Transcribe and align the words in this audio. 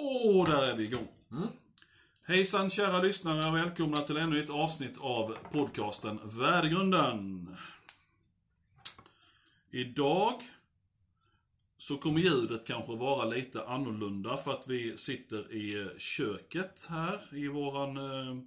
Och 0.00 0.46
där 0.46 0.62
är 0.62 0.74
vi 0.74 0.84
igång. 0.84 1.08
Hejsan 2.26 2.70
kära 2.70 3.02
lyssnare, 3.02 3.52
välkomna 3.52 3.96
till 3.96 4.16
ännu 4.16 4.42
ett 4.42 4.50
avsnitt 4.50 4.98
av 5.00 5.36
podcasten 5.52 6.20
Värdegrunden. 6.24 7.56
Idag 9.70 10.42
så 11.76 11.96
kommer 11.96 12.20
ljudet 12.20 12.66
kanske 12.66 12.96
vara 12.96 13.24
lite 13.24 13.66
annorlunda 13.66 14.36
för 14.36 14.52
att 14.52 14.68
vi 14.68 14.96
sitter 14.96 15.52
i 15.52 15.90
köket 15.98 16.86
här 16.90 17.20
i 17.32 17.48
våran 17.48 17.96
eh, 17.96 18.42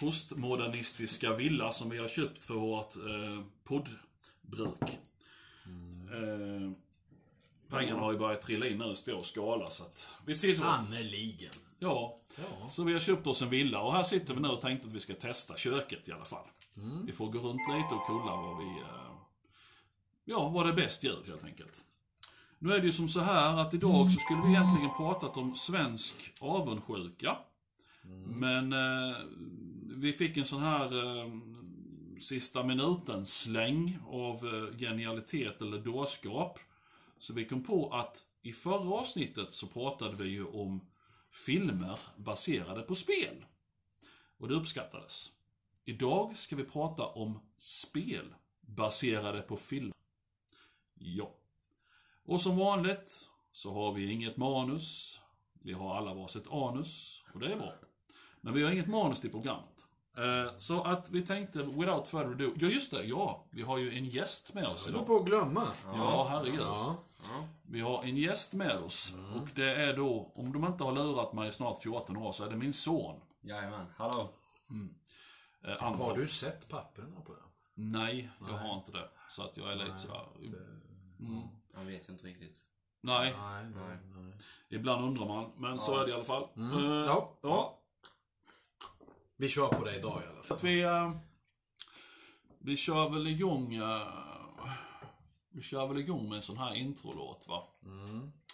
postmodernistiska 0.00 1.36
villa 1.36 1.72
som 1.72 1.90
vi 1.90 1.98
har 1.98 2.08
köpt 2.08 2.44
för 2.44 2.54
vårt 2.54 2.96
eh, 2.96 3.44
poddbruk. 3.64 4.98
Eh, 6.12 6.72
pengarna 7.70 8.00
har 8.00 8.12
ju 8.12 8.18
börjat 8.18 8.42
trilla 8.42 8.66
in 8.68 8.78
nu 8.78 8.96
stå 8.96 9.18
och 9.18 9.26
skala 9.26 9.66
så 9.66 9.82
att 9.84 10.08
vi. 10.26 10.34
Sannerligen. 10.34 11.52
Ja, 11.78 12.16
Ja. 12.36 12.68
så 12.68 12.84
vi 12.84 12.92
har 12.92 13.00
köpt 13.00 13.26
oss 13.26 13.42
en 13.42 13.48
villa 13.50 13.80
och 13.80 13.92
här 13.92 14.02
sitter 14.02 14.34
vi 14.34 14.40
nu 14.40 14.48
och 14.48 14.60
tänkte 14.60 14.86
att 14.88 14.92
vi 14.94 15.00
ska 15.00 15.14
testa 15.14 15.56
köket 15.56 16.08
i 16.08 16.12
alla 16.12 16.24
fall. 16.24 16.46
Vi 17.06 17.12
får 17.12 17.26
gå 17.32 17.38
runt 17.38 17.60
lite 17.76 17.94
och 17.94 18.02
kolla 18.06 18.36
vad 18.36 18.58
vi... 18.58 18.64
eh, 18.80 19.10
Ja, 20.24 20.48
vad 20.48 20.66
det 20.66 20.72
bäst 20.72 21.04
ljud 21.04 21.26
helt 21.26 21.44
enkelt. 21.44 21.84
Nu 22.58 22.72
är 22.74 22.78
det 22.80 22.86
ju 22.86 22.92
som 22.92 23.08
så 23.08 23.20
här 23.20 23.58
att 23.60 23.74
idag 23.74 24.10
så 24.10 24.18
skulle 24.18 24.42
vi 24.42 24.48
egentligen 24.48 24.90
pratat 24.96 25.36
om 25.36 25.54
svensk 25.54 26.14
avundsjuka. 26.40 27.36
Men 28.26 28.72
eh, 28.72 29.16
vi 29.96 30.12
fick 30.12 30.36
en 30.36 30.44
sån 30.44 30.62
här 30.62 31.16
eh, 31.18 31.30
sista 32.20 32.64
minuten-släng 32.64 33.98
av 34.06 34.34
eh, 34.46 34.78
genialitet 34.78 35.60
eller 35.62 35.78
dårskap. 35.78 36.58
Så 37.20 37.32
vi 37.32 37.44
kom 37.44 37.62
på 37.64 37.90
att 37.94 38.24
i 38.42 38.52
förra 38.52 38.94
avsnittet 38.94 39.52
så 39.54 39.66
pratade 39.66 40.16
vi 40.16 40.28
ju 40.28 40.44
om 40.46 40.80
filmer 41.46 41.98
baserade 42.16 42.82
på 42.82 42.94
spel. 42.94 43.44
Och 44.38 44.48
det 44.48 44.54
uppskattades. 44.54 45.32
Idag 45.84 46.36
ska 46.36 46.56
vi 46.56 46.64
prata 46.64 47.06
om 47.06 47.38
spel 47.58 48.34
baserade 48.60 49.42
på 49.42 49.56
film. 49.56 49.92
Ja. 50.94 51.34
Och 52.24 52.40
som 52.40 52.56
vanligt 52.58 53.30
så 53.52 53.72
har 53.72 53.92
vi 53.92 54.12
inget 54.12 54.36
manus. 54.36 55.20
Vi 55.62 55.72
har 55.72 55.96
alla 55.96 56.14
varsitt 56.14 56.48
anus 56.52 57.24
och 57.34 57.40
det 57.40 57.52
är 57.52 57.56
bra. 57.56 57.74
Men 58.40 58.54
vi 58.54 58.62
har 58.62 58.70
inget 58.70 58.88
manus 58.88 59.20
till 59.20 59.30
programmet. 59.30 59.84
Eh, 60.16 60.56
Så 60.58 60.82
att 60.82 61.10
vi 61.10 61.26
tänkte, 61.26 61.62
without 61.62 62.06
further 62.08 62.30
ado, 62.32 62.52
ja 62.60 62.68
just 62.68 62.90
det, 62.90 63.04
ja. 63.04 63.44
Vi 63.50 63.62
har 63.62 63.78
ju 63.78 63.92
en 63.98 64.04
gäst 64.04 64.54
med 64.54 64.66
oss 64.66 64.86
Jag 64.86 64.94
idag. 64.94 65.06
på 65.06 65.16
att 65.16 65.24
glömma. 65.26 65.66
Ja, 65.84 66.26
herregud. 66.30 66.60
Ja. 66.60 67.04
Vi 67.62 67.80
har 67.80 68.02
en 68.04 68.16
gäst 68.16 68.52
med 68.54 68.76
oss. 68.76 69.14
Och 69.36 69.48
det 69.54 69.74
är 69.74 69.96
då, 69.96 70.32
om 70.34 70.52
de 70.52 70.64
inte 70.64 70.84
har 70.84 70.92
lurat 70.92 71.32
mig 71.32 71.48
i 71.48 71.52
snart 71.52 71.82
14 71.82 72.16
år, 72.16 72.32
så 72.32 72.44
är 72.44 72.50
det 72.50 72.56
min 72.56 72.72
son. 72.72 73.20
Jajamän, 73.42 73.86
hallå. 73.96 74.28
Eh, 75.64 75.82
Anton. 75.82 76.06
Har 76.08 76.16
du 76.16 76.28
sett 76.28 76.68
papperna 76.68 77.20
på 77.20 77.32
den? 77.34 77.42
Nej, 77.92 78.30
jag 78.40 78.46
har 78.58 78.74
inte 78.74 78.92
det. 78.92 79.08
Så 79.28 79.42
att 79.42 79.56
jag 79.56 79.72
är 79.72 79.76
lite 79.76 79.98
sådär... 79.98 80.26
Mm. 81.20 81.42
Jag 81.74 81.84
vet 81.84 82.08
ju 82.08 82.12
inte 82.12 82.26
riktigt. 82.26 82.56
Nej, 83.02 83.34
Nej, 83.38 83.64
nej, 83.64 83.98
nej. 84.14 84.32
ibland 84.68 85.04
undrar 85.04 85.26
man. 85.26 85.50
Men 85.56 85.80
så 85.80 85.98
är 85.98 86.04
det 86.04 86.10
i 86.10 86.14
alla 86.14 86.24
fall. 86.24 86.42
Eh, 86.56 86.84
Ja. 87.06 87.38
ja. 87.42 87.76
Vi 89.36 89.48
kör 89.48 89.66
på 89.66 89.84
det 89.84 89.96
idag 89.96 90.22
i 90.22 90.26
alla 90.32 90.42
fall. 90.42 90.56
att 90.56 90.64
vi... 90.64 90.82
eh, 90.82 91.12
vi 92.58 92.76
kör 92.76 93.08
väl 93.10 93.26
igång... 93.26 93.74
eh, 93.74 94.02
vi 95.52 95.62
kör 95.62 95.86
väl 95.86 95.98
igång 95.98 96.28
med 96.28 96.36
en 96.36 96.42
sån 96.42 96.58
här 96.58 96.74
introlåt, 96.74 97.46
va? 97.48 97.62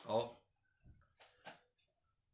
Ja. 0.07 0.41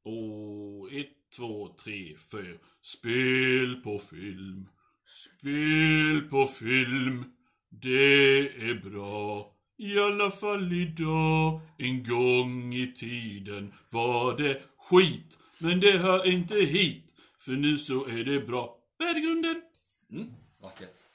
Och 0.04 0.92
ett, 0.92 1.30
två, 1.36 1.68
tre, 1.84 2.16
fyra. 2.30 2.58
Spel 2.82 3.76
på 3.84 3.98
film. 3.98 4.68
Spel 5.06 6.20
på 6.30 6.46
film. 6.46 7.24
Det 7.68 8.38
är 8.40 8.90
bra. 8.90 9.52
I 9.78 9.98
alla 9.98 10.30
fall 10.30 10.72
idag. 10.72 11.60
En 11.78 12.04
gång 12.04 12.74
i 12.74 12.92
tiden 12.92 13.72
var 13.90 14.36
det 14.36 14.62
skit. 14.78 15.38
Men 15.60 15.80
det 15.80 15.98
hör 15.98 16.26
inte 16.26 16.54
hit. 16.54 17.04
För 17.38 17.52
nu 17.52 17.78
så 17.78 18.06
är 18.06 18.24
det 18.24 18.40
bra. 18.40 18.78
Värdegrunden. 18.98 19.62
Mm, 20.10 20.34
Vackert. 20.60 21.11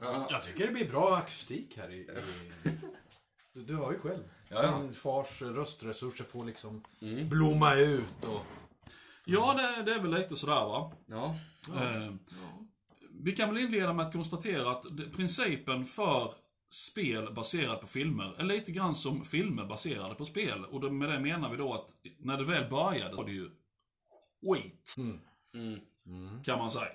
Ja. 0.00 0.26
Jag 0.30 0.42
tycker 0.42 0.66
det 0.66 0.72
blir 0.72 0.88
bra 0.88 1.16
akustik 1.16 1.76
här 1.76 1.90
i... 1.90 1.96
i... 1.96 2.06
Du, 3.52 3.64
du 3.64 3.76
hör 3.76 3.92
ju 3.92 3.98
själv. 3.98 4.22
Ja. 4.48 4.78
Din 4.78 4.92
fars 4.94 5.42
röstresurser 5.42 6.24
får 6.24 6.44
liksom 6.44 6.82
blomma 7.30 7.74
ut 7.74 8.24
och... 8.24 8.42
Ja, 9.24 9.54
det, 9.54 9.82
det 9.82 9.96
är 9.96 10.00
väl 10.02 10.10
lite 10.10 10.36
sådär 10.36 10.54
va. 10.54 10.92
Ja. 11.06 11.34
Eh, 11.74 12.12
Vi 13.10 13.32
kan 13.32 13.54
väl 13.54 13.62
inleda 13.64 13.92
med 13.92 14.06
att 14.06 14.12
konstatera 14.12 14.70
att 14.70 14.84
principen 15.16 15.86
för 15.86 16.32
spel 16.70 17.32
baserat 17.34 17.80
på 17.80 17.86
filmer 17.86 18.34
är 18.38 18.44
lite 18.44 18.72
grann 18.72 18.94
som 18.94 19.24
filmer 19.24 19.64
baserade 19.64 20.14
på 20.14 20.24
spel. 20.24 20.64
Och 20.64 20.92
med 20.92 21.08
det 21.08 21.20
menar 21.20 21.50
vi 21.50 21.56
då 21.56 21.74
att 21.74 21.94
när 22.18 22.36
det 22.36 22.44
väl 22.44 22.70
började 22.70 23.16
var 23.16 23.24
det 23.24 23.32
ju 23.32 23.50
skit. 24.46 24.94
Mm. 25.54 26.42
Kan 26.44 26.58
man 26.58 26.70
säga. 26.70 26.92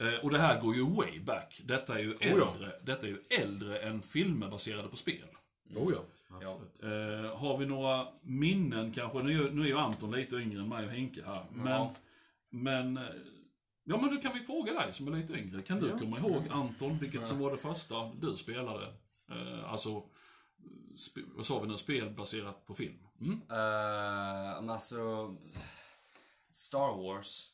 Eh, 0.00 0.24
Och 0.24 0.30
det 0.30 0.38
här 0.38 0.60
går 0.60 0.74
ju 0.74 0.82
way 0.96 1.20
back. 1.20 1.60
Detta 1.64 1.98
är 1.98 2.02
ju 2.02 2.16
ja. 2.20 2.26
äldre, 2.26 2.72
detta 2.84 3.06
är 3.06 3.10
ju 3.10 3.22
äldre 3.42 3.78
än 3.78 4.02
filmer 4.02 4.48
baserade 4.50 4.88
på 4.88 4.96
spel. 4.96 5.28
Oh 5.76 5.92
ja. 5.94 6.00
Ja. 6.40 6.60
Eh, 6.88 7.36
har 7.38 7.56
vi 7.58 7.66
några 7.66 8.06
minnen 8.22 8.92
kanske? 8.92 9.22
Nu, 9.22 9.44
är- 9.46 9.50
nu 9.50 9.62
är 9.62 9.66
ju 9.66 9.78
Anton 9.78 10.10
lite 10.10 10.36
yngre 10.36 10.60
än 10.60 10.68
mig 10.68 10.84
och 10.84 10.90
Henke 10.90 11.22
här. 11.26 11.46
Men, 11.52 11.72
Ja. 11.72 11.94
men, 12.50 12.96
eh, 12.96 13.02
ja 13.84 13.96
men 14.00 14.14
då 14.14 14.20
kan 14.20 14.32
vi 14.34 14.40
fråga 14.40 14.72
dig 14.72 14.92
som 14.92 15.08
är 15.12 15.16
lite 15.16 15.32
yngre. 15.32 15.62
Kan 15.62 15.80
du 15.80 15.88
Ja. 15.88 15.98
komma 15.98 16.18
ihåg 16.18 16.42
Anton, 16.50 16.98
vilket 16.98 17.26
som 17.26 17.38
var 17.38 17.50
det 17.50 17.56
första 17.56 18.10
du 18.20 18.36
spelade? 18.36 18.86
Eh, 19.30 19.72
alltså, 19.72 20.02
sp 21.04 21.16
vad 21.36 21.46
sa 21.46 21.60
vi 21.60 21.68
nu? 21.68 21.76
Spel 21.76 22.10
baserat 22.10 22.66
på 22.66 22.74
film? 22.74 22.98
Mm? 23.20 23.40
Men 24.60 24.70
alltså... 24.70 25.34
Star 26.50 26.96
Wars. 27.02 27.50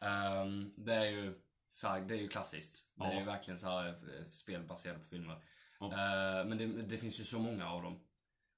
Ehm, 0.00 0.70
det 0.76 0.94
är 0.94 1.10
ju 1.10 1.34
så 1.70 1.88
här, 1.88 2.00
det 2.00 2.14
är 2.14 2.18
ju 2.18 2.28
klassiskt. 2.28 2.86
Det 2.94 3.04
är 3.04 3.12
Ja. 3.12 3.18
ju 3.18 3.24
verkligen 3.26 3.58
så 3.58 3.68
här 3.68 3.88
eh, 3.88 4.28
spel 4.30 4.62
baserat 4.62 5.00
på 5.02 5.06
filmer. 5.08 5.42
Ja. 5.80 5.86
Eh, 5.86 6.46
men 6.46 6.58
det, 6.58 6.66
det 6.66 6.98
finns 6.98 7.20
ju 7.20 7.24
så 7.24 7.38
många 7.38 7.70
av 7.70 7.82
dem. 7.82 8.00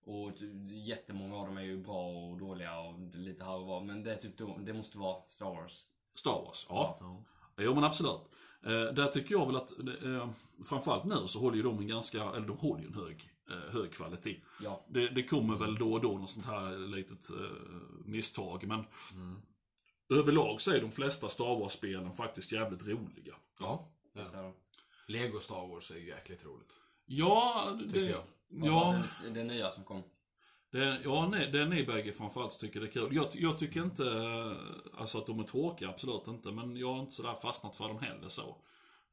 Och 0.05 0.33
jättemånga 0.71 1.37
av 1.37 1.47
dem 1.47 1.57
är 1.59 1.63
ju 1.63 1.83
bra 1.83 2.09
och 2.11 2.39
dåliga 2.39 2.81
och 2.81 3.01
lite 3.15 3.45
här 3.45 3.55
och 3.55 3.67
var. 3.67 3.81
Men 3.81 4.05
det, 4.05 4.13
är 4.15 4.17
typ, 4.17 4.39
det 4.67 4.73
måste 4.73 4.99
vara 4.99 5.23
Star 5.31 5.47
Wars. 5.55 5.87
Star 6.15 6.43
Wars, 6.45 6.67
ja. 6.69 6.97
Ja. 7.01 7.25
Jo 7.59 7.75
men 7.75 7.85
absolut. 7.85 8.21
Eh, 8.65 8.71
där 8.95 9.07
tycker 9.07 9.35
jag 9.35 9.47
väl 9.47 9.57
att, 9.57 9.79
eh, 10.05 10.31
framförallt 10.65 11.05
nu 11.05 11.27
så 11.27 11.41
håller 11.41 11.57
ju 11.57 11.63
de 11.63 11.79
en 11.79 11.87
ganska, 11.87 12.23
eller 12.23 12.47
de 12.47 12.57
håller 12.59 12.83
ju 12.83 12.87
en 12.89 12.95
hög, 12.95 13.31
eh, 13.51 13.73
hög 13.73 13.93
kvalitet. 13.93 14.41
Ja. 14.63 14.85
Det, 14.89 15.09
det 15.09 15.23
kommer 15.23 15.57
väl 15.57 15.75
då 15.79 15.93
och 15.93 16.01
då 16.01 16.13
något 16.19 16.31
sånt 16.31 16.47
här 16.47 16.79
litet 16.97 17.31
eh, 17.31 17.37
misstag, 18.05 18.67
men 18.67 18.85
överlag 20.11 20.61
så 20.61 20.71
är 20.71 20.81
de 20.81 20.91
flesta 20.91 21.29
Star 21.29 21.59
Wars-spelen 21.61 22.13
faktiskt 22.13 22.53
jävligt 22.53 22.89
roliga. 22.89 23.35
Ja. 23.61 23.89
ja. 24.13 24.25
Så, 24.25 24.53
Lego 25.07 25.41
Star 25.41 25.69
Wars 25.69 25.91
är 25.91 25.95
ju 25.95 26.09
jäkligt 26.09 26.45
roligt. 26.45 26.73
Ja, 27.07 27.69
det, 27.79 27.85
Tycker 27.85 28.11
jag. 28.11 28.23
ja, 28.49 29.03
Det, 29.25 29.31
det 29.31 29.45
nya 29.45 29.71
som 29.71 29.85
kom. 29.85 30.03
det, 30.73 31.01
ja 31.05 31.29
nej, 31.29 31.51
det 31.53 31.59
är 31.59 31.87
bägge 31.87 32.13
framförallt 32.13 32.61
tycker 32.61 32.81
det 32.81 32.87
är 32.87 32.91
kul. 32.91 33.15
Jag, 33.15 33.27
jag 33.35 33.59
tycker 33.59 33.83
inte 33.83 34.05
eh, 34.05 34.53
alltså 35.01 35.19
att 35.19 35.27
de 35.27 35.41
är 35.41 35.45
tråkiga, 35.45 35.89
absolut 35.89 36.27
inte, 36.29 36.53
men 36.53 36.77
jag 36.77 36.95
har 36.95 37.01
inte 37.01 37.15
sådär 37.15 37.35
fastnat 37.35 37.77
för 37.77 37.89
dem 37.89 37.99
heller 37.99 38.29
så. 38.29 38.57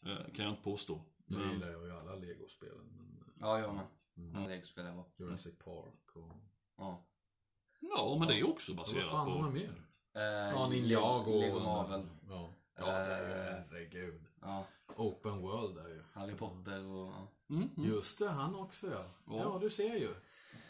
Eh, 0.06 0.34
kan 0.34 0.46
jag 0.46 0.52
inte 0.52 0.64
påstå. 0.64 1.06
Nu 1.26 1.38
Men, 1.38 1.52
gillar 1.54 1.68
jag 1.72 1.86
ju 1.86 1.92
alla 1.92 2.16
Lego-spelen. 2.16 2.88
Men 2.98 3.08
Ja, 3.40 3.60
jag 3.60 3.74
med. 3.76 3.86
Mm. 4.18 4.50
Legospel 4.50 4.86
är 4.86 4.92
bra. 4.94 5.08
Jurassic 5.18 5.58
Park 5.58 6.16
och... 6.16 6.32
Ja. 6.78 7.08
ja, 7.80 8.16
men 8.20 8.28
det 8.28 8.40
är 8.40 8.50
också 8.50 8.72
Vad 8.72 8.78
baserat 8.78 9.08
fan 9.08 9.28
har 9.32 9.40
man 9.42 9.50
på... 9.52 9.56
mer? 9.58 9.87
Eh, 10.18 10.24
Ja, 10.24 10.68
Ninjago. 10.68 11.40
Lego 11.40 11.60
Marvel. 11.60 12.02
Ja. 12.30 12.50
ja, 12.80 12.86
det 12.86 12.92
är 13.14 13.28
ju 13.28 13.34
Eh. 13.34 13.64
herregud. 13.70 14.22
Ja, 14.42 14.66
Open 14.96 15.42
World 15.42 15.78
är 15.78 15.88
ju. 15.90 16.04
Harry 16.14 16.34
Potter 16.36 16.86
och... 16.86 17.08
Ja. 17.08 17.28
Mm, 17.50 17.70
mm. 17.78 17.90
Just 17.90 18.20
det, 18.20 18.30
han 18.30 18.56
också 18.56 18.88
ja. 18.92 19.04
Ja. 19.28 19.38
Ja, 19.38 19.60
du 19.62 19.70
ser 19.70 19.96
ju. 19.96 20.10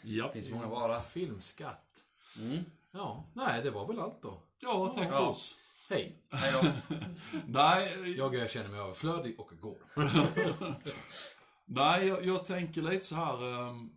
Ja. 0.02 0.26
Det 0.26 0.32
finns 0.32 0.50
många 0.50 0.88
där. 0.88 1.00
Filmskatt. 1.00 2.02
Mm. 2.40 2.64
Ja, 2.90 3.24
nej 3.34 3.62
det 3.62 3.70
var 3.70 3.86
väl 3.86 4.00
allt 4.00 4.22
då. 4.22 4.42
ja, 4.60 4.92
tack 4.96 5.12
för 5.12 5.26
oss. 5.28 5.54
Hej, 5.90 6.22
Hej 6.30 6.52
då. 6.62 6.96
Nej, 7.46 8.14
jag 8.16 8.50
känner 8.50 8.68
mig 8.68 8.80
överflödig 8.80 9.40
och 9.40 9.50
går. 9.60 9.76
Nej, 11.64 12.06
jag, 12.06 12.24
jag 12.26 12.44
tänker 12.44 12.82
lite 12.82 13.04
så 13.06 13.14
här. 13.14 13.68
ehm, 13.68 13.90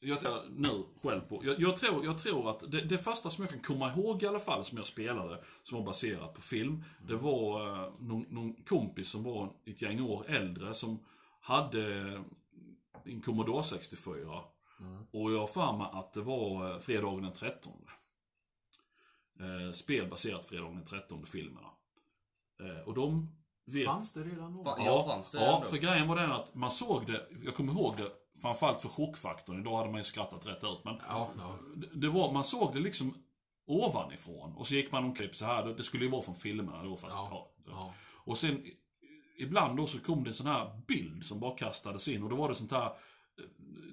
jag 0.00 0.20
tänker 0.20 0.42
nu 0.50 0.84
själv 1.02 1.20
på. 1.20 1.44
Jag, 1.44 1.60
jag, 1.60 1.76
tror, 1.76 2.04
jag 2.04 2.18
tror 2.18 2.50
att 2.50 2.72
det, 2.72 2.80
det 2.80 2.98
första 2.98 3.30
som 3.30 3.44
jag 3.44 3.50
kan 3.50 3.60
komma 3.60 3.92
ihåg 3.92 4.22
i 4.22 4.26
alla 4.26 4.38
fall 4.38 4.64
som 4.64 4.78
jag 4.78 4.86
spelade, 4.86 5.44
som 5.62 5.78
var 5.78 5.86
baserat 5.86 6.34
på 6.34 6.40
film, 6.40 6.84
det 7.06 7.16
var 7.16 7.66
uh, 7.66 7.92
någon, 8.00 8.26
någon 8.28 8.54
kompis 8.54 9.10
som 9.10 9.22
var 9.22 9.52
ett 9.66 9.82
gäng 9.82 10.02
år 10.02 10.24
äldre 10.28 10.74
som 10.74 10.98
hade 11.40 12.12
en 13.04 13.20
Commodore 13.20 13.62
64. 13.62 14.42
Och 15.12 15.32
jag 15.32 15.38
har 15.38 15.46
för 15.46 15.76
mig 15.76 15.86
att 15.92 16.12
det 16.12 16.20
var 16.20 16.70
eh, 16.70 16.78
fredagen 16.78 17.22
den 17.22 17.32
13. 17.32 17.72
eh, 19.40 19.72
spel 19.72 20.10
baserat 20.10 20.46
fredagen 20.46 20.74
den 20.74 20.84
13 20.84 21.26
filmerna. 21.26 21.68
Eh, 22.60 22.88
och 22.88 22.94
de 22.94 23.28
vet... 23.64 23.86
Fanns 23.86 24.12
det 24.12 24.20
redan 24.20 24.52
då? 24.52 24.62
Ja, 24.64 25.04
fanns 25.08 25.32
det 25.32 25.38
ja, 25.38 25.64
för 25.66 25.76
grejen 25.76 26.08
var 26.08 26.16
den 26.16 26.32
att 26.32 26.54
man 26.54 26.70
såg 26.70 27.06
det, 27.06 27.26
jag 27.44 27.54
kommer 27.54 27.72
ihåg 27.72 27.96
det, 27.96 28.12
framförallt 28.42 28.80
för 28.80 28.88
chockfaktorn, 28.88 29.60
idag 29.60 29.76
hade 29.76 29.90
man 29.90 30.00
ju 30.00 30.04
skrattat 30.04 30.46
rätt 30.46 30.64
ut, 30.64 30.84
men 30.84 30.94
Ja, 31.08 31.30
ja. 31.38 31.58
det- 31.94 32.08
var, 32.08 32.32
man 32.32 32.44
såg 32.44 32.72
det 32.74 32.80
liksom 32.80 33.14
ovanifrån. 33.66 34.52
Och 34.56 34.66
så 34.66 34.74
gick 34.74 34.92
man 34.92 35.04
omkring 35.04 35.32
så 35.32 35.44
här, 35.44 35.64
det- 35.66 35.82
skulle 35.82 36.04
ju 36.04 36.10
vara 36.10 36.22
från 36.22 36.34
filmerna 36.34 36.82
då 36.82 36.96
fast, 36.96 37.16
ja. 37.16 37.50
Ja. 37.66 37.94
Och 38.24 38.38
sen 38.38 38.62
ibland 39.38 39.76
då 39.76 39.86
så 39.86 39.98
kom 39.98 40.24
det 40.24 40.30
en 40.30 40.34
sån 40.34 40.46
här 40.46 40.80
bild 40.86 41.24
som 41.24 41.40
bara 41.40 41.56
kastades 41.56 42.08
in 42.08 42.22
och 42.22 42.30
då 42.30 42.36
var 42.36 42.48
det 42.48 42.54
sånt 42.54 42.72
här 42.72 42.86
eh, 42.86 42.92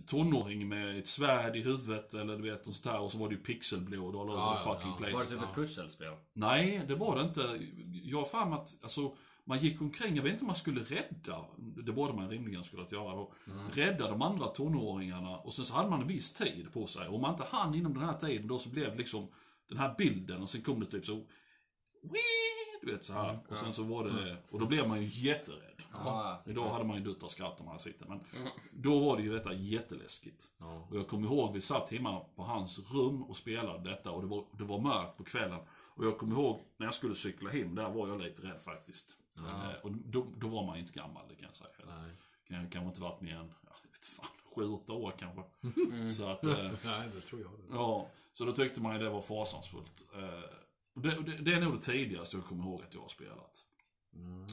tonåring 0.08 0.68
med 0.70 1.00
ett 1.00 1.08
svärd 1.08 1.56
i 1.56 1.62
huvudet 1.62 2.14
eller 2.14 2.38
du 2.38 2.44
vet, 2.50 2.68
och 2.68 2.74
sånt 2.76 2.94
här, 2.94 3.02
och 3.02 3.12
så 3.12 3.18
var 3.18 3.30
det 3.30 3.36
ju 3.36 3.42
pixelblod 3.42 4.16
all 4.16 4.30
over 4.30 4.40
Ja, 4.40 4.56
the 4.58 4.64
fucking 4.74 4.92
ja. 4.92 4.96
place. 4.98 5.14
Var 5.14 5.24
det 5.24 5.30
typ 5.30 5.50
ett 5.50 5.56
pusselspel? 5.56 6.14
Nej, 6.34 6.82
det 6.88 6.96
var 6.96 7.16
det 7.16 7.22
inte. 7.22 7.60
Jag 8.04 8.18
har 8.18 8.26
för 8.26 8.54
att, 8.54 8.84
alltså, 8.84 9.16
man 9.46 9.60
gick 9.60 9.82
omkring, 9.82 10.16
jag 10.16 10.24
vet 10.24 10.32
inte 10.32 10.44
om 10.44 10.48
man 10.48 10.56
skulle 10.56 10.82
rädda, 10.82 11.46
det 11.58 11.92
borde 11.92 12.14
man 12.14 12.30
rimligen 12.30 12.64
skulle 12.64 12.84
att 12.84 12.92
göra 12.92 13.16
då, 13.16 13.34
rädda 13.72 14.10
de 14.10 14.22
andra 14.22 14.48
tonåringarna 14.48 15.38
och 15.38 15.54
sen 15.54 15.66
så 15.66 15.74
hade 15.74 15.90
man 15.90 16.02
en 16.02 16.08
viss 16.08 16.34
tid 16.34 16.74
på 16.74 16.88
sig. 16.88 17.08
Och 17.08 17.16
om 17.16 17.22
man 17.22 17.32
inte 17.32 17.44
hann 17.44 17.76
inom 17.76 17.94
den 17.94 18.04
här 18.04 18.18
tiden 18.18 18.48
då 18.48 18.60
så 18.60 18.70
blev 18.70 18.92
det 18.92 18.98
liksom 18.98 19.28
den 19.70 19.78
här 19.78 19.96
bilden 19.98 20.42
och 20.42 20.50
sen 20.50 20.62
kom 20.62 20.80
det 20.80 20.86
typ 20.86 21.06
så, 21.06 21.16
Wii! 22.04 22.56
du 22.86 22.92
vet 22.92 23.04
så 23.04 23.14
här. 23.14 23.40
Och 23.50 23.58
sen 23.58 23.74
så 23.74 23.84
var 23.84 24.04
det, 24.04 24.38
och 24.52 24.60
då 24.60 24.66
blev 24.66 24.88
man 24.88 25.02
ju 25.02 25.08
jätterädd. 25.30 25.82
Ja. 25.92 26.44
Idag 26.46 26.70
hade 26.70 26.86
man 26.86 26.98
ju 26.98 27.04
dött 27.04 27.24
av 27.24 27.28
skratt 27.28 27.60
om 27.60 27.66
man 27.66 27.78
det, 28.00 28.06
men 28.08 28.20
då 28.72 29.00
var 29.00 29.18
det 29.18 29.24
ju 29.24 29.34
detta 29.34 29.54
jätteläskigt. 29.54 30.48
Ja. 30.60 30.88
Och 30.90 30.98
jag 30.98 31.08
kommer 31.08 31.28
ihåg, 31.28 31.54
vi 31.54 31.62
satt 31.62 31.92
hemma 31.92 32.20
på 32.20 32.44
hans 32.44 32.80
rum 32.94 33.24
och 33.24 33.38
spelade 33.38 33.90
detta 33.90 34.12
och 34.12 34.22
det 34.22 34.28
var, 34.28 34.46
det 34.58 34.64
var 34.64 34.80
mörkt 34.80 35.18
på 35.18 35.24
kvällen. 35.24 35.60
Och 35.96 36.06
jag 36.06 36.18
kommer 36.18 36.36
ihåg, 36.36 36.60
när 36.78 36.86
jag 36.86 36.94
skulle 36.94 37.16
cykla 37.16 37.50
hem, 37.50 37.76
där 37.76 37.90
var 37.90 38.08
jag 38.08 38.22
lite 38.22 38.48
rädd 38.48 38.62
faktiskt. 38.62 39.18
Eh, 39.38 39.74
och 39.84 39.92
då, 39.92 40.28
då 40.38 40.48
var 40.48 40.66
man 40.66 40.76
ju 40.76 40.82
inte 40.82 40.94
gammal, 41.00 41.28
det 41.30 41.36
kan 41.36 41.46
jag 41.46 41.56
säga. 41.56 41.70
Nej. 41.86 42.12
Kan, 42.48 42.70
kanske 42.70 42.88
inte 42.90 43.02
varit 43.02 43.22
mer 43.22 43.36
än, 43.36 43.54
ja, 43.64 43.70
jag 43.84 43.90
vet 43.92 44.06
fan, 44.06 44.26
sju, 44.56 44.64
åtta 44.70 44.94
år 44.94 45.14
kanske. 45.20 45.44
Så 46.10 46.28
att, 46.28 46.44
eh, 46.46 46.72
Nej, 46.86 47.10
det 47.16 47.22
tror 47.22 47.42
jag. 47.42 47.52
Det. 47.52 47.76
ja, 47.76 48.10
så 48.34 48.46
då 48.46 48.52
tyckte 48.54 48.82
man 48.82 48.94
ju 48.94 49.04
det 49.04 49.10
var 49.10 49.22
fasansfullt. 49.22 50.06
Eh, 50.16 50.50
det, 51.02 51.22
det, 51.22 51.38
det 51.38 51.54
är 51.54 51.62
nog 51.62 51.74
det 51.76 51.82
tidigaste 51.82 52.38
jag 52.38 52.46
kommer 52.46 52.64
ihåg 52.64 52.84
att 52.84 52.94
jag 52.94 53.02
har 53.02 53.10
spelat. 53.10 53.66
Mm. 54.14 54.46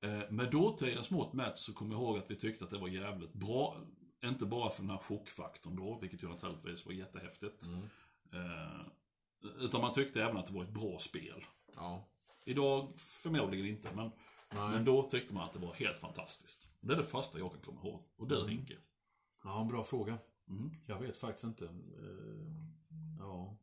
Eh, 0.00 0.30
Med 0.30 0.50
dåtidens 0.50 1.10
mått 1.10 1.32
mätt 1.32 1.58
så 1.58 1.72
kommer 1.72 1.94
jag 1.94 2.02
ihåg 2.02 2.18
att 2.18 2.30
vi 2.30 2.36
tyckte 2.36 2.64
att 2.64 2.70
det 2.70 2.78
var 2.78 2.88
jävligt 2.88 3.32
bra. 3.32 3.76
Inte 4.24 4.46
bara 4.46 4.70
för 4.70 4.82
den 4.82 4.90
här 4.90 4.98
chockfaktorn 4.98 5.76
då, 5.76 5.98
vilket 6.00 6.22
ju 6.22 6.28
naturligtvis 6.28 6.86
var 6.86 6.92
jättehäftigt. 6.92 7.66
Mm. 7.66 7.82
Eh, 8.32 8.80
Utan 9.60 9.80
man 9.80 9.92
tyckte 9.94 10.24
även 10.24 10.36
att 10.36 10.46
det 10.46 10.54
var 10.54 10.62
ett 10.64 10.74
bra 10.74 10.98
spel. 10.98 11.44
Ja. 11.76 12.08
Idag 12.44 12.92
förmodligen 12.96 13.66
inte, 13.66 13.94
men, 13.94 14.10
Nej. 14.54 14.70
men 14.70 14.84
då 14.84 15.02
tyckte 15.02 15.34
man 15.34 15.44
att 15.44 15.52
det 15.52 15.58
var 15.58 15.74
helt 15.74 15.98
fantastiskt. 15.98 16.68
Det 16.80 16.92
är 16.92 16.96
det 16.96 17.04
första 17.04 17.38
jag 17.38 17.50
kan 17.50 17.60
komma 17.60 17.80
ihåg. 17.80 18.02
Och 18.16 18.28
du 18.28 18.48
Henke? 18.48 18.76
ja, 19.44 19.60
en 19.60 19.68
bra 19.68 19.84
fråga. 19.84 20.18
Mm. 20.48 20.76
Jag 20.86 20.98
vet 20.98 21.16
faktiskt 21.16 21.44
inte. 21.44 21.64
Eh, 21.64 21.70
ja. 23.18 23.56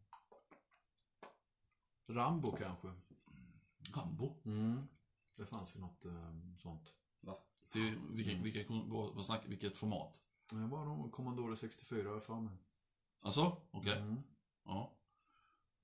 Rambo 2.08 2.52
kanske. 2.52 2.92
Rambo? 3.96 4.42
Mm. 4.46 4.88
Det 5.38 5.46
fanns 5.46 5.76
ju 5.76 5.80
något 5.80 6.06
eh, 6.06 6.34
sånt. 6.58 6.94
Va? 7.20 7.38
Till, 7.70 8.00
vilka, 8.10 8.44
vilka, 8.44 8.74
vad, 8.74 9.16
vad 9.16 9.26
snack, 9.26 9.42
vilket 9.46 9.78
format? 9.78 10.22
Det 10.52 10.68
var 10.68 10.86
nog 10.86 11.12
Commodore 11.12 11.56
64 11.56 12.08
har 12.08 12.14
jag 12.14 12.24
för 12.24 12.40
mig. 12.40 12.58
Alltså? 13.22 13.58
Okej. 13.72 13.98
Mm. 13.98 14.24
Ja. 14.66 14.98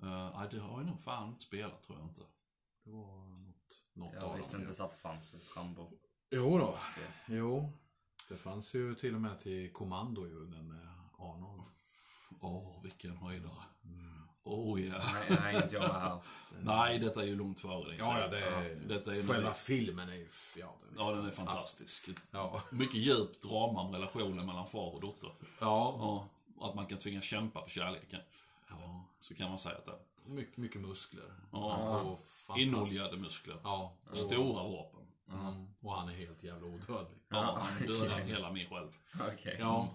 Uh, 0.04 0.50
det 0.52 0.60
har 0.60 0.80
jag 0.80 0.86
nog 0.86 1.00
fan 1.00 1.30
inte 1.30 1.44
spelat, 1.44 1.84
tror 1.84 2.00
jag 2.00 2.08
inte. 2.08 2.22
Det 2.88 2.94
var 2.94 3.28
något, 3.40 3.84
något 3.94 4.14
Jag 4.14 4.24
av 4.24 4.38
visste 4.38 4.54
dem. 4.54 4.62
inte 4.62 4.66
ens 4.68 4.80
att 4.82 4.92
det 4.92 4.98
fanns 4.98 5.34
ett 5.34 5.58
Rambo. 5.58 5.92
Jo 6.32 6.58
då. 6.58 6.78
Jo. 7.28 7.72
Det 8.30 8.38
fanns 8.38 8.76
ju 8.76 8.96
till 8.96 9.16
och 9.16 9.22
med 9.22 9.40
till 9.40 9.74
Kommando 9.74 10.28
ju, 10.28 10.46
den 10.46 10.68
med 10.68 10.88
Arnold. 11.18 11.64
Åh, 12.42 12.84
vilken 12.84 13.18
höjdare. 13.18 13.64
Oh 14.44 14.82
ja. 14.86 15.02
Nej, 15.14 15.38
nej, 15.44 15.56
inte 15.64 15.76
jag 15.76 15.82
här. 15.94 16.20
Nej, 16.62 17.00
detta 17.00 17.22
är 17.22 17.28
ju 17.28 17.36
långt 17.36 17.60
före 17.60 17.90
din 17.90 18.00
Ja, 18.00 18.20
ja, 18.20 18.28
det 18.28 18.40
är... 18.48 18.76
Detta 18.76 19.16
är 19.16 19.22
Själva 19.22 19.54
filmen 19.54 20.10
är 20.10 20.16
ju... 20.16 20.30
Ja, 20.58 20.76
den 20.84 20.94
är, 21.00 21.04
Ja, 21.04 21.12
den 21.16 21.26
är 21.26 21.32
fantastisk. 21.32 22.10
Ja. 22.32 22.62
Mycket 22.72 22.96
djupt 22.96 23.42
drama 23.44 23.82
om 23.82 23.94
relationen 23.94 24.46
mellan 24.46 24.68
far 24.68 24.94
och 24.96 25.02
dotter. 25.02 25.30
Ja. 25.60 25.96
Ja, 26.00 26.28
att 26.68 26.76
man 26.76 26.86
kan 26.86 26.98
tvingas 26.98 27.24
kämpa 27.24 27.64
för 27.64 27.70
kärleken. 27.70 28.22
ja. 28.70 29.06
Så 29.22 29.36
kan 29.36 29.50
man 29.50 29.60
säga 29.60 29.76
att 29.78 29.86
det 29.86 29.92
är. 29.92 30.00
Mycket, 30.28 30.58
mycket 30.58 30.82
muskler. 30.82 31.34
Ja. 31.52 32.02
Och 32.50 32.58
Inoljade 32.58 33.18
muskler. 33.18 33.60
Ja. 33.64 33.98
Och, 34.12 34.18
Stora 34.18 34.64
vapen. 34.64 35.08
mm, 35.32 35.68
och 35.82 35.94
han 35.94 36.10
är 36.10 36.14
helt 36.14 36.44
jävla 36.44 36.68
odödlig. 36.68 37.18
Ja, 37.30 37.60
han 37.62 37.88
dödar 37.88 38.20
hela 38.20 38.52
mig 38.52 38.68
själv. 38.72 38.92
Okej. 39.34 39.58
Ja. 39.60 39.90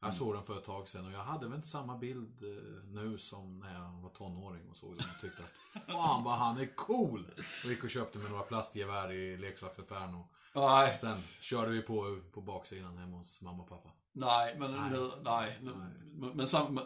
Jag 0.00 0.14
såg 0.14 0.34
den 0.34 0.42
för 0.44 0.58
ett 0.58 0.64
tag 0.64 0.88
sedan 0.88 1.06
och 1.06 1.12
jag 1.12 1.24
hade 1.24 1.46
väl 1.46 1.56
inte 1.56 1.68
samma 1.68 1.98
bild 1.98 2.42
eh, 2.42 2.84
nu 2.84 3.18
som 3.18 3.58
när 3.58 3.74
jag 3.74 4.02
var 4.02 4.10
tonåring 4.10 4.70
och 4.70 4.76
såg 4.76 4.96
den 4.96 5.06
och 5.14 5.20
tyckte 5.20 5.42
att 5.42 5.82
Fan 5.92 6.24
vad 6.24 6.38
han 6.38 6.60
är 6.60 6.66
cool! 6.76 7.26
Och 7.64 7.70
gick 7.70 7.84
och 7.84 7.90
köpte 7.90 8.18
med 8.18 8.30
några 8.30 8.42
plastgevär 8.44 9.12
i 9.12 9.36
leksaksaffären 9.36 10.14
och 10.14 10.26
Nej, 10.54 10.98
sen 11.00 11.18
körde 11.40 11.70
vi 11.70 11.82
på 11.82 12.20
på 12.32 12.40
baksidan 12.40 12.98
hemma 12.98 13.16
hos 13.16 13.40
mamma 13.40 13.62
och 13.62 13.68
pappa. 13.68 13.90
Nej, 14.12 14.56
men 14.58 14.70
nu, 14.90 15.10
nej. 15.24 15.58
nu- 15.62 15.70
Men, 16.14 16.30
men 16.36 16.46
sam, 16.46 16.80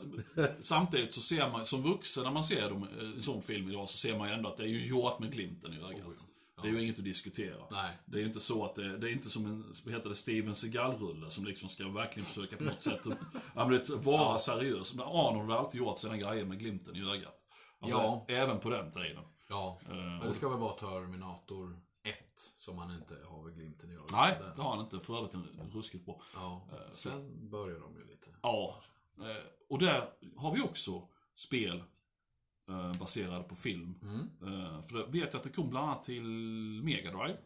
samtidigt 0.61 1.15
så 1.15 1.21
ser 1.21 1.51
man, 1.51 1.67
som 1.67 1.83
vuxen 1.83 2.25
när 2.25 2.31
man 2.31 2.45
ser 2.45 2.71
dem, 2.71 2.89
eh, 3.01 3.05
en 3.17 3.23
sån 3.23 3.43
film 3.43 3.71
idag, 3.71 3.89
så 3.89 3.97
ser 3.97 4.19
man 4.19 4.29
ju 4.29 4.35
ändå 4.35 4.49
att 4.49 4.57
det 4.57 4.63
är 4.63 4.69
ju 4.69 4.87
gjort 4.87 5.19
med 5.19 5.33
glimten 5.33 5.73
i 5.73 5.77
ögat. 5.77 6.25
Det 6.63 6.69
är 6.69 6.73
ju 6.73 6.83
inget 6.83 6.99
att 6.99 7.05
diskutera. 7.05 7.63
Nej. 7.71 7.99
Det 8.07 8.17
är 8.17 8.21
ju 8.21 8.27
inte 8.27 8.41
så 8.41 8.65
att 8.65 8.75
det, 8.75 8.99
det 8.99 9.11
är 9.11 9.13
inte 9.13 9.31
som 9.31 9.47
en, 9.47 9.93
heter 9.93 10.09
det, 10.09 10.15
Steven 10.17 10.55
Seagal-rulle 10.55 11.31
som 11.31 11.45
liksom 11.45 11.69
ska 11.69 11.89
verkligen 11.89 12.27
försöka 12.27 12.57
på 12.57 12.65
något 12.65 12.83
sätt 12.83 13.01
ja, 13.55 13.67
men 13.69 14.03
vara 14.03 14.39
seriös. 14.39 14.95
Men 14.95 15.07
Arnold 15.07 15.51
har 15.51 15.59
alltid 15.59 15.79
gjort 15.81 15.99
sina 15.99 16.17
grejer 16.17 16.45
med 16.45 16.59
glimten 16.59 16.97
i 16.97 17.11
ögat. 17.11 17.35
Alltså, 17.81 17.97
Ja. 17.99 18.25
Även 18.29 18.59
på 18.61 18.71
den 18.71 18.91
tiden. 18.91 19.23
Ja, 19.49 19.79
Eh, 19.91 19.97
men 19.97 20.21
det 20.21 20.35
ska 20.35 20.49
väl 20.49 20.59
vara 20.59 20.73
Terminator 20.73 21.77
1 22.09 22.53
som 22.57 22.79
han 22.79 22.95
inte 22.95 23.19
har 23.29 23.43
vid 23.45 23.55
glimten 23.55 23.91
i 23.91 23.95
ögat. 23.95 24.11
Nej, 24.13 24.39
det 24.57 24.63
har 24.63 24.71
han 24.77 24.81
inte. 24.85 25.01
För 25.01 25.17
övrigt 25.19 25.35
en 25.35 25.71
ruskigt 25.73 26.05
bra. 26.07 26.21
Ja, 26.35 26.67
sen 26.93 27.51
börjar 27.51 27.81
de 27.81 27.97
ju 27.97 28.05
lite. 28.05 28.27
Ja. 28.43 28.81
eh, 29.19 29.25
Och 29.69 29.79
där 29.79 30.09
har 30.37 30.53
vi 30.55 30.61
också 30.63 31.09
spel 31.35 31.83
eh, 32.69 32.93
baserade 32.93 33.43
på 33.45 33.55
film. 33.55 33.95
Eh, 34.43 34.83
För 34.83 34.97
det 34.99 35.07
vet 35.07 35.33
jag 35.33 35.37
att 35.37 35.43
det 35.43 35.51
kom 35.51 35.71
bland 35.71 35.91
annat 35.91 36.03
till 36.03 36.23
Mega 36.85 37.11
Drive. 37.11 37.39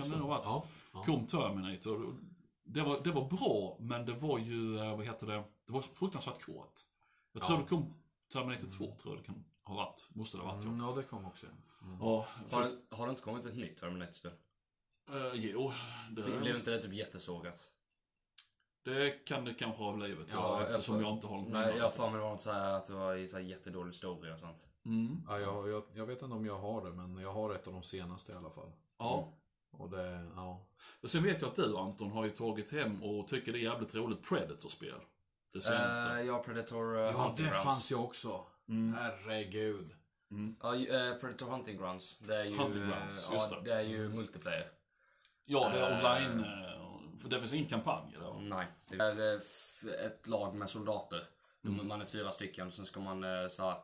Kan 0.00 0.10
det 0.10 0.16
nog 0.16 0.28
ha 0.28 0.36
varit. 0.36 0.44
Ja, 0.44 0.64
ja. 0.92 1.02
Kom 1.02 1.26
Terminator. 1.26 2.14
Det 2.64 2.82
var, 2.82 3.00
det 3.04 3.10
var 3.12 3.28
bra, 3.28 3.76
men 3.80 4.06
det 4.06 4.12
var 4.14 4.38
ju, 4.38 4.78
eh, 4.78 4.96
vad 4.96 5.06
heter 5.06 5.26
det, 5.26 5.44
det 5.66 5.72
var 5.72 5.80
fruktansvärt 5.80 6.44
kort. 6.46 6.72
Jag 7.32 7.42
tror 7.42 7.56
Ja. 7.58 7.62
det 7.62 7.68
kom 7.68 7.94
Terminator 8.32 8.68
2, 8.68 8.84
tror 8.98 9.14
jag 9.14 9.16
det 9.22 9.26
kan 9.26 9.44
ha 9.64 9.74
varit. 9.74 10.08
Måste 10.12 10.36
det 10.38 10.42
ha 10.42 10.52
varit, 10.54 10.64
Mm, 10.64 10.80
ja, 10.80 10.92
det 10.96 11.02
kom 11.02 11.24
också. 11.24 11.46
Mm. 11.82 11.98
ja. 12.00 12.26
Har, 12.50 12.62
för, 12.62 12.62
det- 12.90 12.96
har 12.96 13.06
det 13.06 13.10
inte 13.10 13.22
kommit 13.22 13.46
ett 13.46 13.56
nytt 13.56 13.78
Terminator-spel? 13.80 14.32
eh, 15.10 15.30
jo, 15.34 15.72
Blev 16.10 16.40
det, 16.44 16.56
inte 16.56 16.70
det 16.70 16.82
typ 16.82 16.92
jättesågat? 16.92 17.72
det 18.84 19.10
kan 19.24 19.44
det 19.44 19.54
kanske 19.54 19.82
ha 19.82 19.92
blivit. 19.96 20.26
Ja, 20.32 20.36
Ja, 20.38 20.60
jag 20.62 20.70
eftersom 20.70 20.94
får- 20.94 21.02
jag 21.04 21.12
inte 21.12 21.26
har 21.26 21.36
något 21.38 21.48
Nej, 21.52 21.74
jag 21.76 21.84
har 21.84 21.90
för 21.90 22.06
mig 22.10 22.12
det 22.16 22.22
var 22.22 22.30
något 22.30 22.42
så 22.42 22.52
här 22.52 22.72
att 22.72 22.86
det 22.86 22.92
var 22.92 23.14
i 23.14 23.28
så 23.28 23.36
här 23.36 23.44
jättedålig 23.44 23.94
story 23.94 24.32
och 24.34 24.38
sånt. 24.38 24.66
Mm. 24.84 25.22
Ja, 25.28 25.40
jag, 25.40 25.68
jag, 25.68 25.82
jag 25.94 26.06
vet 26.06 26.22
inte 26.22 26.34
om 26.34 26.46
jag 26.46 26.58
har 26.58 26.84
det, 26.84 26.92
men 26.92 27.16
jag 27.18 27.32
har 27.32 27.54
ett 27.54 27.66
av 27.66 27.72
de 27.72 27.82
senaste 27.82 28.32
i 28.32 28.34
alla 28.34 28.50
fall. 28.50 28.72
Ja. 28.98 29.32
Och 29.70 29.90
det, 29.90 30.30
ja. 30.34 30.66
Och 31.02 31.10
sen 31.10 31.22
vet 31.22 31.40
jag 31.42 31.48
att 31.50 31.56
du 31.56 31.76
Anton 31.76 32.10
har 32.12 32.24
ju 32.24 32.30
tagit 32.30 32.72
hem 32.72 33.02
och 33.02 33.28
tycker 33.28 33.52
det 33.52 33.58
är 33.58 33.62
jävligt 33.62 33.94
roligt 33.94 34.22
Predator-spel. 34.28 35.00
Det 35.52 35.62
senaste. 35.62 36.14
Uh, 36.14 36.26
ja, 36.26 36.42
Predator 36.42 36.94
uh, 36.96 37.00
Ja, 37.02 37.34
det 37.36 37.50
fanns 37.50 37.92
ju 37.92 37.96
också. 37.96 38.46
Mm. 38.68 38.94
Herregud. 38.94 39.90
Ja, 40.62 40.74
ju- 40.76 40.88
eh, 40.88 41.14
Predator 41.14 41.46
Hunting 41.46 41.76
Grounds. 41.78 42.18
Det 42.18 42.36
är 42.36 42.44
ju, 42.44 42.56
Hunting 42.56 42.82
eh, 42.82 42.88
Grounds, 42.88 43.26
ja, 43.28 43.34
just 43.34 43.50
det. 43.50 43.60
det 43.64 43.74
är 43.74 43.80
ju 43.80 44.08
multiplayer. 44.08 44.70
Ja, 45.44 45.68
det 45.68 45.78
är 45.80 45.90
Eh. 45.90 45.96
online. 45.98 46.44
eh, 46.44 47.18
För 47.18 47.28
det 47.28 47.40
finns 47.40 47.54
ingen 47.54 47.68
kampanj 47.68 48.12
där. 48.20 48.40
Nej. 48.40 48.66
Det 48.88 48.96
är 48.96 49.34
eh, 49.34 50.06
ett 50.06 50.26
lag 50.26 50.54
med 50.54 50.70
soldater. 50.70 51.24
Man 51.60 52.00
är 52.00 52.04
fyra 52.06 52.30
stycken 52.30 52.66
och 52.66 52.72
sen 52.72 52.84
ska 52.84 53.00
man 53.00 53.24
eh, 53.24 53.48
så 53.48 53.62
här, 53.64 53.82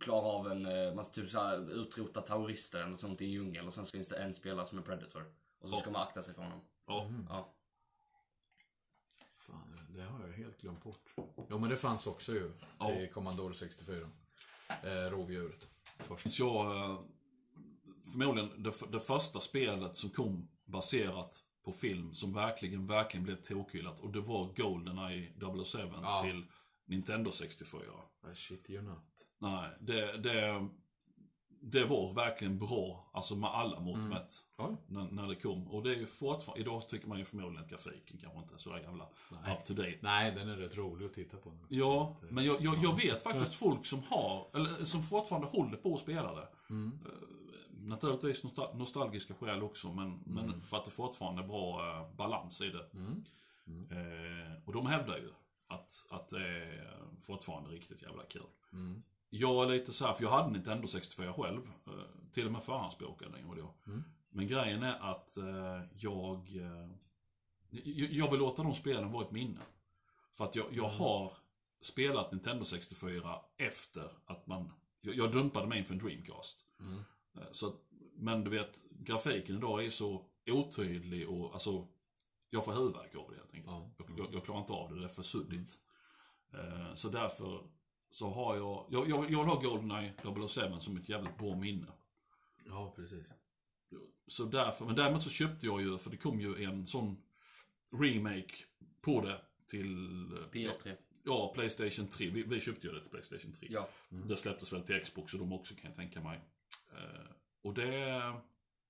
klara 0.00 0.20
av 0.26 0.52
en, 0.52 0.66
eh, 0.66 0.94
man 0.94 1.04
ska 1.04 1.12
typ 1.12 1.28
så 1.28 1.40
här, 1.40 1.70
utrota 1.70 2.20
terrorister 2.20 2.78
eller 2.78 2.90
något 2.90 3.00
sånt 3.00 3.20
i 3.20 3.24
en 3.24 3.30
djungel 3.30 3.66
och 3.66 3.74
sen 3.74 3.84
finns 3.84 4.08
det 4.08 4.16
en 4.16 4.34
spelare 4.34 4.66
som 4.66 4.78
är 4.78 4.82
Predator. 4.82 5.24
Och 5.58 5.68
så 5.68 5.76
ska 5.76 5.90
man 5.90 6.02
akta 6.02 6.22
sig 6.22 6.34
för 6.34 6.42
honom. 6.42 6.60
Ja. 6.86 7.10
Ja. 7.28 7.52
Fan, 9.36 9.80
det 9.88 10.02
har 10.02 10.20
jag 10.26 10.32
helt 10.32 10.60
glömt 10.60 10.82
bort. 10.82 11.14
Jo, 11.50 11.58
men 11.58 11.70
det 11.70 11.76
fanns 11.76 12.06
också 12.06 12.32
ju. 12.32 12.52
Till 12.86 13.10
Commodore 13.12 13.54
64. 13.54 14.08
Eh, 14.82 14.88
rovdjuret. 15.10 15.68
Först. 15.98 16.38
Jag, 16.38 16.76
eh, 16.76 17.00
förmodligen 18.12 18.62
det, 18.62 18.72
det 18.92 19.00
första 19.00 19.40
spelet 19.40 19.96
som 19.96 20.10
kom 20.10 20.48
baserat 20.64 21.42
på 21.64 21.72
film 21.72 22.14
som 22.14 22.32
verkligen, 22.34 22.86
verkligen 22.86 23.24
blev 23.24 23.36
tokhyllat. 23.36 24.00
Och 24.00 24.12
det 24.12 24.20
var 24.20 24.52
Goldeneye 24.56 25.32
007 25.64 25.78
Ja. 26.02 26.22
till 26.24 26.46
Nintendo 26.86 27.30
64. 27.30 27.80
I 28.32 28.34
shit 28.34 28.70
you 28.70 28.82
not. 28.82 29.04
Nej, 29.38 29.70
det, 29.80 30.16
det, 30.16 30.68
det 31.72 31.84
var 31.84 32.12
verkligen 32.12 32.58
bra, 32.58 33.10
alltså 33.12 33.36
med 33.36 33.50
alla 33.50 33.80
mått 33.80 34.04
mätt. 34.04 34.32
Ja. 34.56 34.76
När, 34.86 35.10
när 35.10 35.28
det 35.28 35.34
kom. 35.34 35.68
Och 35.68 35.82
det 35.82 35.90
är 35.90 35.96
ju 35.96 36.06
fortfarande, 36.06 36.60
idag 36.60 36.88
tycker 36.88 37.08
man 37.08 37.18
ju 37.18 37.24
förmodligen 37.24 37.64
att 37.64 37.70
grafiken 37.70 38.18
kanske 38.18 38.38
inte 38.38 38.54
är 38.54 38.58
så 38.58 38.70
där 38.72 38.78
jävla 38.78 39.08
Nej. 39.44 39.56
up 39.58 39.64
to 39.64 39.74
date. 39.74 39.98
Nej, 40.00 40.32
den 40.32 40.48
är 40.48 40.56
rätt 40.56 40.76
rolig 40.76 41.06
att 41.06 41.12
titta 41.12 41.36
på. 41.36 41.50
nu. 41.50 41.58
Ja, 41.68 42.16
men 42.30 42.44
jag, 42.44 42.60
jag, 42.60 42.76
jag 42.82 42.96
vet 42.96 43.22
faktiskt 43.22 43.54
folk 43.54 43.86
som 43.86 44.02
har, 44.10 44.46
eller 44.54 44.84
som 44.84 45.02
fortfarande 45.02 45.48
håller 45.48 45.76
på 45.76 45.94
att 45.94 46.00
spela 46.00 46.34
det. 46.34 46.48
Mm. 46.70 46.98
Eh, 47.04 47.10
Naturligtvis 47.78 48.44
nostal- 48.44 48.76
nostalgiska 48.78 49.34
skäl 49.34 49.62
också, 49.62 49.92
men, 49.92 50.22
men 50.26 50.62
för 50.62 50.76
att 50.76 50.84
det 50.84 50.90
fortfarande 50.90 51.42
är 51.42 51.46
bra 51.46 51.80
eh, 52.00 52.16
balans 52.16 52.60
i 52.60 52.68
det. 52.70 52.86
Mm. 52.94 53.24
Eh, 53.90 54.52
och 54.64 54.72
de 54.72 54.86
hävdar 54.86 55.16
ju 55.16 55.30
att, 55.68 56.06
att 56.10 56.28
det 56.28 56.46
är 56.48 56.92
fortfarande 57.20 57.70
riktigt 57.70 58.02
jävla 58.02 58.22
kul. 58.22 58.42
Mm. 59.32 59.40
Jag 59.40 59.64
är 59.64 59.68
lite 59.78 59.92
så 59.92 60.06
här, 60.06 60.14
för 60.14 60.22
jag 60.22 60.30
hade 60.30 60.50
Nintendo 60.52 60.86
64 60.86 61.32
själv. 61.32 61.70
eh, 61.86 61.92
Till 62.32 62.46
och 62.46 62.52
med 62.52 62.62
förhandsbokad 62.62 63.34
en 63.34 63.46
gång 63.46 63.56
då. 63.56 63.74
Mm. 63.86 64.02
Men 64.30 64.46
grejen 64.46 64.82
är 64.82 64.98
att 65.12 65.36
eh, 65.36 65.82
jag, 65.94 66.56
eh, 66.56 66.90
jag... 67.70 68.10
Jag 68.12 68.30
vill 68.30 68.40
låta 68.40 68.62
de 68.62 68.74
spelen 68.74 69.12
vara 69.12 69.24
ett 69.24 69.30
minne. 69.30 69.60
För 70.32 70.44
att 70.44 70.56
jag, 70.56 70.66
jag 70.70 70.88
har 70.88 71.32
spelat 71.80 72.32
Nintendo 72.32 72.64
64 72.64 73.38
efter 73.56 74.10
att 74.26 74.46
man... 74.46 74.72
Jag, 75.00 75.14
jag 75.16 75.32
dumpade 75.32 75.66
mig 75.66 75.78
inför 75.78 75.92
en 75.94 75.98
Dreamcast. 76.00 76.66
Mm. 76.80 77.02
Så, 77.52 77.72
men 78.14 78.44
du 78.44 78.50
vet, 78.50 78.80
grafiken 78.90 79.56
idag 79.56 79.84
är 79.84 79.90
så 79.90 80.26
otydlig 80.50 81.28
och 81.30 81.52
alltså... 81.52 81.86
Jag 82.50 82.64
får 82.64 82.72
huvudvärk 82.72 83.14
av 83.14 83.30
det 83.30 83.36
helt 83.36 83.54
enkelt. 83.54 83.74
Ja. 83.98 84.14
Jag, 84.16 84.34
jag, 84.34 84.44
klarar 84.44 84.60
inte 84.60 84.72
av 84.72 84.90
det, 84.94 84.98
det 84.98 85.04
är 85.04 85.08
för 85.08 85.22
suddigt. 85.22 85.72
Eh, 86.54 86.94
Så 86.94 87.08
därför 87.08 87.66
så 88.16 88.30
har 88.30 88.56
jag... 88.56 88.86
Jag, 88.90 89.10
jag, 89.10 89.30
jag 89.30 89.38
vill 89.38 89.48
ha 89.48 89.60
Goldeneye 89.60 90.14
007 90.48 90.80
som 90.80 90.96
ett 90.96 91.08
jävligt 91.08 91.38
bra 91.38 91.56
minne. 91.56 91.86
Ja, 92.66 92.92
precis. 92.96 93.26
Så 94.26 94.44
därför, 94.44 94.84
men 94.84 94.94
däremot 94.94 95.22
så 95.22 95.30
köpte 95.30 95.66
jag 95.66 95.80
ju, 95.82 95.98
för 95.98 96.10
det 96.10 96.16
kom 96.16 96.40
ju 96.40 96.64
en 96.64 96.86
sån 96.86 97.16
remake 98.00 98.54
på 99.00 99.20
det 99.20 99.40
till... 99.66 100.24
eh, 100.32 100.50
PS3. 100.52 100.96
Ja, 101.24 101.52
Playstation 101.54 102.08
3. 102.08 102.30
Vi, 102.30 102.42
vi 102.42 102.60
köpte 102.60 102.86
ju 102.86 102.92
det 102.92 103.00
till 103.00 103.10
Playstation 103.10 103.52
3. 103.52 103.68
Ja. 103.70 103.88
Det 104.08 104.36
släpptes 104.36 104.72
väl 104.72 104.82
till 104.82 105.00
Xbox 105.00 105.34
och 105.34 105.40
de 105.40 105.52
också 105.52 105.74
kan 105.74 105.90
jag 105.90 105.94
tänka 105.96 106.20
mig. 106.20 106.40
Eh, 106.92 107.30
och 107.62 107.74
det, 107.74 107.92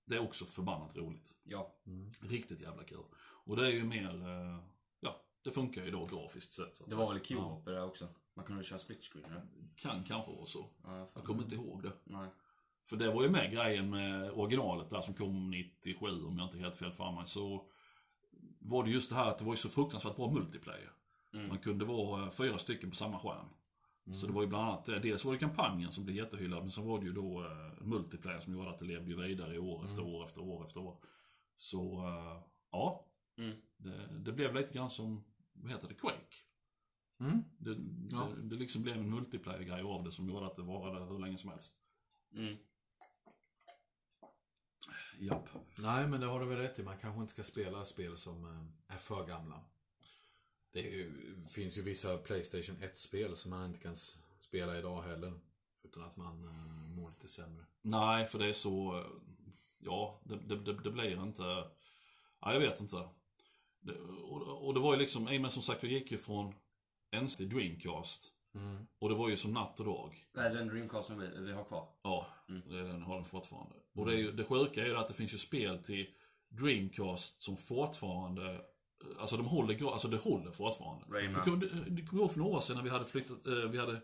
det 0.07 0.15
är 0.15 0.21
också 0.21 0.45
förbannat 0.45 0.97
roligt. 0.97 1.35
Ja. 1.45 1.75
Riktigt 2.21 2.61
jävla 2.61 2.85
kul. 2.85 3.05
Och 3.19 3.57
det 3.57 3.67
är 3.67 3.73
ju 3.73 3.85
mer, 3.85 4.29
eh, 4.29 4.59
det 5.47 5.53
funkar 5.53 5.85
ju 5.85 5.91
då 5.91 6.05
grafiskt 6.05 6.53
sett. 6.53 6.77
Så 6.77 6.85
att 6.85 6.91
Det 6.91 6.97
var 6.97 7.13
väl 7.13 7.23
co-op 7.23 7.65
det 7.65 7.83
också? 7.83 8.09
Man 8.35 8.45
kunde 8.45 8.65
köra 8.65 8.79
split 8.79 9.05
screen 9.05 9.25
eller? 9.31 9.47
Kan 9.77 10.05
kanske 10.05 10.33
vara 10.33 10.47
så. 10.47 10.71
Ja, 10.85 11.09
jag 11.15 11.25
kommer 11.25 11.43
inte 11.43 11.55
ihåg 11.55 11.83
det. 11.83 11.93
Nej. 12.05 12.29
För 12.85 12.97
det 12.97 13.13
var 13.13 13.23
ju 13.23 13.31
med 13.31 13.53
grejen 13.53 13.91
med 13.91 14.31
originalet 14.31 14.91
där 14.91 15.01
som 15.01 15.15
kom 15.15 15.51
97 15.51 16.07
om 16.07 16.39
jag 16.39 16.47
inte 16.47 16.59
helt 16.59 16.77
fel 16.77 16.93
för 16.93 17.13
mig. 17.13 17.27
Så 17.27 17.67
var 18.59 18.85
det 18.85 18.91
just 18.91 19.11
det 19.11 19.17
här 19.17 19.29
att 19.31 19.39
det 19.39 19.45
var 19.45 19.53
ju 19.53 19.57
så 19.57 19.69
fruktansvärt 19.69 20.17
bra 20.17 20.31
multiplayer. 20.31 20.93
Mm. 21.33 21.49
Man 21.49 21.59
kunde 21.59 21.85
vara 21.85 22.23
eh, 22.23 22.31
fyra 22.31 22.59
stycken 22.59 22.91
på 22.91 22.97
samma 22.97 23.19
skärm. 23.19 23.49
Så 24.15 24.27
det 24.27 24.33
var 24.33 24.43
ju 24.43 24.49
bland 24.49 24.69
annat 24.69 24.85
det. 24.85 24.99
Dels 24.99 25.25
var 25.25 25.33
det 25.33 25.39
kampanjen 25.39 25.93
som 25.93 26.05
blev 26.05 26.17
jättehyllad, 26.17 26.63
men 26.63 26.71
sen 26.71 26.87
var 26.87 26.99
det 27.01 27.07
ju 27.07 27.13
då 27.13 27.43
uh, 27.43 27.49
multiplayer 27.81 28.41
som 28.41 28.53
gjorde 28.53 28.71
att 28.71 28.79
det 28.79 28.85
levde 28.85 29.11
ju 29.11 29.17
vidare 29.17 29.55
i 29.55 29.59
år 29.59 29.85
efter 29.85 30.05
år 30.05 30.25
efter 30.25 30.43
år 30.43 30.65
efter 30.65 30.81
år. 30.81 30.97
Så, 31.57 32.07
eh, 32.07 32.43
ja. 32.73 33.07
Mm. 33.39 33.57
Det, 33.77 34.09
det 34.25 34.33
blev 34.33 34.55
lite 34.55 34.73
grann 34.73 34.91
som, 34.91 35.25
vad 35.63 35.71
heter 35.73 35.89
det, 35.89 35.95
Quake. 35.95 36.37
Mm. 37.21 37.45
Det, 37.59 37.77
Ja. 38.17 38.29
det, 38.37 38.43
det 38.49 38.57
liksom 38.57 38.83
blev 38.83 38.97
en 38.97 39.11
multiplayer-grej 39.11 39.83
av 39.83 40.05
det 40.05 40.11
som 40.13 40.29
gjorde 40.29 40.47
att 40.47 40.57
det 40.57 40.63
varade 40.63 41.05
hur 41.07 41.19
länge 41.19 41.39
som 41.39 41.51
helst. 41.51 41.75
Mm. 42.35 42.57
Japp. 45.19 45.49
Nej, 45.77 46.09
men 46.09 46.21
det 46.21 46.27
har 46.27 46.41
du 46.41 46.47
väl 46.47 46.59
rätt 46.59 46.79
i. 46.79 46.83
Man 46.83 46.99
kanske 46.99 47.21
inte 47.21 47.33
ska 47.33 47.45
spela 47.45 47.85
spel 47.85 48.17
som 48.17 48.45
eh, 48.45 48.95
är 48.95 48.99
för 48.99 49.27
gamla. 49.27 49.61
Det 50.73 50.81
ju, 50.81 51.13
finns 51.49 51.79
ju 51.79 51.83
vissa 51.83 52.19
Playstation 52.19 52.77
1-spel 52.77 53.37
som 53.37 53.51
man 53.51 53.65
inte 53.67 53.79
kan 53.81 53.97
spela 54.41 54.79
idag 54.79 55.03
heller. 55.03 55.41
Utan 55.85 56.03
att 56.03 56.17
man 56.17 56.45
eh, 56.45 56.97
mår 56.97 57.11
lite 57.11 57.29
sämre. 57.29 57.65
Nej, 57.83 58.27
för 58.27 58.39
det 58.39 58.47
är 58.47 58.53
så... 58.53 58.99
eh, 58.99 59.07
Ja, 59.79 60.21
det, 60.25 60.37
det, 60.37 60.57
det, 60.65 60.83
det 60.83 60.91
blir 60.91 61.23
inte... 61.23 61.43
Ja, 62.41 62.53
jag 62.53 62.61
vet 62.61 62.81
inte. 62.81 63.09
Det, 63.81 63.93
och, 64.01 64.56
och 64.67 64.75
det 64.75 64.81
var 64.81 64.95
ju 64.95 64.99
liksom, 64.99 65.25
med 65.25 65.53
som 65.53 65.63
sagt, 65.63 65.83
jag 65.83 65.93
gick 65.93 66.11
ju 66.11 66.19
från 66.19 66.55
NC 67.23 67.37
till 67.37 67.49
Dreamcast. 67.49 68.33
Mm. 68.55 68.87
Och 68.99 69.09
det 69.09 69.15
var 69.15 69.29
ju 69.29 69.37
som 69.37 69.53
natt 69.53 69.81
och 69.81 69.87
dag. 69.87 70.17
Är 70.37 70.51
det 70.51 70.59
den 70.59 70.69
Dreamcasten 70.69 71.19
vi, 71.19 71.41
vi 71.41 71.53
har 71.53 71.65
kvar? 71.65 71.89
Ja, 72.03 72.27
Mm. 72.49 72.63
det 72.69 72.79
är 72.79 72.85
den, 72.85 73.03
har 73.03 73.15
den 73.15 73.25
fortfarande. 73.25 73.75
Och 73.95 74.07
det, 74.07 74.13
är 74.13 74.17
ju, 74.19 74.33
det 74.33 74.45
sjuka 74.45 74.83
är 74.83 74.87
ju 74.87 74.97
att 74.97 75.09
det 75.09 75.15
finns 75.15 75.35
ju 75.35 75.39
spel 75.39 75.79
till 75.79 76.07
Dreamcast 76.49 77.43
som 77.43 77.57
fortfarande... 77.57 78.61
Alltså 79.19 79.37
de 79.37 79.47
håller, 79.47 79.93
alltså 79.93 80.09
det 80.09 80.17
håller 80.17 80.53
fortfarande. 80.53 81.05
Rayman. 81.19 81.35
Du 81.45 81.51
kommer 81.51 81.85
du 81.91 82.07
kommer 82.07 82.23
ihåg 82.23 82.33
för 82.33 82.39
några 82.39 82.57
år 82.57 82.61
sedan 82.61 82.77
när 82.77 82.83
vi 82.83 82.91
hade 82.91 83.05
flyttat, 83.05 83.47
eh, 83.47 83.53
vi 83.53 83.79
hade... 83.79 84.01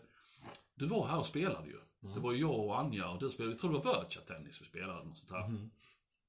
Du 0.75 0.85
var 0.87 1.07
här 1.07 1.19
och 1.19 1.25
spelade 1.25 1.67
ju. 1.67 1.79
Det 2.13 2.19
var 2.19 2.31
ju 2.31 2.39
jag 2.39 2.59
och 2.59 2.79
Anja 2.79 3.09
och 3.09 3.19
du 3.19 3.29
spelade, 3.29 3.53
jag 3.53 3.59
tror 3.61 3.73
det 3.73 3.77
var 3.79 4.01
Virtua 4.01 4.21
Tennis 4.23 4.61
vi 4.61 4.65
spelade, 4.65 5.03
något 5.03 5.17
sånt 5.17 5.31
här. 5.31 5.69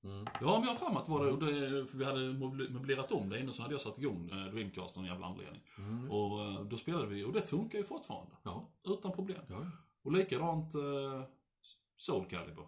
Mm. 0.05 0.27
Ja, 0.41 0.59
men 0.59 0.63
jag 0.63 0.69
har 0.69 0.75
för 0.75 0.89
mig 0.89 0.97
att 0.99 1.05
det 1.05 1.11
var 1.13 1.27
det, 1.27 1.87
för 1.87 1.99
vi 1.99 2.05
hade 2.05 2.21
möbl- 2.21 2.71
möblerat 2.71 3.13
om 3.13 3.29
det 3.29 3.41
innan 3.41 3.55
så 3.55 3.63
hade 3.63 3.75
jag 3.75 3.81
satt 3.81 3.99
igång 3.99 4.31
eh, 4.31 4.53
Dreamcast 4.53 4.97
av 4.97 5.03
någon 5.03 5.13
jävla 5.13 5.27
anledning. 5.27 5.63
Mm. 5.79 6.11
Och 6.11 6.41
eh, 6.45 6.61
då 6.65 6.77
spelade 6.77 7.07
vi, 7.07 7.25
och 7.25 7.33
det 7.33 7.43
funkar 7.43 7.79
ju 7.79 7.85
fortfarande. 7.85 8.33
Ja. 8.43 8.69
Utan 8.85 9.13
problem. 9.13 9.43
ja. 9.49 9.71
Och 10.03 10.13
likadant 10.13 10.75
eh, 10.75 11.23
Soul 11.97 12.27
Calibur. 12.27 12.67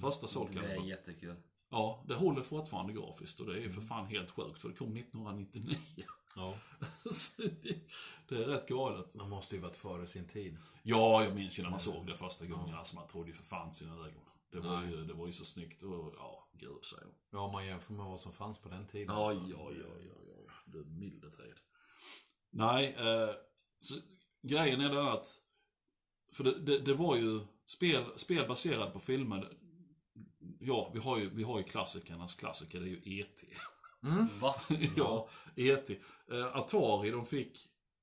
Första 0.00 0.26
Soul 0.26 0.48
Det 0.52 0.58
är 0.58 0.62
Calibur. 0.62 0.88
jättekul. 0.88 1.36
Ja, 1.70 2.04
det 2.08 2.14
håller 2.14 2.42
fortfarande 2.42 2.92
grafiskt 2.92 3.40
och 3.40 3.46
det 3.46 3.52
är 3.52 3.60
ju 3.60 3.70
för 3.70 3.80
fan 3.80 4.06
helt 4.06 4.30
sjukt 4.30 4.60
för 4.62 4.68
det 4.68 4.74
kom 4.74 4.96
1999. 4.96 5.76
ja. 6.36 6.54
Det, 7.36 7.74
det 8.28 8.34
är 8.44 8.46
rätt 8.46 8.68
galet. 8.68 9.16
Man 9.16 9.30
måste 9.30 9.54
ju 9.54 9.60
varit 9.60 9.76
före 9.76 10.06
sin 10.06 10.28
tid. 10.28 10.56
Ja, 10.82 11.24
jag 11.24 11.34
minns 11.34 11.58
ju 11.58 11.62
när 11.62 11.70
man 11.70 11.80
såg 11.80 12.06
det 12.06 12.14
första 12.14 12.46
gången. 12.46 12.74
Alltså 12.74 12.96
man 12.96 13.06
trodde 13.06 13.28
ju 13.28 13.34
för 13.34 13.42
fan 13.42 13.72
sina 13.72 13.92
ögon. 13.94 14.22
Det 14.52 14.60
var, 14.60 14.80
Nej. 14.80 14.90
ju, 14.90 15.04
det 15.04 15.14
var 15.14 15.26
ju 15.26 15.32
så 15.32 15.44
snyggt 15.44 15.82
och 15.82 16.14
ja, 16.16 16.48
gud 16.52 16.84
säger. 16.84 17.06
Ja, 17.30 17.38
om 17.38 17.52
man 17.52 17.66
jämför 17.66 17.92
med 17.92 18.06
vad 18.06 18.20
som 18.20 18.32
fanns 18.32 18.58
på 18.58 18.68
den 18.68 18.86
tiden. 18.86 19.14
Ja, 19.16 19.28
så- 19.30 19.34
ja, 19.50 19.70
ja, 19.72 19.94
ja, 20.08 20.14
ja. 20.26 20.52
Du 20.66 20.84
milde 20.84 21.30
tid. 21.30 21.54
Nej, 22.50 22.94
eh, 22.98 23.30
så, 23.80 23.94
grejen 24.42 24.80
är 24.80 24.88
den 24.88 25.08
att... 25.08 25.26
För 26.32 26.44
det, 26.44 26.58
det, 26.58 26.78
det 26.78 26.94
var 26.94 27.16
ju 27.16 27.40
spel, 27.66 28.04
spel 28.16 28.48
baserade 28.48 28.90
på 28.90 29.00
filmer. 29.00 29.56
Ja, 30.60 30.90
vi 30.94 31.00
har 31.00 31.18
ju, 31.18 31.30
vi 31.30 31.42
har 31.42 31.58
ju 31.58 31.64
klassikernas 31.64 32.34
klassiker, 32.34 32.80
det 32.80 32.86
är 32.86 32.88
ju 33.04 33.20
E.T. 33.20 33.46
Va? 34.40 34.54
ja, 34.96 35.28
E.T. 35.56 36.00
Eh, 36.32 36.56
Atari, 36.56 37.10
de 37.10 37.26
fick... 37.26 37.58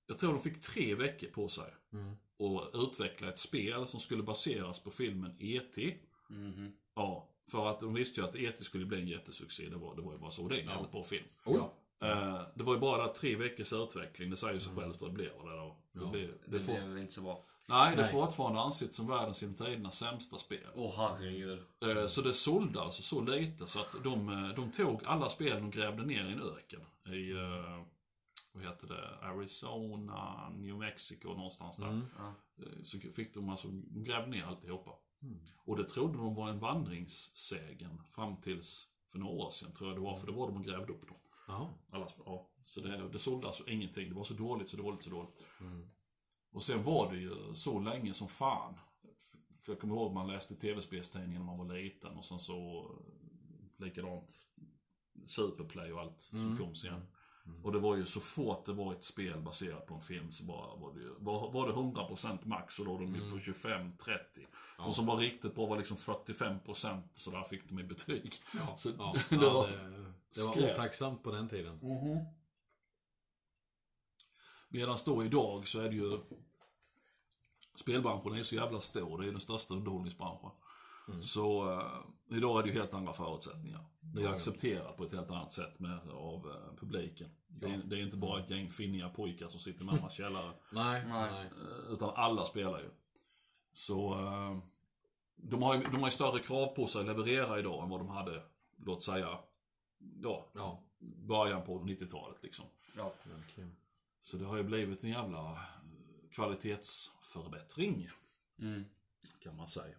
Jag 0.08 0.18
tror 0.20 0.34
de 0.34 0.42
fick 0.42 0.62
tre 0.62 0.96
veckor 0.96 1.28
på 1.28 1.50
sig. 1.50 1.74
Mm. 1.94 2.12
att 2.58 2.70
utveckla 2.74 3.30
ett 3.30 3.40
spel 3.40 3.88
som 3.88 4.00
skulle 4.00 4.24
baseras 4.24 4.84
på 4.84 4.92
filmen 4.92 5.36
E.T. 5.40 5.98
Mhm. 6.30 6.72
Ja, 6.96 7.30
för 7.52 7.70
att 7.70 7.80
de 7.80 7.94
visste 7.94 8.22
ju 8.22 8.28
att 8.28 8.36
E.T. 8.36 8.64
skulle 8.64 8.86
bli 8.86 9.02
en 9.02 9.08
jättesuccé. 9.08 9.70
Det 9.70 9.76
var, 9.78 9.96
det 9.96 10.02
var 10.02 10.14
ju 10.14 10.20
bara 10.20 10.32
så. 10.32 10.48
Det 10.48 10.56
är 10.58 10.62
en 10.62 10.68
jävligt 10.68 10.92
bra 10.92 11.04
film. 11.04 11.26
Ja. 11.46 11.74
Eh, 12.02 12.42
det 12.56 12.64
var 12.64 12.74
ju 12.74 12.80
bara 12.80 13.08
tre 13.08 13.36
veckors 13.36 13.74
utveckling. 13.74 14.30
Det 14.30 14.38
säger 14.38 14.54
ju 14.54 14.60
sig 14.60 14.74
självt 14.76 15.02
vad 15.02 15.10
det 15.10 15.14
blev. 15.14 15.32
Det, 15.44 15.56
då. 15.58 15.78
det, 15.94 16.00
Ja. 16.06 16.10
blev, 16.12 16.28
det 16.46 16.58
Det 16.58 16.60
får, 16.60 16.74
blev 16.74 16.98
inte 16.98 17.14
så 17.14 17.22
bra. 17.22 17.46
nej, 17.66 17.96
det 17.96 18.02
är 18.02 18.08
fortfarande 18.08 18.60
ansett 18.62 18.94
som 18.94 19.08
världens 19.08 19.42
genom 19.42 19.56
tiderna 19.56 19.92
sämsta 19.92 20.38
spel. 20.38 20.68
Åh 20.76 20.94
herregud. 20.98 21.60
Eh, 21.86 22.08
Så 22.08 22.22
det 22.22 22.34
sålde 22.34 22.82
alltså 22.82 23.02
så 23.02 23.22
lite 23.22 23.68
så 23.68 23.80
att 23.80 23.96
de, 24.04 24.30
eh, 24.30 24.56
de 24.56 24.72
tog 24.72 25.02
alla 25.06 25.30
spelen 25.30 25.64
och 25.66 25.72
grävde 25.74 26.06
ner 26.06 26.26
i 26.30 26.32
en 26.32 26.42
öken. 26.42 26.82
I, 27.14 27.34
vad 28.54 28.64
heter 28.64 28.88
det, 28.88 29.18
Arizona, 29.22 30.50
New 30.50 30.78
Mexico 30.78 31.28
någonstans 31.28 31.78
där. 31.78 31.88
Mm. 31.88 32.06
Ja. 32.18 32.34
Så 32.84 33.00
fick 33.00 33.34
de 33.34 33.50
alltså, 33.50 33.68
de 33.68 34.04
grävde 34.04 34.28
ner 34.30 34.44
alltihopa. 34.44 34.92
Mm. 35.22 35.40
Och 35.66 35.78
det 35.78 35.84
trodde 35.90 36.18
de 36.18 36.34
var 36.36 36.50
en 36.50 36.60
vandringssägen 36.60 38.02
fram 38.10 38.42
tills 38.42 38.88
för 39.12 39.20
några 39.20 39.34
år 39.34 39.50
sedan 39.50 39.72
tror 39.74 39.90
jag 39.90 39.98
det 39.98 40.02
var, 40.02 40.16
för 40.16 40.28
det 40.28 40.34
var 40.34 40.48
de 40.48 40.58
och 40.58 40.66
grävde 40.66 40.94
upp 40.94 41.08
dem. 41.08 41.18
Alla, 41.92 42.08
ja. 42.26 42.50
Så 42.64 42.82
det, 42.82 43.10
det 43.10 43.20
sålde 43.20 43.48
alltså 43.48 43.70
ingenting. 43.70 44.10
Det 44.10 44.16
var 44.16 44.24
så 44.24 44.34
dåligt, 44.34 44.70
så 44.70 44.78
dåligt, 44.78 45.04
så 45.04 45.10
dåligt. 45.10 45.46
Mm. 45.62 45.90
Och 46.52 46.64
sen 46.64 46.84
var 46.84 47.12
det 47.12 47.18
ju 47.18 47.54
så 47.54 47.80
länge 47.80 48.14
som 48.14 48.28
fan. 48.28 48.74
För 49.60 49.72
jag 49.72 49.80
kommer 49.82 49.96
ihåg 49.96 50.14
man 50.14 50.28
läste 50.28 50.56
tv-spelstidningen 50.56 51.42
när 51.42 51.46
man 51.46 51.68
var 51.68 51.76
liten 51.76 52.18
och 52.18 52.26
sen 52.26 52.40
så 52.40 52.90
likadant 53.78 54.46
Superplay 55.26 55.92
och 55.94 56.00
allt 56.02 56.22
som 56.22 56.40
Mm. 56.40 56.58
kom 56.58 56.76
sen. 56.76 57.02
Och 57.64 57.72
det 57.72 57.80
var 57.80 57.96
ju 57.96 58.06
så 58.06 58.20
fort 58.20 58.66
det 58.66 58.74
var 58.74 58.94
ett 58.94 59.04
spel 59.04 59.42
baserat 59.42 59.86
på 59.86 59.96
en 59.96 60.02
film 60.02 60.32
så 60.32 60.44
bara 60.44 60.76
var 60.76 60.94
det 60.94 61.00
ju, 61.00 61.14
var, 61.20 61.52
var 61.52 61.68
det 61.68 61.74
100% 61.74 62.38
max 62.48 62.76
så 62.76 62.84
låg 62.84 63.00
de 63.00 63.16
ju 63.16 63.32
på 63.32 63.38
25-30. 63.38 64.18
Och 64.78 64.96
som 64.96 65.06
var 65.06 65.18
riktigt 65.18 65.56
bra 65.56 65.66
var 65.66 65.78
liksom 65.78 65.98
45% 65.98 67.02
så 67.14 67.32
där 67.32 67.44
fick 67.44 67.70
de 67.70 67.80
i 67.80 67.84
betyg. 67.84 68.34
Ja. 68.54 68.74
Så 68.78 68.90
Ja. 68.98 69.16
det 69.30 69.36
ja, 69.36 69.54
var 69.54 69.68
det, 69.68 69.78
det 70.36 70.62
var 70.64 70.72
otacksamt 70.72 71.24
på 71.24 71.32
den 71.32 71.50
tiden. 71.50 71.80
Medan 74.70 74.98
då 75.06 75.24
idag 75.26 75.68
så 75.68 75.80
är 75.80 75.90
det 75.90 75.96
ju 75.96 76.20
Spelbranschen 77.76 78.34
är 78.34 78.44
så 78.44 78.56
jävla 78.56 78.80
stor, 78.80 79.22
det 79.22 79.28
är 79.28 79.32
den 79.32 79.42
största 79.42 79.74
underhållningsbranschen. 79.74 80.52
Så 81.22 81.72
eh, 81.72 82.38
idag 82.38 82.60
är 82.60 82.64
det 82.64 82.70
ju 82.70 82.76
helt 82.80 82.94
andra 82.94 83.14
förutsättningar. 83.14 83.86
Det 84.14 84.24
är 84.24 84.28
accepterat 84.30 84.98
på 84.98 85.04
ett 85.04 85.12
helt 85.12 85.32
annat 85.32 85.54
sätt 85.54 85.80
med, 85.80 86.10
av 86.10 86.48
eh, 86.50 86.76
publiken. 86.80 87.30
Det, 87.48 87.66
är, 87.66 87.78
det 87.78 87.96
är 87.96 88.00
inte 88.04 88.18
bara 88.18 88.40
ett 88.40 88.50
gäng 88.50 88.70
finniga 88.70 89.10
pojkar 89.10 89.48
som 89.48 89.60
sitter 89.60 89.82
i 89.82 89.86
mammas 89.86 90.14
källare. 90.14 90.52
Nej, 90.72 91.06
Nej. 91.08 91.32
nej. 91.32 91.46
Eh, 91.46 91.94
Utan 91.94 92.10
alla 92.16 92.46
spelar 92.46 92.80
ju. 92.80 92.90
Så 93.74 94.14
eh, 94.14 94.58
de 95.36 95.62
har 95.64 95.76
ju 95.76 95.82
de 95.82 95.96
har 96.00 96.08
ju 96.08 96.12
större 96.12 96.40
krav 96.40 96.68
på 96.76 96.88
sig 96.88 97.02
att 97.02 97.08
leverera 97.08 97.60
idag 97.60 97.84
än 97.84 97.90
vad 97.90 98.00
de 98.00 98.08
hade, 98.10 98.44
låt 98.78 99.04
säga, 99.04 99.38
ja, 100.22 100.50
Ja, 100.54 100.84
början 101.28 101.64
på 101.64 101.80
90-talet 101.80 102.44
liksom. 102.44 102.66
Ja. 102.96 103.14
verkligen. 103.36 103.76
Så 104.22 104.38
det 104.38 104.46
har 104.46 104.58
ju 104.58 104.64
blivit 104.64 105.04
en 105.04 105.10
jävla 105.10 105.52
eh, 105.52 105.58
kvalitetsförbättring, 106.32 108.10
Mm. 108.60 108.84
kan 109.40 109.56
man 109.56 109.68
säga. 109.68 109.96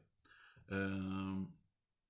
Eh, 0.71 1.43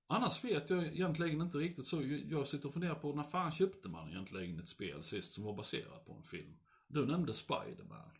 annars 0.09 0.43
vet 0.43 0.69
jag 0.69 0.83
egentligen 0.87 1.41
inte 1.41 1.57
riktigt 1.57 1.85
så. 1.87 2.01
Jag 2.29 2.47
sitter 2.47 2.67
och 2.67 2.73
funderar 2.73 2.95
på 2.95 3.13
när 3.13 3.23
fan 3.23 3.51
köpte 3.51 3.89
man 3.89 4.09
egentligen 4.09 4.59
ett 4.59 4.67
spel 4.69 5.03
sist 5.03 5.33
som 5.33 5.43
var 5.43 5.53
baserat 5.53 6.05
på 6.05 6.13
en 6.13 6.23
film? 6.23 6.57
Du 6.87 7.05
nämnde 7.05 7.33
Spiderman. 7.33 8.11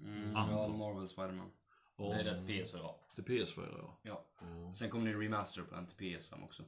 Mm, 0.00 0.32
ja, 0.32 0.38
Anton. 0.38 0.78
Marvel 0.78 1.08
Spiderman. 1.08 1.50
Ja, 1.96 2.04
Det 2.04 2.20
är 2.20 2.24
det 2.24 2.36
till 2.38 2.46
PS4. 2.46 2.90
till 3.14 3.24
PS4 3.24 3.90
ja. 4.02 4.24
Ja. 4.40 4.72
Sen 4.72 4.90
kommer 4.90 5.06
det 5.06 5.12
en 5.12 5.20
remaster 5.20 5.62
på 5.62 5.74
den 5.74 5.86
till 5.86 5.96
PS5 5.96 6.44
också. 6.44 6.62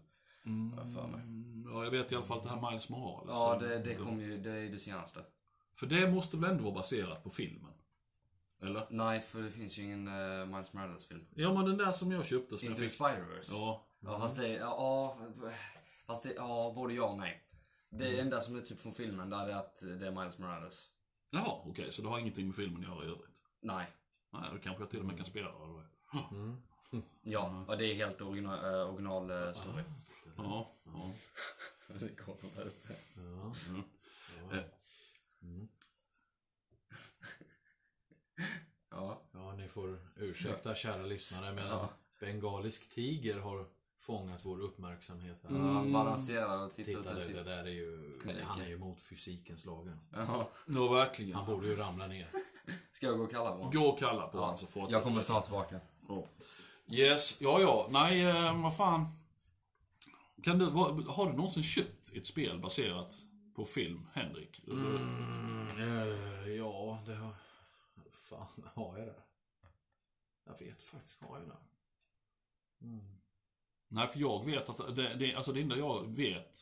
Har 0.44 0.82
jag 0.84 0.92
för 0.94 1.06
mig. 1.06 1.20
Mm, 1.20 1.66
Ja, 1.72 1.84
jag 1.84 1.90
vet 1.90 2.12
i 2.12 2.16
alla 2.16 2.24
fall 2.24 2.40
det 2.42 2.48
här 2.48 2.70
Miles 2.70 2.88
Morales. 2.88 3.30
Ja, 3.34 3.58
det, 3.60 3.78
det 3.78 3.94
kom 3.94 4.20
ju, 4.20 4.38
det 4.38 4.50
är 4.50 4.70
det 4.70 4.78
senaste. 4.78 5.20
För 5.74 5.86
det 5.86 6.10
måste 6.10 6.36
väl 6.36 6.50
ändå 6.50 6.64
vara 6.64 6.74
baserat 6.74 7.24
på 7.24 7.30
filmen? 7.30 7.72
Eller? 8.62 8.86
Nej, 8.90 9.20
för 9.20 9.42
det 9.42 9.50
finns 9.50 9.78
ju 9.78 9.82
ingen 9.82 10.08
uh, 10.08 10.46
Miles 10.46 10.72
Morales-film. 10.72 11.26
Ja, 11.34 11.52
men 11.54 11.64
den 11.64 11.76
där 11.76 11.92
som 11.92 12.12
jag 12.12 12.26
köpte 12.26 12.58
som 12.58 12.68
Into 12.68 12.82
jag 12.82 12.90
fick... 12.90 13.00
Spider-Verse. 13.00 13.48
Ja. 13.50 13.85
Ja, 14.00 14.18
fast 14.20 14.36
det, 14.36 14.48
ja, 14.48 14.58
ja, 14.60 15.18
fast 16.06 16.22
det, 16.24 16.32
ja, 16.34 16.72
både 16.74 16.94
ja 16.94 17.08
och 17.10 17.18
nej. 17.18 17.42
Det 17.90 18.20
enda 18.20 18.40
som 18.40 18.56
är 18.56 18.60
typ 18.60 18.80
från 18.80 18.92
filmen, 18.92 19.30
där 19.30 19.48
är 19.48 19.56
att 19.56 19.78
det 19.78 20.06
är 20.06 20.10
Miles 20.10 20.38
Morales. 20.38 20.88
Jaha, 21.30 21.62
okej, 21.64 21.92
så 21.92 22.02
det 22.02 22.08
har 22.08 22.18
ingenting 22.18 22.46
med 22.46 22.56
filmen 22.56 22.80
att 22.84 22.88
göra 22.88 23.04
i 23.04 23.08
övrigt? 23.08 23.42
Nej. 23.60 23.86
Nej, 24.32 24.42
då 24.52 24.58
kanske 24.58 24.82
jag 24.82 24.90
till 24.90 25.00
och 25.00 25.06
med 25.06 25.16
kan 25.16 25.26
spela 25.26 25.46
det. 25.52 25.58
då. 25.58 25.82
Ja, 27.22 27.64
och 27.68 27.78
det 27.78 27.84
är 27.86 27.94
helt 27.94 28.20
original, 28.20 28.64
äh, 28.74 28.88
original 28.94 29.30
äh, 29.30 29.52
story. 29.52 29.82
Ja, 30.36 30.70
ja. 30.84 31.10
det 32.00 32.08
kommer 32.16 32.64
mest. 32.64 32.88
Ja. 33.16 34.56
Eh, 34.56 34.64
Ja. 38.90 39.22
ja, 39.32 39.54
ni 39.56 39.68
får 39.68 39.98
ursäkta 40.16 40.74
kära 40.74 41.02
lyssnare 41.02 41.54
men 41.54 41.66
Ja. 41.66 41.80
en 41.82 42.26
bengalisk 42.26 42.90
tiger 42.90 43.40
har 43.40 43.66
fångat 44.06 44.44
vår 44.44 44.60
uppmärksamhet. 44.60 45.38
Här. 45.42 45.50
Mm. 45.50 45.92
Balanserad 45.92 46.64
och 46.64 46.74
tittar 46.74 46.92
ut 46.92 46.98
Titta, 46.98 47.10
över 47.10 47.34
det, 47.34 47.42
där 47.42 47.64
är 47.64 47.70
ju... 47.70 48.18
Knäcke. 48.22 48.44
Han 48.44 48.60
är 48.60 48.68
ju 48.68 48.78
mot 48.78 49.00
fysikens 49.00 49.64
lagar. 49.64 49.98
Jaha. 50.12 50.46
Nå, 50.66 50.88
verkligen. 50.88 51.34
Han 51.34 51.46
borde 51.46 51.66
ju 51.66 51.76
ramla 51.76 52.06
ner. 52.06 52.28
Ska 52.92 53.06
jag 53.06 53.18
gå 53.18 53.24
och 53.24 53.30
kalla 53.30 53.50
på 53.50 53.56
honom? 53.56 53.72
Gå 53.72 53.88
och 53.88 53.98
kalla 53.98 54.28
på 54.28 54.38
Ja, 54.38 54.40
honom 54.40 54.58
så 54.58 54.66
fortsätter 54.66 54.92
Jag 54.92 55.02
kommer 55.02 55.20
snart 55.20 55.44
tillbaka. 55.44 55.80
Ja. 56.08 56.26
Yes, 56.88 57.40
ja 57.40 57.60
ja. 57.60 57.86
Nej, 57.90 58.24
eh, 58.24 58.62
vad 58.62 58.76
fan. 58.76 59.06
Kan 60.42 60.58
du, 60.58 60.70
vad, 60.70 61.06
har 61.06 61.26
du 61.26 61.32
någonsin 61.32 61.62
köpt 61.62 62.16
ett 62.16 62.26
spel 62.26 62.58
baserat 62.58 63.14
på 63.54 63.64
film, 63.64 64.06
Henrik? 64.12 64.62
Mm, 64.68 65.68
eh, 65.78 66.52
ja, 66.52 67.02
det 67.06 67.14
har... 67.14 67.34
Fan, 68.18 68.68
har 68.74 68.98
jag 68.98 69.06
det? 69.06 69.22
Jag 70.44 70.58
vet 70.58 70.82
faktiskt, 70.82 71.22
har 71.22 71.38
jag 71.38 71.48
det? 71.48 71.56
Mm. 72.86 73.15
Nej, 73.96 74.06
för 74.06 74.20
jag 74.20 74.44
vet 74.46 74.68
att 74.70 74.96
det, 74.96 75.14
det, 75.14 75.34
alltså 75.34 75.52
det 75.52 75.60
enda 75.60 75.76
jag 75.76 76.16
vet 76.16 76.58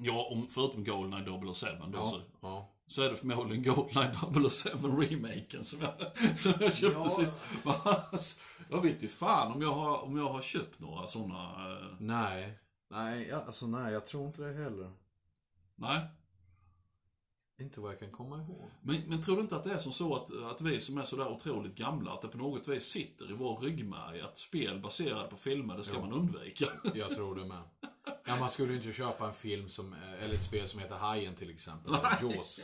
Ja, 0.00 0.28
om, 0.30 0.46
förutom 0.48 0.84
Goldeneye 0.84 1.52
007 1.54 1.66
då, 1.78 1.98
Ja, 1.98 2.10
så, 2.10 2.20
ja. 2.42 2.74
så 2.86 3.02
är 3.02 3.10
det 3.10 3.16
förmodligen 3.16 3.74
Goldeneye 3.74 4.48
007 4.50 4.70
remaken 4.70 5.64
som 5.64 5.80
jag, 5.82 5.94
som 6.38 6.52
jag 6.60 6.74
köpte 6.76 6.98
Ja. 6.98 7.10
sist. 7.10 8.42
Jag 8.70 8.82
vet 8.82 9.02
ju 9.02 9.08
fan 9.08 9.52
om 9.52 9.62
jag 9.62 9.72
har, 9.74 10.02
om 10.02 10.16
jag 10.18 10.28
har 10.28 10.42
köpt 10.42 10.80
några 10.80 11.06
sådana. 11.06 11.72
Eh, 11.72 11.86
Nej. 12.00 12.58
Nej, 12.90 13.32
alltså 13.32 13.66
nej, 13.66 13.92
jag 13.92 14.06
tror 14.06 14.26
inte 14.26 14.42
det 14.42 14.62
heller. 14.62 14.90
nej. 15.74 16.00
Inte 17.58 17.80
vad 17.80 17.92
jag 17.92 17.98
kan 17.98 18.10
komma 18.10 18.36
ihåg. 18.42 18.70
Men, 18.82 19.02
men 19.06 19.22
tror 19.22 19.36
du 19.36 19.42
inte 19.42 19.56
att 19.56 19.64
det 19.64 19.72
är 19.72 19.78
som 19.78 19.92
så 19.92 20.14
att, 20.16 20.30
att 20.42 20.60
vi 20.60 20.80
som 20.80 20.98
är 20.98 21.02
sådär 21.02 21.28
otroligt 21.28 21.74
gamla, 21.76 22.10
att 22.12 22.22
det 22.22 22.28
på 22.28 22.38
något 22.38 22.68
vis 22.68 22.84
sitter 22.84 23.30
i 23.30 23.34
vår 23.34 23.56
ryggmärg 23.58 24.20
att 24.20 24.38
spel 24.38 24.80
baserade 24.80 25.28
på 25.28 25.36
filmer, 25.36 25.76
det 25.76 25.82
ska 25.82 25.94
Jo. 25.94 26.00
man 26.00 26.12
undvika? 26.12 26.66
Jag 26.94 27.14
tror 27.14 27.34
det 27.34 27.44
med. 27.44 27.62
Ja, 28.26 28.36
man 28.40 28.50
skulle 28.50 28.72
ju 28.72 28.78
inte 28.78 28.92
köpa 28.92 29.28
en 29.28 29.34
film 29.34 29.68
som, 29.68 29.94
eller 30.22 30.34
ett 30.34 30.44
spel 30.44 30.68
som 30.68 30.80
heter 30.80 30.94
Hajen 30.96 31.34
till 31.34 31.50
exempel. 31.50 31.94
eller 31.94 32.18
Jaws. 32.22 32.60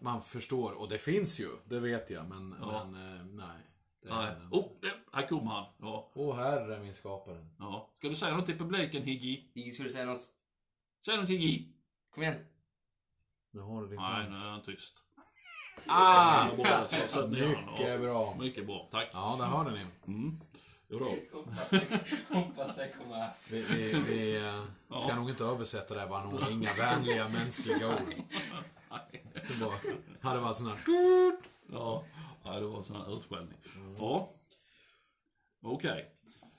Man 0.00 0.22
förstår, 0.22 0.72
och 0.72 0.88
det 0.88 0.98
finns 0.98 1.40
ju, 1.40 1.48
det 1.68 1.80
vet 1.80 2.10
jag, 2.10 2.28
men, 2.28 2.54
Ja. 2.60 2.84
men 2.90 3.16
eh, 3.18 3.24
nej. 3.26 3.60
Nej. 4.06 4.34
Oh, 4.50 4.64
här 5.12 5.26
kommer 5.28 5.50
han. 5.50 5.66
Ja, 5.80 6.10
Åh 6.14 6.36
herre 6.36 6.80
min 6.80 6.94
skapare. 6.94 7.46
ja. 7.58 7.94
Ska 7.98 8.08
du 8.08 8.14
säga 8.16 8.36
något 8.36 8.46
till 8.46 8.58
publiken, 8.58 9.02
Higgy? 9.02 9.42
Iggy, 9.54 9.70
ska 9.70 9.82
du 9.82 9.90
säga 9.90 10.04
något? 10.04 10.26
Säg 11.06 11.16
något, 11.16 11.28
Higgy. 11.30 11.68
Kom 12.14 12.22
igen. 12.22 12.34
Nu 13.54 13.60
har 13.60 13.82
du 13.82 13.88
din 13.88 13.96
Nej, 13.96 14.24
chans. 14.24 14.36
nu 14.36 14.46
är 14.46 14.50
han 14.50 14.62
tyst. 14.62 14.94
Ah! 15.86 16.48
Bra, 16.56 16.88
så- 16.88 16.96
så 17.08 17.20
att 17.24 17.30
ni 17.30 17.54
honom. 17.54 17.74
Mycket 17.74 18.00
bra. 18.00 18.34
Mycket 18.38 18.66
bra, 18.66 18.88
tack. 18.90 19.10
Ja, 19.12 19.36
där 19.38 19.44
har 19.46 19.70
ni. 19.70 19.86
Mm. 20.06 20.40
Jo 20.88 20.98
då. 20.98 21.14
Hoppas 22.34 22.76
det 22.76 22.88
kommer. 22.98 23.30
Vi, 23.50 23.62
vi, 23.62 23.92
vi 24.08 24.36
eh, 24.46 24.98
ska 25.00 25.14
nog 25.16 25.30
inte 25.30 25.44
översätta 25.44 25.94
det, 25.94 26.06
bara 26.06 26.24
några 26.24 26.50
inga 26.50 26.70
vänliga 26.78 27.28
mänskliga 27.28 27.88
ord. 27.88 28.14
Det 29.32 29.60
bara, 29.60 29.74
hade 30.30 30.40
varit 30.40 30.56
sån 30.56 30.66
här... 30.66 30.78
Ja, 31.72 32.04
ja 32.44 32.52
det 32.60 32.66
var 32.66 32.78
en 32.78 32.84
sån 32.84 32.96
här 32.96 33.12
utskällning. 33.16 33.58
Ja. 33.98 34.30
Okej. 35.62 36.10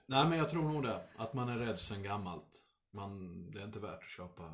Nej, 0.07 0.25
men 0.27 0.37
jag 0.37 0.49
tror 0.49 0.63
nog 0.63 0.83
det. 0.83 1.01
Att 1.17 1.33
man 1.33 1.49
är 1.49 1.57
rädd 1.57 1.79
sen 1.79 2.03
gammalt. 2.03 2.61
Man, 2.93 3.51
det 3.51 3.59
är 3.61 3.65
inte 3.65 3.79
värt 3.79 4.03
att 4.03 4.09
köpa... 4.09 4.43
eh, 4.43 4.49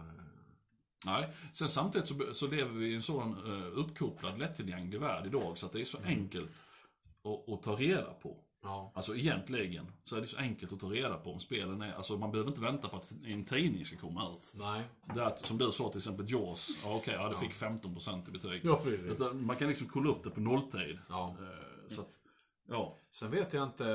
Nej, 1.05 1.27
sen 1.53 1.69
samtidigt 1.69 2.07
så, 2.07 2.33
så 2.33 2.47
lever 2.47 2.71
vi 2.71 2.87
i 2.91 2.95
en 2.95 3.01
sån 3.01 3.37
uh, 3.47 3.79
uppkopplad, 3.79 4.39
lättillgänglig 4.39 4.99
värld 4.99 5.25
idag 5.25 5.57
så 5.57 5.65
att 5.65 5.71
det 5.71 5.81
är 5.81 5.85
så 5.85 5.97
enkelt 6.05 6.63
att, 7.23 7.53
att 7.53 7.63
ta 7.63 7.75
reda 7.75 8.13
på. 8.13 8.37
Ja. 8.63 8.91
Alltså 8.95 9.15
egentligen 9.15 9.91
så 10.03 10.15
är 10.15 10.21
det 10.21 10.27
så 10.27 10.37
enkelt 10.37 10.73
att 10.73 10.79
ta 10.79 10.87
reda 10.87 11.17
på 11.17 11.31
om 11.33 11.39
spelen 11.39 11.81
är, 11.81 11.93
alltså 11.93 12.17
man 12.17 12.31
behöver 12.31 12.49
inte 12.49 12.61
vänta 12.61 12.87
på 12.87 12.97
att 12.97 13.13
en 13.25 13.45
tidning 13.45 13.85
ska 13.85 13.97
komma 13.97 14.29
ut. 14.35 14.53
Nej. 14.55 14.83
Det 15.15 15.25
att, 15.25 15.45
som 15.45 15.57
du 15.57 15.71
sa 15.71 15.89
till 15.89 15.97
exempel 15.97 16.31
Jaws, 16.31 16.79
ja, 16.83 16.95
okej, 16.95 17.13
ja, 17.17 17.29
det 17.29 17.35
fick 17.35 17.51
15% 17.51 18.27
i 18.27 18.31
betyg. 18.31 18.61
Ja, 18.63 18.81
precis. 18.83 19.19
Man 19.33 19.55
kan 19.55 19.67
liksom 19.67 19.87
kolla 19.87 20.09
upp 20.09 20.23
det 20.23 20.29
på 20.29 20.39
nolltid. 20.39 20.99
Ja. 21.09 21.35
Eh, 21.39 21.95
Så 21.95 22.01
att, 22.01 22.09
ja. 22.71 22.97
Sen 23.12 23.31
vet 23.31 23.53
jag 23.53 23.63
inte... 23.63 23.86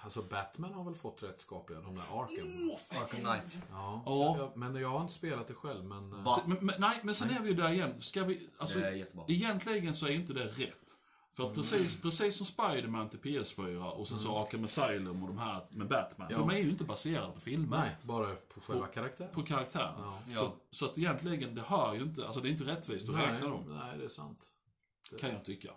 Alltså 0.00 0.22
Batman 0.22 0.74
har 0.74 0.84
väl 0.84 0.94
fått 0.94 1.22
rätt 1.22 1.40
skapliga, 1.40 1.80
de 1.80 1.94
där 1.94 2.02
Arkham. 2.02 3.02
Arkham 3.02 3.20
Knight. 3.20 3.62
Ja. 3.70 4.02
Ja. 4.06 4.36
Jag, 4.38 4.56
men 4.56 4.76
jag 4.76 4.88
har 4.88 5.00
inte 5.00 5.14
spelat 5.14 5.48
det 5.48 5.54
själv, 5.54 5.84
men... 5.84 6.12
eh? 6.12 6.24
Så, 6.24 6.40
men, 6.46 6.58
men, 6.66 6.74
nej, 6.80 7.00
men 7.02 7.14
sen 7.14 7.30
är 7.30 7.40
vi 7.40 7.48
ju 7.48 7.54
där 7.54 7.72
igen. 7.72 8.00
Ska 8.02 8.24
vi, 8.24 8.48
alltså, 8.58 8.78
Det 8.78 8.86
är 8.88 8.92
jättebra. 8.92 9.24
egentligen 9.28 9.94
så 9.94 10.06
är 10.06 10.10
inte 10.10 10.32
det 10.32 10.44
rätt. 10.46 10.96
För 11.36 11.48
att 11.48 11.54
precis, 11.54 12.00
precis 12.02 12.36
som 12.36 12.46
Spiderman 12.46 13.08
till 13.08 13.20
PS4 13.20 13.90
och 13.90 14.08
sen 14.08 14.18
så 14.18 14.38
Arkham 14.42 14.64
Asylum 14.64 15.22
och 15.22 15.28
de 15.28 15.38
här 15.38 15.66
med 15.70 15.88
Batman. 15.88 16.28
Ja. 16.30 16.38
De 16.38 16.50
är 16.50 16.56
ju 16.58 16.70
inte 16.70 16.84
baserade 16.84 17.32
på 17.32 17.40
filmer. 17.40 17.78
Nej, 17.78 17.96
bara 18.02 18.34
på 18.54 18.60
själva 18.60 18.86
karaktären. 18.86 19.30
På 19.34 19.42
karaktären. 19.42 19.94
Ja. 19.98 20.34
Så, 20.34 20.52
så 20.70 20.84
att 20.86 20.98
egentligen, 20.98 21.54
det 21.54 21.62
hör 21.62 21.94
ju 21.94 22.02
inte, 22.02 22.26
alltså 22.26 22.40
det 22.40 22.48
är 22.48 22.50
inte 22.50 22.64
rättvist 22.64 23.08
att 23.08 23.14
nej, 23.14 23.26
räkna 23.32 23.48
dem. 23.48 23.64
nej, 23.68 23.98
det 23.98 24.04
är 24.04 24.08
sant. 24.08 24.46
Kan 25.20 25.30
jag 25.30 25.44
tycka. 25.44 25.70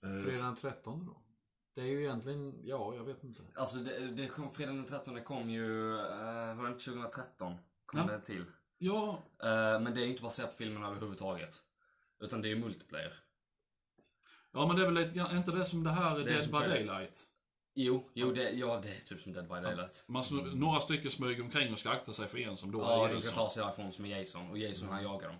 Fredag 0.00 0.42
den 0.46 0.56
13 0.56 1.06
då? 1.06 1.21
Det 1.74 1.80
är 1.80 1.86
ju 1.86 2.00
egentligen, 2.04 2.60
ja, 2.64 2.94
jag 2.94 3.04
vet 3.04 3.24
inte. 3.24 3.42
Alltså, 3.54 3.76
det, 3.78 4.06
det 4.10 4.26
kom, 4.28 4.50
fredagen 4.50 4.76
den 4.76 4.86
13 4.86 5.20
kom 5.24 5.50
ju, 5.50 5.98
eh, 5.98 6.54
var 6.56 6.62
det 6.64 6.72
inte 6.72 6.84
2013? 6.84 7.54
Kom 7.86 8.00
Ja. 8.00 8.06
det 8.06 8.20
till. 8.20 8.44
Ja, 8.78 9.22
Eh, 9.42 9.80
men 9.80 9.94
det 9.94 10.00
är 10.02 10.06
inte 10.06 10.22
baserat 10.22 10.50
på 10.50 10.56
filmen 10.56 10.84
överhuvudtaget. 10.84 11.62
Utan 12.20 12.42
det 12.42 12.48
är 12.48 12.50
ju 12.50 12.58
multiplayer. 12.58 13.12
ja, 14.52 14.66
men 14.66 14.76
det 14.76 14.82
är 14.82 14.86
väl 14.86 14.94
lite 14.94 15.14
grann, 15.14 15.30
är 15.30 15.36
inte 15.36 15.50
det 15.52 15.64
som 15.64 15.84
det 15.84 15.90
här 15.90 16.10
är 16.20 16.24
Det 16.24 16.30
är 16.30 16.34
Dead 16.34 16.44
som 16.44 16.60
by. 16.60 16.68
Daylight? 16.68 17.26
Jo, 17.74 18.10
jo 18.14 18.32
det, 18.32 18.50
ja, 18.50 18.80
det 18.82 18.88
är 18.88 19.00
typ 19.00 19.20
som 19.20 19.32
Dead 19.32 19.48
by 19.48 19.54
Daylight. 19.54 20.04
Man, 20.08 20.24
Några 20.54 20.80
stycken 20.80 21.10
smyger 21.10 21.42
omkring 21.42 21.72
och 21.72 21.78
ska 21.78 21.90
akta 21.90 22.12
sig 22.12 22.26
för 22.26 22.38
en 22.38 22.56
som 22.56 22.70
då 22.72 22.80
Ja, 22.80 23.08
är 23.08 23.14
de 23.14 23.20
ska 23.20 23.28
Jason. 23.28 23.44
ta 23.44 23.50
sig 23.50 23.62
därifrån 23.64 23.92
som 23.92 24.04
är 24.04 24.18
Jason. 24.18 24.50
Och 24.50 24.58
Jason 24.58 24.88
han 24.88 25.02
jagar 25.02 25.28
dem. 25.28 25.36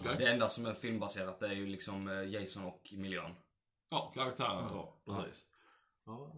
Okej. 0.00 0.14
Det 0.18 0.26
enda 0.26 0.48
som 0.48 0.66
är 0.66 0.74
filmbaserat 0.74 1.40
det 1.40 1.46
är 1.48 1.52
ju 1.52 1.66
liksom 1.66 2.08
eh, 2.08 2.22
Jason 2.30 2.64
och 2.64 2.92
miljön. 2.96 3.30
Ja, 3.90 4.12
karaktären, 4.14 4.64
ja, 4.70 4.94
precis. 5.06 5.44
Ja, 6.08 6.32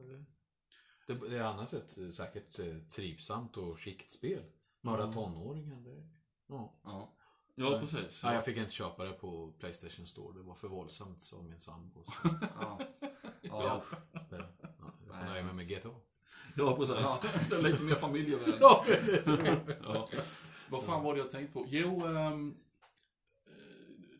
det, 1.07 1.15
det, 1.29 1.39
är 1.39 1.45
annars 1.45 1.75
ett 1.75 1.99
eh, 1.99 2.11
säkert 2.11 2.59
eh, 2.59 2.79
trivsamt 2.79 3.57
och 3.57 3.81
skikt 3.81 4.13
spel. 4.13 4.45
Mörda 4.81 5.13
tonåringar, 5.13 5.81
det... 5.81 6.09
Ja. 6.47 6.81
Ja. 6.85 7.17
Ja, 7.55 7.81
precis. 7.81 8.23
Nej, 8.23 8.35
jag 8.35 8.45
fick 8.45 8.57
inte 8.57 8.73
köpa 8.73 9.05
det 9.05 9.13
på 9.13 9.53
Playstation 9.59 10.07
Store. 10.07 10.39
Det 10.39 10.43
var 10.45 10.55
för 10.55 10.69
våldsamt, 10.69 11.23
sa 11.23 11.43
min 11.43 11.61
sambo. 11.61 12.05
Ja. 12.61 12.81
Ja. 13.43 13.83
ja. 13.83 13.83
det, 14.31 14.37
ja, 14.63 14.93
jag 15.07 15.17
får 15.17 15.25
nöja 15.25 15.45
mig 15.45 15.55
med 15.55 15.69
GTA. 15.69 15.95
Ja, 16.57 16.77
precis. 16.77 16.97
Det 17.51 17.57
är 17.57 17.63
lite 17.63 17.85
mer 17.85 17.95
familjevänligt. 17.95 18.59
Ja. 18.61 18.85
Ja. 19.83 20.09
Vad 20.71 20.83
fan 20.83 21.05
var 21.05 21.15
det 21.15 21.21
jag 21.21 21.31
tänkte 21.31 21.53
på? 21.53 21.65
Jo, 21.69 22.07
ehm, 22.07 22.55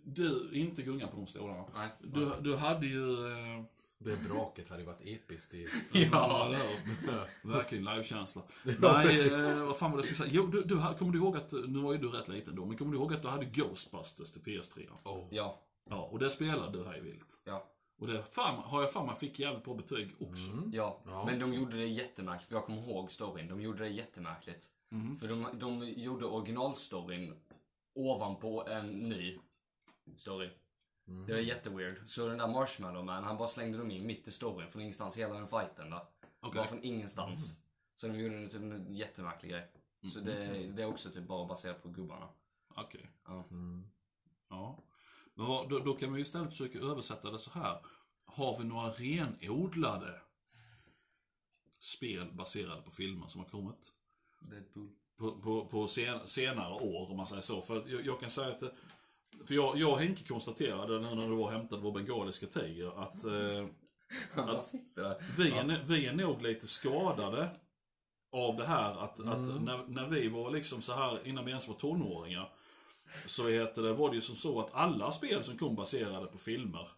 du, 0.05 0.51
inte 0.53 0.83
gunga 0.83 1.07
på 1.07 1.17
de 1.17 1.27
stolarna. 1.27 1.65
Nej. 1.75 1.89
Du, 2.01 2.33
du 2.41 2.57
hade 2.57 2.87
ju... 2.87 3.33
Eh, 3.33 3.65
Det 4.05 4.29
bråket 4.29 4.69
hade 4.69 4.81
ju 4.81 4.87
varit 4.87 5.01
episkt 5.03 5.55
i... 5.55 5.67
ja? 6.13 6.55
Verkligen 7.43 7.85
livekänsla. 7.85 8.43
Nej, 8.65 9.29
eh, 9.33 9.67
vad 9.67 9.77
fan 9.77 9.91
var 9.91 9.99
det 9.99 10.09
jag 10.09 10.17
skulle 10.17 10.17
säga? 10.17 10.31
Jo, 10.33 10.47
du, 10.47 10.63
du, 10.63 10.95
kommer 10.99 11.13
du 11.13 11.19
ihåg 11.19 11.37
att, 11.37 11.53
nu 11.53 11.79
var 11.79 11.93
ju 11.93 11.99
du 11.99 12.09
rätt 12.09 12.29
liten 12.29 12.57
då, 12.57 12.65
men 12.65 12.77
kommer 12.77 12.93
du 12.93 12.99
ihåg 12.99 13.15
att 13.15 13.23
du 13.23 13.29
hade 13.29 13.45
Ghostbusters 13.45 14.33
till 14.33 14.43
PS3? 14.43 14.89
Oh. 15.05 15.27
Ja. 15.31 15.63
Ja, 15.91 16.09
och 16.13 16.19
det 16.19 16.31
spelade 16.31 16.79
du 16.79 16.85
här 16.85 16.99
i 16.99 17.01
vilt. 17.01 17.39
Ja. 17.45 17.71
Och 17.99 18.07
det 18.07 18.23
fan, 18.23 18.55
har 18.55 18.81
jag 18.81 18.93
fan 18.93 19.07
man 19.07 19.17
fick 19.17 19.39
jävligt 19.39 19.65
bra 19.65 19.75
betyg 19.75 20.11
också. 20.21 20.51
Ja. 20.73 21.01
Ja. 21.07 21.25
Men 21.27 21.39
de 21.39 21.55
gjorde 21.55 21.77
det 21.77 21.87
jättemärkligt, 21.87 22.49
för 22.49 22.57
jag 22.57 22.65
kommer 22.65 22.89
ihåg 22.89 23.13
storyn. 23.13 23.49
De 23.49 23.61
gjorde 23.61 23.79
det 23.79 23.89
jättemärkligt. 23.89 24.67
För 25.21 25.29
de, 25.29 25.47
de 25.59 25.89
gjorde 25.89 26.27
originalstoryn 26.27 27.35
ovanpå 27.95 28.67
en 28.67 28.87
ny 28.91 29.39
story. 30.17 30.51
Det 31.27 31.33
var 31.33 31.41
jätteweird. 31.41 32.09
Så 32.09 32.27
den 32.29 32.39
där 32.39 32.49
Marshmallow 32.49 33.05
Man, 33.05 33.25
han 33.25 33.37
bara 33.37 33.49
slängde 33.49 33.79
dem 33.79 33.91
in 33.91 34.07
mitt 34.07 34.29
i 34.29 34.31
storyn 34.31 34.71
från 34.71 34.83
ingenstans, 34.83 35.17
hela 35.19 35.35
den 35.35 35.49
fighten 35.49 35.91
där. 35.91 36.03
Okej. 36.41 36.55
Bara 36.59 36.67
från 36.67 36.83
ingenstans. 36.85 37.57
Så 37.97 38.09
de 38.09 38.19
gjorde 38.21 38.49
typ 38.49 38.63
en 38.63 38.95
jättemärklig 38.95 39.51
grej. 39.51 39.71
Så 40.13 40.21
det, 40.21 40.67
det 40.77 40.83
är 40.83 40.87
också 40.87 41.11
typ 41.11 41.27
bara 41.29 41.47
baserat 41.47 41.83
på 41.83 41.89
gubbarna. 41.89 42.29
Okej. 42.77 43.11
Ja. 43.27 43.45
Ja. 44.49 44.83
Men 45.35 45.47
vad, 45.47 45.69
då, 45.69 45.79
då 45.79 45.95
kan 45.95 46.13
vi 46.13 46.19
ju 46.19 46.23
istället 46.23 46.51
försöka 46.51 46.79
översätta 46.79 47.31
det 47.31 47.39
så 47.39 47.51
här. 47.51 47.79
Har 48.25 48.59
vi 48.59 48.65
några 48.65 48.91
renodlade 48.91 50.21
spel 51.79 52.33
baserade 52.33 52.83
på 52.83 52.91
filmer 52.91 53.27
som 53.27 53.41
har 53.41 53.49
kommit? 53.49 53.93
Deadpool. 54.41 54.89
På, 55.17 55.41
på, 55.41 55.67
på 55.67 55.89
sen, 55.89 56.21
senare 56.27 56.75
år, 56.75 57.11
om 57.11 57.17
man 57.17 57.27
säger 57.27 57.43
så. 57.43 57.63
För 57.63 57.85
jag, 57.89 58.07
jag 58.07 58.21
kan 58.21 58.31
säga 58.31 58.49
att... 58.49 58.59
det- 58.59 58.75
För 59.45 59.55
jag, 59.55 59.79
jag 59.79 59.93
och 59.93 59.99
Henke 59.99 60.25
konstaterade 60.25 61.01
nu 61.01 61.15
när 61.15 61.29
du 61.29 61.35
var 61.35 61.45
och 61.45 61.53
hämtade 61.53 61.83
vår 61.83 61.93
bengaliska 61.93 62.47
tiger 62.47 63.03
att 63.03 63.25
eh, 63.25 64.61
sitter 64.63 65.03
där. 65.03 65.23
vi, 65.37 65.51
är, 65.51 65.85
vi 65.87 66.07
är 66.07 66.13
nog 66.13 66.43
lite 66.43 66.67
skadade 66.67 67.49
av 68.33 68.57
det 68.57 68.67
här 68.67 69.05
att, 69.05 69.21
att 69.21 69.63
när, 69.63 69.87
när 69.89 70.07
vi 70.07 70.29
var 70.29 70.51
liksom 70.51 70.83
så 70.83 70.93
här 70.93 71.27
innan 71.27 71.45
vi 71.45 71.51
ens 71.51 71.69
var 71.69 71.75
tonåringar 71.75 72.53
så 73.27 73.49
heter 73.49 73.83
det, 73.83 73.93
var 73.93 74.09
det 74.09 74.15
ju 74.15 74.21
som 74.21 74.37
så 74.37 74.61
att 74.61 74.75
alla 74.75 75.13
spel 75.13 75.43
som 75.43 75.57
kom 75.57 75.75
baserade 75.75 76.27
på 76.27 76.39
filmer 76.39 76.89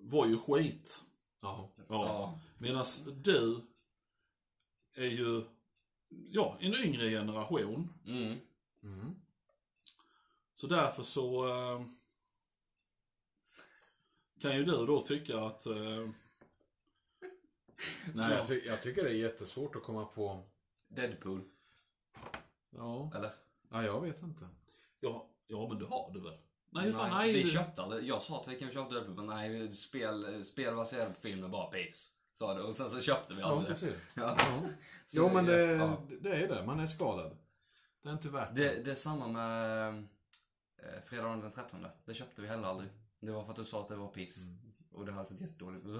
var 0.00 0.26
ju 0.26 0.38
skit. 0.38 1.02
Ja. 1.42 1.70
Ja. 1.88 2.38
Medan 2.58 2.84
du 3.22 3.60
är 4.94 5.06
ju 5.06 5.44
ja, 6.30 6.56
en 6.60 6.74
yngre 6.74 7.10
generation. 7.10 7.88
Mm. 8.06 8.38
Mm. 8.82 9.14
Så 10.54 10.66
därför 10.66 11.02
så 11.02 11.48
eh, 11.48 11.82
kan 14.40 14.56
ju 14.56 14.64
du 14.64 14.86
då 14.86 15.00
tycka 15.06 15.40
att 15.40 15.66
eh, 15.66 15.74
Nej, 18.14 18.32
jag, 18.34 18.46
ty- 18.48 18.62
jag 18.66 18.82
tycker 18.82 19.04
det 19.04 19.10
är 19.10 19.14
jättesvårt 19.14 19.76
att 19.76 19.82
komma 19.82 20.04
på... 20.04 20.42
Deadpool. 20.88 21.40
Ja. 22.70 23.12
Eller? 23.14 23.30
Ja, 23.70 23.84
jag 23.84 24.00
vet 24.00 24.22
inte. 24.22 24.48
ja, 25.00 25.28
ja 25.46 25.68
men 25.68 25.78
du 25.78 25.84
har 25.84 26.10
det 26.14 26.20
väl? 26.20 26.38
Nej, 26.70 26.92
fan 26.92 27.10
nej. 27.10 27.32
vi 27.32 27.42
du- 27.42 27.50
köpte 27.50 27.82
aldrig. 27.82 28.04
Jag 28.06 28.22
sa 28.22 28.40
att 28.40 28.48
vi 28.48 28.58
kan 28.58 28.70
köpa 28.70 28.94
Deadpool, 28.94 29.14
men 29.14 29.26
nej, 29.26 29.72
spel, 29.72 30.44
spel 30.44 30.74
baserat 30.76 31.14
på 31.14 31.20
film 31.20 31.44
är 31.44 31.48
bara 31.48 31.70
piss. 31.70 32.10
Sa 32.38 32.54
det. 32.54 32.62
Och 32.62 32.74
sen 32.74 32.90
så 32.90 33.00
köpte 33.00 33.34
vi 33.34 33.40
Ja, 33.40 33.46
aldrig 33.46 33.68
det. 33.76 33.80
precis. 33.80 34.12
Ja. 34.16 34.36
Så 35.06 35.16
Jo, 35.18 35.30
men 35.34 35.44
det, 35.46 35.62
ja. 35.72 36.02
det 36.20 36.30
är 36.36 36.48
det. 36.48 36.66
Man 36.66 36.80
är 36.80 36.86
skadad. 36.86 37.38
Det 38.02 38.08
är 38.08 38.12
inte 38.12 38.28
värt 38.28 38.54
Det, 38.54 38.84
det 38.84 38.90
är 38.90 38.94
samma 38.94 39.28
med 39.28 40.08
eh, 40.84 41.02
fredagen 41.02 41.40
den 41.40 41.52
13. 41.52 41.86
Det 42.04 42.14
köpte 42.14 42.42
vi 42.42 42.48
heller 42.48 42.68
aldrig. 42.68 42.90
Det 43.20 43.30
var 43.30 43.44
för 43.44 43.50
att 43.50 43.56
du 43.56 43.64
sa 43.64 43.80
att 43.80 43.88
det 43.88 43.96
var 43.96 44.08
piss. 44.08 44.46
Mm. 44.46 44.58
Och 44.92 45.06
det 45.06 45.12
hade 45.12 45.28
fått 45.28 45.40
jättedåligt, 45.40 45.86
jag 45.86 45.98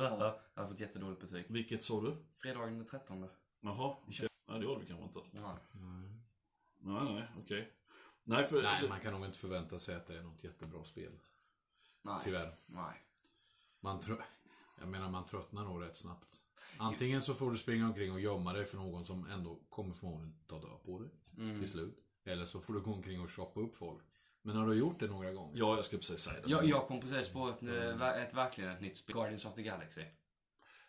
hade 0.55 0.69
fått 0.69 0.81
jättedåligt 0.81 1.21
betyg. 1.21 1.47
Vilket 1.49 1.83
sa 1.83 2.01
du? 2.01 2.17
Fredagen 2.35 2.79
den 2.79 2.87
13. 2.87 3.29
Jaha, 3.61 3.97
okej. 4.07 4.29
Nej, 4.49 4.61
det 4.61 4.67
har 4.67 4.81
du 4.81 4.87
kanske 4.87 5.05
inte. 5.05 5.21
Ja. 5.33 5.59
Nej, 5.73 7.15
nej, 7.15 7.29
okej. 7.43 7.73
Nej, 8.25 8.45
för... 8.45 8.63
Nej, 8.63 8.89
man 8.89 9.01
kan 9.01 9.13
nog 9.13 9.25
inte 9.25 9.39
förvänta 9.39 9.79
sig 9.79 9.95
att 9.95 10.07
det 10.07 10.19
är 10.19 10.23
något 10.23 10.45
jättebra 10.45 10.85
spel. 10.85 11.13
Nej. 12.03 12.21
Tyvärr. 12.25 12.55
Nej. 12.67 13.03
Man 13.81 14.01
trö- 14.01 14.23
jag 14.81 14.89
menar, 14.89 15.11
man 15.11 15.27
tröttnar 15.27 15.65
nog 15.65 15.83
rätt 15.83 15.97
snabbt. 15.97 16.41
Antingen 16.79 17.23
så 17.23 17.35
får 17.35 17.51
du 17.51 17.57
springa 17.59 17.87
omkring 17.87 18.13
och 18.13 18.21
gömma 18.21 18.53
dig 18.53 18.65
för 18.65 18.77
någon 18.77 19.05
som 19.05 19.27
ändå 19.27 19.61
kommer 19.69 19.95
förmodligen 19.95 20.39
ta 20.47 20.59
död 20.61 20.83
på 20.85 20.99
dig 20.99 21.11
till 21.61 21.71
slut. 21.71 21.99
Eller 22.25 22.47
så 22.47 22.61
får 22.61 22.75
du 22.75 22.81
gå 22.81 22.93
omkring 22.93 23.21
och 23.21 23.31
shoppa 23.31 23.61
upp 23.61 23.77
folk. 23.77 24.05
Men 24.47 24.57
har 24.57 24.67
du 24.67 24.75
gjort 24.75 25.01
det 25.01 25.07
några 25.07 25.33
gånger? 25.33 25.59
Ja, 25.59 25.75
jag 25.77 25.85
ska 25.85 25.97
precis 25.97 26.21
säga 26.21 26.41
det. 26.41 26.51
Jag, 26.51 26.65
jag 26.65 26.87
kom 26.87 27.01
precis 27.01 27.29
på 27.29 27.49
ett, 27.49 27.63
eh, 27.63 28.23
ett, 28.23 28.35
verkligen 28.35 28.71
ett 28.71 28.81
nytt 28.81 28.97
spel. 28.97 29.15
Guardians 29.15 29.45
of 29.47 29.55
the 29.55 29.63
Galaxy. 29.63 30.05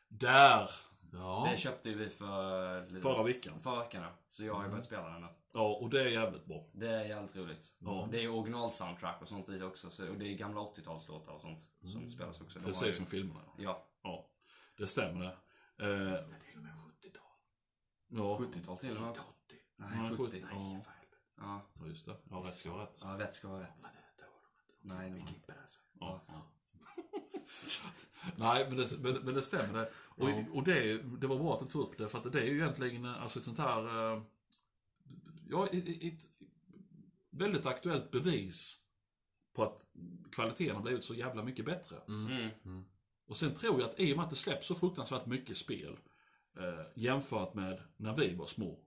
Där! 0.08 0.70
Ja. 1.13 1.48
Det 1.52 1.58
köpte 1.58 1.94
vi 1.94 2.10
för... 2.10 3.02
Förra 3.02 3.24
veckan. 3.24 3.60
Förra 3.60 3.80
veckan, 3.80 4.04
ja. 4.04 4.10
Så 4.28 4.44
jag 4.44 4.54
har 4.56 4.63
ju 4.63 4.70
börjat 4.70 4.86
spela 4.86 5.10
den 5.10 5.22
nu. 5.22 5.28
Ja, 5.54 5.76
och 5.82 5.89
det 5.89 6.02
är 6.02 6.06
jävligt 6.06 6.46
bra. 6.46 6.70
Det 6.74 6.88
är 6.89 7.04
jävligt 7.06 7.36
roligt. 7.36 7.74
Ja. 7.80 8.08
Det 8.12 8.24
är 8.24 8.30
original-soundtrack 8.30 9.22
och 9.22 9.28
sånt 9.28 9.50
i 9.50 9.62
också. 9.62 9.89
Så, 9.89 10.10
och 10.10 10.18
det 10.18 10.28
är 10.28 10.38
gamla 10.38 10.62
80-talslåtar 10.62 11.32
och 11.32 11.41
sånt 11.41 11.60
som 11.91 12.10
spelas 12.10 12.41
också. 12.41 12.60
De 12.60 12.65
ju- 12.65 12.72
Precis 12.72 12.98
som 12.98 13.06
filmerna. 13.06 13.41
Ja. 13.58 13.86
Ja, 14.04 14.30
det 14.78 14.88
stämmer 14.88 15.20
det. 15.26 15.32
Eh, 15.86 16.24
Till 16.50 16.58
och 16.58 16.63
med 16.63 16.72
70-tal. 16.76 17.22
ja, 18.08 18.38
70-tal 18.41 18.78
till 18.78 18.96
och 18.96 19.02
med. 19.02 19.12
80. 19.12 19.20
Nej, 19.76 19.89
Ja, 19.98 20.10
70. 20.10 20.24
70. 20.24 20.44
Ja. 20.52 20.82
Ja. 21.38 21.62
ja, 21.80 21.88
just 21.88 22.06
det. 22.06 22.17
Ja, 22.30 22.38
rätt 22.38 22.54
ska 22.54 22.71
vara 22.71 22.84
rätt. 22.84 23.02
ja, 23.04 23.17
rätt 23.19 23.34
ska 23.34 23.48
vara 23.48 23.62
rätt. 23.62 23.86
Det 24.17 24.24
var 24.24 24.41
de 24.82 24.88
inte. 24.88 24.95
Nej, 24.95 25.12
det 25.26 25.32
Klipper 25.32 25.62
alltså. 25.62 25.80
Ja. 26.00 26.21
Nej, 28.36 28.65
men 28.69 28.78
det, 28.78 29.00
men, 29.00 29.13
men 29.26 29.34
det 29.34 29.41
stämmer 29.41 29.80
det. 29.80 29.91
Och, 29.98 30.58
och 30.58 30.63
det, 30.63 30.98
det 31.19 31.28
var 31.28 31.38
bra 31.38 31.54
att 31.54 31.60
du 31.60 31.65
tog 31.65 31.82
upp 31.82 31.98
det, 31.98 32.10
för 32.10 32.17
att 32.17 32.32
det 32.32 32.41
är 32.41 32.45
ju 32.45 32.56
egentligen 32.56 33.06
alltså 33.06 33.39
ett 33.39 33.45
sånt 33.45 33.58
här... 33.60 34.13
eh, 34.13 34.21
Ja, 35.50 35.67
ett, 35.67 36.04
ett 36.04 36.30
väldigt 37.30 37.65
aktuellt 37.65 38.12
bevis 38.12 38.78
på 39.54 39.63
att 39.63 39.88
kvaliteten 40.32 40.76
har 40.76 40.84
blivit 40.84 41.04
så 41.04 41.13
jävla 41.13 41.43
mycket 41.43 41.65
bättre. 41.65 41.98
Mm. 42.08 42.86
Och 43.28 43.38
sen 43.38 43.54
tror 43.54 43.80
jag 43.80 43.89
att 43.89 44.00
i 44.00 44.13
och 44.13 44.17
med 44.17 44.24
att 44.24 44.30
det 44.30 44.36
släpps 44.36 44.67
så 44.67 44.76
fruktansvärt 44.76 45.26
mycket 45.26 45.58
spel 45.58 45.98
eh, 46.60 46.86
jämfört 46.95 47.54
med 47.54 47.82
när 47.98 48.15
vi 48.15 48.36
var 48.36 48.45
små. 48.45 48.85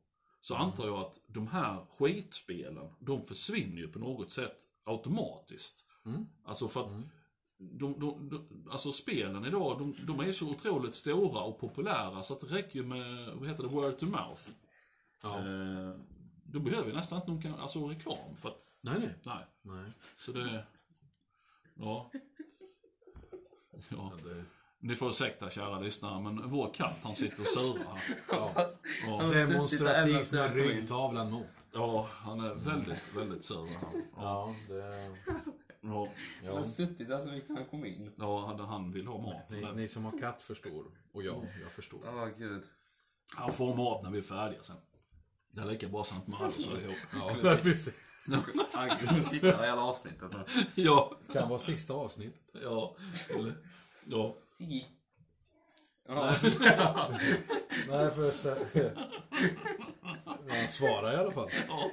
Så 0.48 0.54
antar 0.54 0.86
jag 0.86 0.98
att 0.98 1.20
de 1.26 1.48
här 1.48 1.86
skitspelen, 1.90 2.88
de 3.00 3.26
försvinner 3.26 3.76
ju 3.76 3.88
på 3.88 3.98
något 3.98 4.32
sätt 4.32 4.56
automatiskt. 4.84 5.84
Alltså 6.44 6.68
för 6.68 6.86
att 6.86 6.92
de, 7.58 8.00
de, 8.00 8.28
de, 8.28 8.68
alltså 8.70 8.92
spelen 8.92 9.44
idag, 9.44 9.78
de, 9.78 9.94
de 10.06 10.20
är 10.20 10.32
så 10.32 10.50
otroligt 10.50 10.94
stora 10.94 11.40
och 11.40 11.60
populära 11.60 12.22
så 12.22 12.34
att 12.34 12.40
det 12.40 12.46
räcker 12.46 12.78
ju 12.78 12.86
med, 12.86 13.34
vad 13.34 13.48
heter 13.48 13.62
det, 13.62 13.68
word 13.68 13.98
to 13.98 14.06
mouth. 14.06 14.42
Ja. 15.22 15.38
Eh, 15.38 15.94
de 16.44 16.64
behöver 16.64 16.88
ju 16.88 16.94
nästan 16.94 17.30
inte 17.30 17.48
någon 17.48 17.60
alltså, 17.60 17.88
reklam 17.88 18.36
för 18.36 18.48
att, 18.48 18.62
Nej, 18.82 18.98
nej. 18.98 19.14
nej. 19.22 19.44
nej. 19.62 19.92
Så 20.16 20.32
det, 20.32 20.64
ja. 21.74 22.10
Ja. 22.10 22.20
Ja, 23.88 24.12
det, 24.24 24.44
Ni 24.80 24.96
får 24.96 25.10
ursäkta 25.10 25.50
kära 25.50 25.78
lyssnare, 25.80 26.20
men 26.22 26.50
vår 26.50 26.74
katt 26.74 26.98
han 27.02 27.14
sitter 27.14 27.40
och 27.42 27.48
surar 27.48 28.02
ja. 28.30 28.70
Ja, 29.06 29.22
Demonstrativt 29.22 30.32
med 30.32 30.54
ryggtavlan 30.54 31.32
mot. 31.32 31.46
ja, 31.72 32.06
han 32.10 32.40
är 32.40 32.54
väldigt, 32.54 33.14
väldigt 33.16 33.44
sur. 33.44 33.56
Han. 33.56 34.02
Ja, 34.16 34.54
Ja, 34.70 34.74
det... 34.74 35.16
ja, 35.80 36.08
Jag 36.44 36.52
har 36.54 36.64
suttit 36.64 37.08
där 37.08 37.20
så 37.20 37.30
vi 37.30 37.40
kan 37.40 37.64
komma 37.70 37.86
in. 37.86 38.12
ja, 38.16 38.46
han- 38.46 38.60
han 38.60 38.92
vill 38.92 39.06
ha 39.06 39.18
mat. 39.18 39.50
Ni, 39.50 39.66
ni 39.74 39.88
som 39.88 40.04
har 40.04 40.18
katt 40.18 40.42
förstår. 40.42 40.84
Och 41.12 41.22
jag, 41.22 41.36
jag 41.62 41.70
förstår. 41.72 42.00
Åh, 42.06 42.28
gud. 42.38 42.62
Han 43.34 43.52
får 43.52 43.74
mat 43.76 44.02
när 44.02 44.10
vi 44.10 44.18
är 44.18 44.22
färdiga 44.22 44.62
sen. 44.62 44.76
Det 45.52 45.60
är 45.60 45.64
lika 45.66 45.88
bra 45.88 46.04
som 46.04 46.18
att 46.18 46.26
Mario 46.26 46.62
sa 46.62 46.74
det 46.74 46.82
ihop. 46.82 46.96
Ja, 47.14 47.56
precis. 47.62 47.94
Han 48.72 48.90
kommer 48.98 49.20
sitta 49.20 49.46
där 49.46 49.62
hela 49.66 49.82
avsnittet 49.82 50.30
nu. 50.32 50.44
Ja, 50.74 51.12
Kan 51.32 51.48
vara 51.48 51.58
sista 51.58 51.94
avsnitt. 51.94 52.34
ja, 52.62 52.96
eller, 53.30 53.52
ja. 54.06 54.36
Ja. 56.08 56.34
Nej, 57.88 58.10
för 58.10 58.30
så... 58.30 58.56
Han 60.48 60.68
svarar 60.68 61.12
i 61.12 61.16
alla 61.16 61.32
fall. 61.32 61.48
ja. 61.68 61.90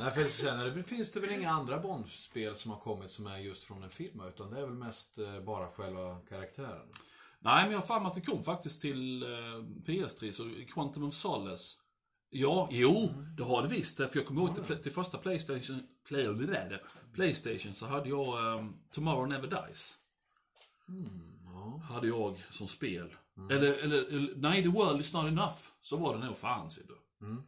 Nej, 0.00 0.12
för 0.12 0.20
sen 0.30 0.60
är 0.60 0.70
det, 0.70 0.82
finns 0.82 1.12
det 1.12 1.20
väl 1.20 1.30
inga 1.30 1.50
andra 1.50 1.78
Bondspel 1.78 2.56
som 2.56 2.70
har 2.70 2.78
kommit 2.78 3.10
som 3.10 3.26
är 3.26 3.38
just 3.38 3.64
från 3.64 3.82
en 3.82 3.90
film, 3.90 4.20
utan 4.20 4.50
det 4.50 4.60
är 4.60 4.66
väl 4.66 4.74
mest 4.74 5.18
eh, 5.18 5.40
bara 5.40 5.70
själva 5.70 6.18
karaktären. 6.28 6.88
Nej, 7.38 7.62
men 7.62 7.72
jag 7.72 7.78
har 7.78 7.86
för 7.86 8.00
mig 8.00 8.06
att 8.06 8.14
det 8.14 8.20
kom 8.20 8.44
faktiskt 8.44 8.80
till 8.80 9.22
eh, 9.22 9.28
PS3, 9.86 10.32
så 10.32 10.50
Quantum 10.74 11.04
of 11.04 11.14
Solace. 11.14 11.78
Ja, 12.30 12.68
jo, 12.70 13.08
det 13.36 13.44
har 13.44 13.62
det 13.62 13.68
visst. 13.68 13.96
För 13.96 14.10
jag 14.12 14.26
kommer 14.26 14.40
ihåg 14.40 14.66
till, 14.66 14.82
till 14.82 14.92
första 14.92 15.18
Playstation, 15.18 15.82
play, 16.08 16.28
Playstation 17.14 17.74
så 17.74 17.86
hade 17.86 18.08
jag 18.08 18.58
um, 18.58 18.74
Tomorrow 18.90 19.28
Never 19.28 19.46
Dies. 19.46 19.98
Ja. 21.46 21.80
hade 21.94 22.06
jag 22.08 22.38
som 22.50 22.66
spel. 22.66 23.14
Eller, 23.50 23.72
eller, 23.72 24.14
eller, 24.14 24.32
nej, 24.36 24.62
The 24.62 24.68
World 24.68 25.00
Is 25.00 25.14
Not 25.14 25.24
Enough. 25.26 25.58
Så 25.80 25.96
var 25.96 26.18
det 26.18 26.26
nog 26.26 26.36
fan, 26.36 26.70
ser 26.70 26.82
du. 26.86 27.26
Mm. 27.26 27.42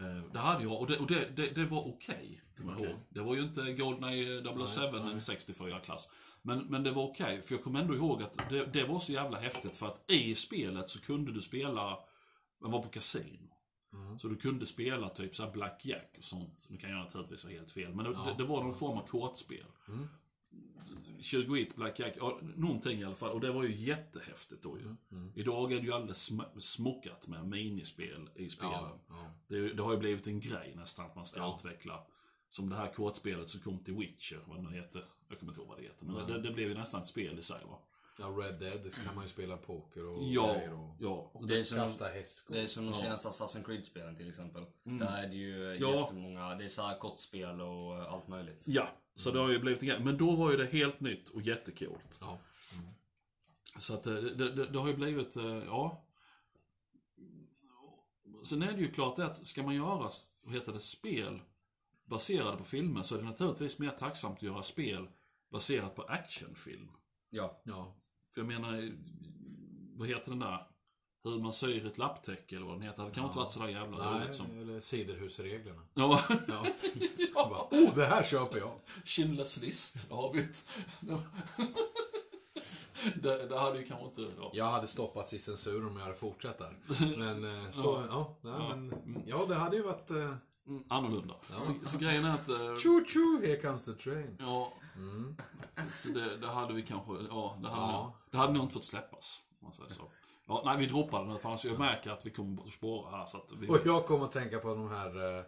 Eh, 0.00 0.32
det 0.32 0.38
hade 0.38 0.62
jag 0.64 0.80
och 0.80 0.86
det, 0.86 0.98
och 0.98 1.06
det, 1.06 1.36
det, 1.36 1.50
det 1.50 1.64
var 1.64 1.88
okej, 1.88 2.42
Okej. 2.60 2.84
ihåg. 2.86 2.96
Det 3.08 3.20
var 3.20 3.34
ju 3.34 3.42
inte 3.42 3.72
Goldeneye 3.72 4.42
007 4.42 4.82
en 4.96 5.18
64-klass. 5.18 6.10
Men, 6.42 6.58
men 6.58 6.82
det 6.82 6.90
var 6.90 7.02
okej, 7.02 7.42
för 7.42 7.54
jag 7.54 7.64
kommer 7.64 7.80
ändå 7.80 7.94
ihåg 7.94 8.22
att 8.22 8.48
det, 8.50 8.64
det 8.66 8.84
var 8.84 8.98
så 8.98 9.12
jävla 9.12 9.38
häftigt 9.38 9.76
för 9.76 9.86
att 9.86 10.10
i 10.10 10.34
spelet 10.34 10.90
så 10.90 11.00
kunde 11.00 11.32
du 11.32 11.40
spela, 11.40 11.98
man 12.62 12.70
var 12.70 12.82
på 12.82 12.88
kasino. 12.88 13.48
Mm. 13.92 14.18
Så 14.18 14.28
du 14.28 14.36
kunde 14.36 14.66
spela 14.66 15.08
typ 15.08 15.34
så 15.36 15.50
Blackjack 15.50 16.14
och 16.18 16.24
sånt. 16.24 16.66
Nu 16.70 16.76
kan 16.76 16.90
jag 16.90 16.98
naturligtvis 16.98 17.44
ha 17.44 17.50
helt 17.50 17.72
fel, 17.72 17.94
men 17.94 18.04
det, 18.04 18.10
Ja. 18.12 18.24
det, 18.36 18.42
det 18.42 18.48
var 18.48 18.62
någon 18.62 18.74
form 18.74 18.98
av 18.98 19.06
kortspel. 19.06 19.64
Mm. 19.88 20.08
21 21.20 21.74
Blackjack, 21.76 22.14
ja, 22.18 22.38
någonting 22.56 23.00
i 23.00 23.04
alla 23.04 23.14
fall. 23.14 23.30
Och 23.30 23.40
det 23.40 23.52
var 23.52 23.64
ju 23.64 23.74
jättehäftigt 23.74 24.62
då 24.62 24.78
ju. 24.78 24.84
Mm. 25.12 25.32
Idag 25.34 25.72
är 25.72 25.76
det 25.80 25.86
ju 25.86 25.92
alldeles 25.92 26.30
sm- 26.30 26.58
smockat 26.58 27.28
med 27.28 27.46
minispel 27.48 28.30
i 28.34 28.48
spelen. 28.48 28.72
Ja, 28.74 29.00
ja. 29.08 29.34
Det, 29.48 29.72
det 29.72 29.82
har 29.82 29.92
ju 29.92 29.98
blivit 29.98 30.26
en 30.26 30.40
grej 30.40 30.72
nästan 30.76 31.06
att 31.06 31.16
man 31.16 31.26
ska 31.26 31.40
Ja. 31.40 31.56
utveckla. 31.58 32.00
Som 32.48 32.68
det 32.70 32.76
här 32.76 32.92
kortspelet 32.92 33.50
som 33.50 33.60
kom 33.60 33.78
till 33.84 33.94
Witcher, 33.94 34.40
vad 34.46 34.64
det 34.72 34.76
heter. 34.76 35.04
Jag 35.28 35.38
kommer 35.38 35.52
inte 35.52 35.60
ihåg 35.60 35.68
vad 35.68 35.78
det 35.78 35.82
heter. 35.84 36.06
Men 36.06 36.14
Nej. 36.14 36.26
det, 36.26 36.40
det 36.42 36.50
blev 36.54 36.68
ju 36.68 36.74
nästan 36.74 37.02
ett 37.02 37.08
spel 37.08 37.38
i 37.38 37.42
sig 37.42 37.60
va. 37.68 37.78
Ja, 38.18 38.26
Red 38.26 38.54
Dead 38.60 38.94
kan 39.06 39.14
man 39.14 39.24
ju 39.24 39.30
spela 39.30 39.56
poker 39.56 40.06
och 40.06 40.22
Ja, 40.24 40.54
grejer 40.54 40.72
och, 40.72 40.96
ja. 40.98 41.30
och 41.34 41.46
Det 41.48 41.58
är 41.58 41.62
som- 41.62 41.78
kasta 41.78 42.08
hästskott. 42.08 42.56
Det 42.56 42.62
är 42.62 42.66
som 42.66 42.84
de 42.84 42.90
Ja. 42.92 42.96
senaste 42.98 43.28
Assassin's 43.28 43.64
Creed-spelen 43.64 44.16
till 44.16 44.28
exempel. 44.28 44.64
Mm. 44.86 44.98
Där 44.98 45.22
är 45.22 45.28
det 45.28 45.36
ju 45.36 45.76
Ja. 45.80 46.00
jättemånga, 46.00 46.54
det 46.54 46.64
är 46.64 46.68
så 46.68 46.82
här 46.82 46.98
kortspel 46.98 47.60
och 47.60 47.98
eh, 47.98 48.12
allt 48.12 48.28
möjligt. 48.28 48.64
Ja, 48.68 48.88
så 49.14 49.30
det 49.30 49.38
har 49.38 49.48
ju 49.50 49.58
blivit 49.58 49.82
en 49.82 49.88
grej. 49.88 50.00
Men 50.00 50.16
då 50.18 50.36
var 50.36 50.50
ju 50.50 50.56
det 50.56 50.66
helt 50.72 51.00
nytt 51.00 51.28
och 51.30 51.42
jättekult. 51.42 52.18
Ja. 52.20 52.38
Så 53.78 53.94
att 53.94 54.06
eh, 54.06 54.14
det, 54.14 54.50
det, 54.52 54.66
det 54.66 54.78
har 54.78 54.88
ju 54.88 54.94
blivit, 54.96 55.36
eh, 55.36 55.44
ja. 55.66 56.04
Sen 58.44 58.62
är 58.62 58.72
det 58.72 58.80
ju 58.80 58.90
klart 58.92 59.18
att 59.18 59.46
ska 59.46 59.62
man 59.62 59.74
göra, 59.74 60.08
vad 60.44 60.54
heter 60.54 60.72
det, 60.72 60.80
spel 60.80 61.40
baserade 62.04 62.56
på 62.56 62.64
filmer 62.64 63.02
så 63.02 63.14
är 63.14 63.18
det 63.18 63.24
naturligtvis 63.24 63.78
mer 63.78 63.90
tacksamt 63.90 64.36
att 64.36 64.42
göra 64.42 64.62
spel 64.62 65.08
baserat 65.50 65.94
på 65.94 66.02
actionfilm. 66.02 66.88
Ja. 67.30 67.60
ja. 67.64 67.96
För 68.38 68.42
jag 68.52 68.60
menar, 68.60 68.92
vad 69.96 70.08
heter 70.08 70.30
den 70.30 70.38
där? 70.38 70.66
Hur 71.24 71.38
man 71.40 71.52
syr 71.52 71.86
ett 71.86 71.98
lapptäcke 71.98 72.56
eller 72.56 72.66
vad 72.66 72.74
den 72.74 72.82
heter. 72.82 73.04
Det 73.04 73.10
kan 73.10 73.24
inte 73.24 73.38
Ja. 73.38 73.42
varit 73.42 73.52
sådär 73.52 73.68
jävla 73.68 74.10
Nej, 74.10 74.20
roligt 74.24 74.34
som... 74.36 74.46
eller 74.60 74.80
siderhusreglerna. 74.80 75.82
Ja, 75.94 76.24
Ja. 76.48 76.66
Bara, 77.34 77.80
oh, 77.82 77.94
det 77.94 78.06
här 78.06 78.24
köper 78.24 78.58
jag. 78.58 78.72
Schindler's 79.04 79.60
list, 79.60 80.08
det 80.08 80.14
har 80.14 80.32
vi 80.32 80.40
ett. 80.40 80.66
det, 83.22 83.46
det 83.48 83.58
hade 83.58 83.78
ju 83.78 83.84
kanske 83.86 84.06
inte... 84.06 84.34
Ja. 84.40 84.50
Jag 84.54 84.64
hade 84.64 84.86
stoppats 84.86 85.32
i 85.32 85.38
censur 85.38 85.86
om 85.86 85.96
jag 85.96 86.02
hade 86.04 86.16
fortsatt 86.16 86.58
där. 86.58 86.76
Men 87.18 87.44
eh, 87.44 87.70
så, 87.72 88.02
ja. 88.10 88.36
Ja, 88.42 88.76
men, 88.76 88.94
ja 89.26 89.44
det 89.48 89.54
hade 89.54 89.76
ju 89.76 89.82
varit... 89.82 90.10
Uh, 90.10 90.34
Mm, 90.68 90.84
annorlunda. 90.88 91.34
Ja. 91.50 91.56
Så, 91.64 91.88
så 91.90 91.98
grejen 91.98 92.24
är 92.24 92.34
att... 92.34 92.48
eh, 92.48 92.56
choo 92.56 93.04
choo, 93.08 93.40
here 93.46 93.56
comes 93.56 93.84
the 93.84 93.92
train. 93.92 94.36
Ja, 94.40 94.72
Mm. 94.98 95.36
så 95.92 96.08
det, 96.08 96.36
det 96.36 96.46
hade 96.48 96.74
vi 96.74 96.82
kanske... 96.82 97.12
Ja, 97.30 97.58
det 97.62 97.68
hade, 97.68 97.80
Ja. 97.92 98.02
Nog, 98.02 98.12
det 98.30 98.36
hade 98.36 98.52
nog 98.52 98.62
inte 98.62 98.74
fått 98.74 98.84
släppas. 98.84 99.42
Om 99.60 99.64
man 99.66 99.72
säger 99.72 99.88
så. 99.88 100.02
Ja, 100.48 100.62
nej, 100.64 100.76
vi 100.78 100.86
droppar 100.86 101.24
den 101.24 101.38
för 101.38 101.48
annars 101.48 101.64
jag 101.64 101.78
märker 101.78 102.10
att 102.10 102.26
vi 102.26 102.30
kommer 102.30 102.62
att 102.62 102.70
spåra 102.70 103.16
här. 103.16 103.26
Så 103.26 103.36
att 103.36 103.52
vi, 103.60 103.68
Och 103.68 103.78
jag 103.84 104.06
kommer 104.06 104.24
att 104.24 104.32
tänka 104.32 104.58
på 104.58 104.68
de 104.74 104.88
här, 104.90 105.38
eh, 105.38 105.44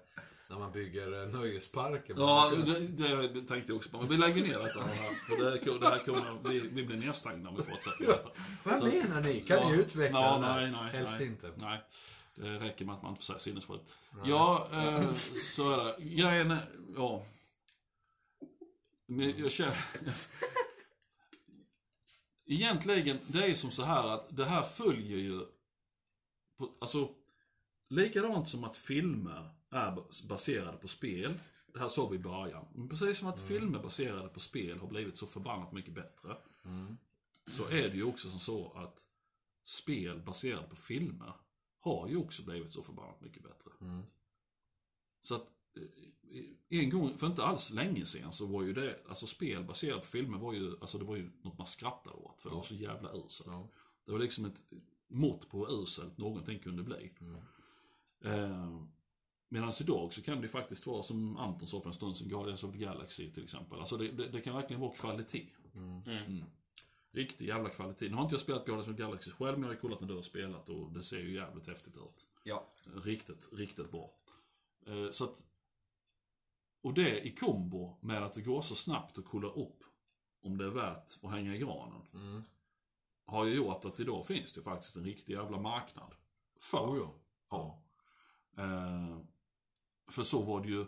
när 0.51 0.59
man 0.59 0.73
bygger 0.73 1.23
eh, 1.23 1.29
nöjesparker. 1.41 2.15
Ja, 2.19 2.53
det, 2.67 3.29
det 3.29 3.41
tänkte 3.41 3.73
jag 3.73 3.77
också 3.77 3.91
på. 3.91 3.99
Men 3.99 4.09
vi 4.09 4.17
lägger 4.17 4.43
ner 4.43 4.59
detta 4.59 4.81
här. 4.81 4.95
För 5.29 5.45
det, 5.45 5.79
det 5.81 5.87
här 5.89 5.99
kommer, 6.05 6.49
vi, 6.49 6.61
vi 6.61 6.85
blir 6.87 6.97
nedstängda 6.97 7.49
om 7.51 7.57
vi 7.57 7.63
fortsätter 7.63 8.01
med 8.01 8.09
detta. 8.09 8.29
Vad 8.65 8.79
Så- 8.79 8.85
menar 8.85 9.21
ni? 9.21 9.41
Kan 9.41 9.57
Ja. 9.57 9.69
ni 9.69 9.75
utveckla 9.75 10.21
Ja, 10.21 10.39
nej, 10.41 10.71
nej, 10.71 10.93
Helst 10.93 11.13
nej. 11.19 11.27
inte. 11.27 11.53
Nej, 11.57 11.81
det 12.35 12.49
räcker 12.59 12.85
med 12.85 12.95
att 12.95 13.03
man 13.03 13.11
inte 13.11 13.21
får 13.21 13.27
säga 13.27 13.39
sinnessjukt. 13.39 13.95
Ja, 14.25 14.69
eh, 14.73 15.13
så 15.57 15.73
är 15.73 15.77
det. 15.85 15.95
Grejen 16.05 16.51
är, 16.51 16.69
ja. 16.97 17.23
Men 19.11 19.39
jag 19.39 19.53
känner... 19.53 19.77
Egentligen, 22.47 23.19
det 23.27 23.45
är 23.45 23.49
ju 23.49 23.57
som 23.57 23.71
så 23.71 23.83
här 23.83 24.09
att 24.09 24.37
det 24.37 24.45
här 24.45 24.63
följer 24.63 25.19
ju... 25.19 25.47
På, 26.57 26.77
alltså, 26.81 27.15
likadant 27.89 28.49
som 28.49 28.65
att 28.65 28.77
filmer 28.77 29.51
är 29.71 30.27
baserade 30.29 30.77
på 30.77 30.89
spel. 30.89 31.35
Det 31.73 31.79
här 31.79 31.89
sa 31.89 32.09
vi 32.09 32.17
i 32.17 32.19
början. 32.19 32.67
Men 32.75 32.89
precis 32.89 33.19
som 33.19 33.29
att 33.29 33.41
filmer 33.41 33.83
baserade 33.83 34.29
på 34.29 34.41
spel 34.41 34.79
har 34.79 34.89
blivit 34.89 35.17
så 35.17 35.27
förbannat 35.27 35.73
mycket 35.73 35.95
bättre. 35.95 36.37
Mm. 36.65 36.97
Så 37.47 37.69
är 37.69 37.89
det 37.89 37.97
ju 37.97 38.05
också 38.05 38.31
som 38.31 38.41
så 38.41 38.73
att 38.73 39.05
spel 39.63 40.23
baserade 40.23 40.69
på 40.69 40.77
filmer 40.77 41.33
har 41.81 42.09
ju 42.09 42.17
också 42.17 42.43
blivit 42.43 42.73
så 42.73 42.83
förbannat 42.83 43.21
mycket 43.21 43.43
bättre. 43.43 43.71
Mm. 43.81 44.03
Så 45.21 45.35
att 45.35 45.49
en 46.69 46.91
gång, 46.91 47.19
för 47.19 47.27
inte 47.27 47.43
alls 47.45 47.71
länge 47.71 48.07
sedan, 48.07 48.33
så 48.33 48.47
var 48.47 48.63
ju 48.63 48.73
det, 48.73 48.99
alltså 49.09 49.27
spel 49.27 49.65
baserat 49.65 50.01
på 50.01 50.07
filmer 50.07 50.39
var 50.39 50.53
ju, 50.53 50.77
alltså 50.81 50.99
det 50.99 51.05
var 51.05 51.17
ju 51.17 51.31
något 51.43 51.59
man 51.59 51.67
skrattade 51.67 52.17
åt, 52.17 52.43
för 52.43 52.49
det 52.49 52.53
Ja. 52.53 52.57
var 52.57 52.63
så 52.63 52.75
jävla 52.75 53.13
uselt. 53.13 53.47
Ja. 53.49 53.69
Det 54.07 54.13
var 54.13 54.19
liksom 54.19 54.45
ett 54.45 54.63
mått 55.09 55.49
på 55.51 55.67
hur 55.67 55.83
uselt 55.83 56.19
någonting 56.19 56.59
kunde 56.59 56.83
bli. 56.83 57.13
Mm. 57.21 57.37
Eh, 58.25 58.83
Medan 59.53 59.73
idag 59.81 60.13
så 60.13 60.23
kan 60.23 60.37
det 60.37 60.43
ju 60.43 60.49
faktiskt 60.49 60.87
vara, 60.87 61.03
som 61.03 61.37
Anton 61.37 61.69
sa 61.69 61.81
för 61.81 61.89
en 61.89 61.93
stund 61.95 62.17
sedan, 62.17 62.29
Guardians 62.29 62.65
of 62.65 62.73
the 62.73 62.79
Galaxy 62.79 63.31
till 63.31 63.45
exempel. 63.45 63.79
Alltså 63.79 63.97
det, 63.97 64.09
det, 64.09 64.29
det 64.29 64.41
kan 64.41 64.55
verkligen 64.55 64.81
vara 64.81 64.93
kvalitet. 64.93 65.47
Mm. 65.75 66.03
Mm. 66.03 66.45
Riktig 67.13 67.49
jävla 67.49 67.69
kvalitet. 67.71 68.09
Nu 68.09 68.15
har 68.15 68.23
inte 68.23 68.35
jag 68.35 68.41
spelat 68.41 68.67
Guardians 68.67 68.89
of 68.89 68.97
the 68.97 69.03
Galaxy 69.03 69.31
själv, 69.31 69.53
men 69.53 69.61
jag 69.63 69.69
har 69.69 69.75
ju 69.75 69.81
kollat 69.81 70.01
när 70.01 70.09
du 70.09 70.15
har 70.15 70.23
spelat 70.23 70.69
och 70.69 70.93
det 70.93 71.03
ser 71.03 71.19
ju 71.19 71.35
jävligt 71.35 71.67
häftigt 71.67 71.97
ut. 71.97 72.27
Ja. 72.45 72.73
Riktigt, 73.05 73.49
riktigt 73.53 73.91
bra. 73.91 74.11
Eh, 74.87 75.11
Så 75.11 75.25
att... 75.25 75.43
Och 76.83 76.95
det 76.95 77.21
i 77.27 77.35
kombo 77.35 77.97
med 78.01 78.23
att 78.23 78.35
det 78.35 78.41
går 78.43 78.61
så 78.63 78.75
snabbt 78.75 79.19
att 79.19 79.25
kolla 79.25 79.49
upp 79.49 79.85
om 80.43 80.59
det 80.59 80.65
är 80.65 80.71
värt 80.71 81.19
att 81.23 81.31
hänga 81.31 81.55
i 81.55 81.59
granen. 81.59 82.03
Mm. 82.15 82.43
Har 83.27 83.45
ju 83.45 83.55
gjort 83.55 83.85
att 83.85 84.01
idag 84.01 84.27
finns 84.27 84.53
det 84.53 84.63
faktiskt 84.63 84.97
en 84.97 85.05
riktig 85.05 85.33
jävla 85.33 85.59
marknad. 85.59 86.15
För. 86.61 86.79
Oh, 86.91 86.97
ja. 86.99 87.15
Ja. 87.51 87.83
Eh, 88.63 89.19
för 90.11 90.25
så 90.25 90.43
var 90.43 90.61
det 90.61 90.69
ju, 90.69 90.87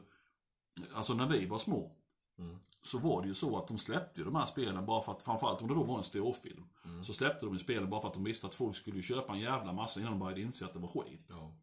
alltså 0.94 1.14
när 1.14 1.28
vi 1.28 1.46
var 1.46 1.58
små, 1.58 1.96
Mm. 2.38 2.58
så 2.82 2.98
var 2.98 3.22
det 3.22 3.28
ju 3.28 3.34
så 3.34 3.56
att 3.56 3.68
de 3.68 3.78
släppte 3.78 4.20
ju 4.20 4.24
de 4.24 4.34
här 4.34 4.44
spelen 4.46 4.86
bara 4.86 5.02
för 5.02 5.12
att, 5.12 5.22
framförallt 5.22 5.62
om 5.62 5.68
det 5.68 5.74
då 5.74 5.84
var 5.84 5.96
en 5.96 6.02
storfilm, 6.02 6.64
Mm. 6.84 7.04
så 7.04 7.12
släppte 7.12 7.46
de 7.46 7.52
ju 7.52 7.58
spelen 7.58 7.90
bara 7.90 8.00
för 8.00 8.08
att 8.08 8.14
de 8.14 8.24
visste 8.24 8.46
att 8.46 8.54
folk 8.54 8.76
skulle 8.76 9.02
köpa 9.02 9.32
en 9.32 9.40
jävla 9.40 9.72
massa 9.72 10.00
innan 10.00 10.12
de 10.12 10.18
började 10.18 10.40
inse 10.40 10.64
att 10.64 10.72
det 10.72 10.78
var 10.78 10.88
skit. 10.88 11.26
Ja. 11.28 11.54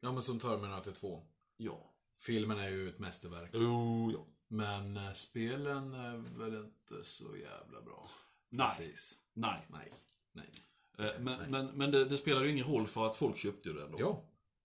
ja, 0.00 0.12
men 0.12 0.22
som 0.22 0.40
Terminator 0.40 0.92
2. 0.92 1.26
Ja. 1.56 1.92
Filmen 2.18 2.58
är 2.58 2.68
ju 2.68 2.88
ett 2.88 2.98
mästerverk. 2.98 3.54
Oh, 3.54 4.12
ja. 4.12 4.26
Men 4.48 4.96
eh, 4.96 5.12
spelen 5.12 5.94
är 5.94 6.16
väl 6.38 6.54
inte 6.54 7.04
så 7.04 7.36
jävla 7.36 7.82
bra. 7.82 8.08
Nej, 8.50 8.68
Precis. 8.78 9.14
nej. 9.34 9.66
Nej. 9.70 9.92
Nej. 10.32 10.50
Eh, 10.98 11.20
Men, 11.20 11.50
men, 11.50 11.66
men 11.66 11.90
det, 11.90 12.04
det 12.04 12.16
spelar 12.16 12.42
ju 12.42 12.50
ingen 12.50 12.66
roll 12.66 12.86
för 12.86 13.06
att 13.06 13.16
folk 13.16 13.36
köpte 13.38 13.68
ju 13.68 13.74
det 13.74 13.84
ändå. 13.84 13.96
Ja. 14.00 14.22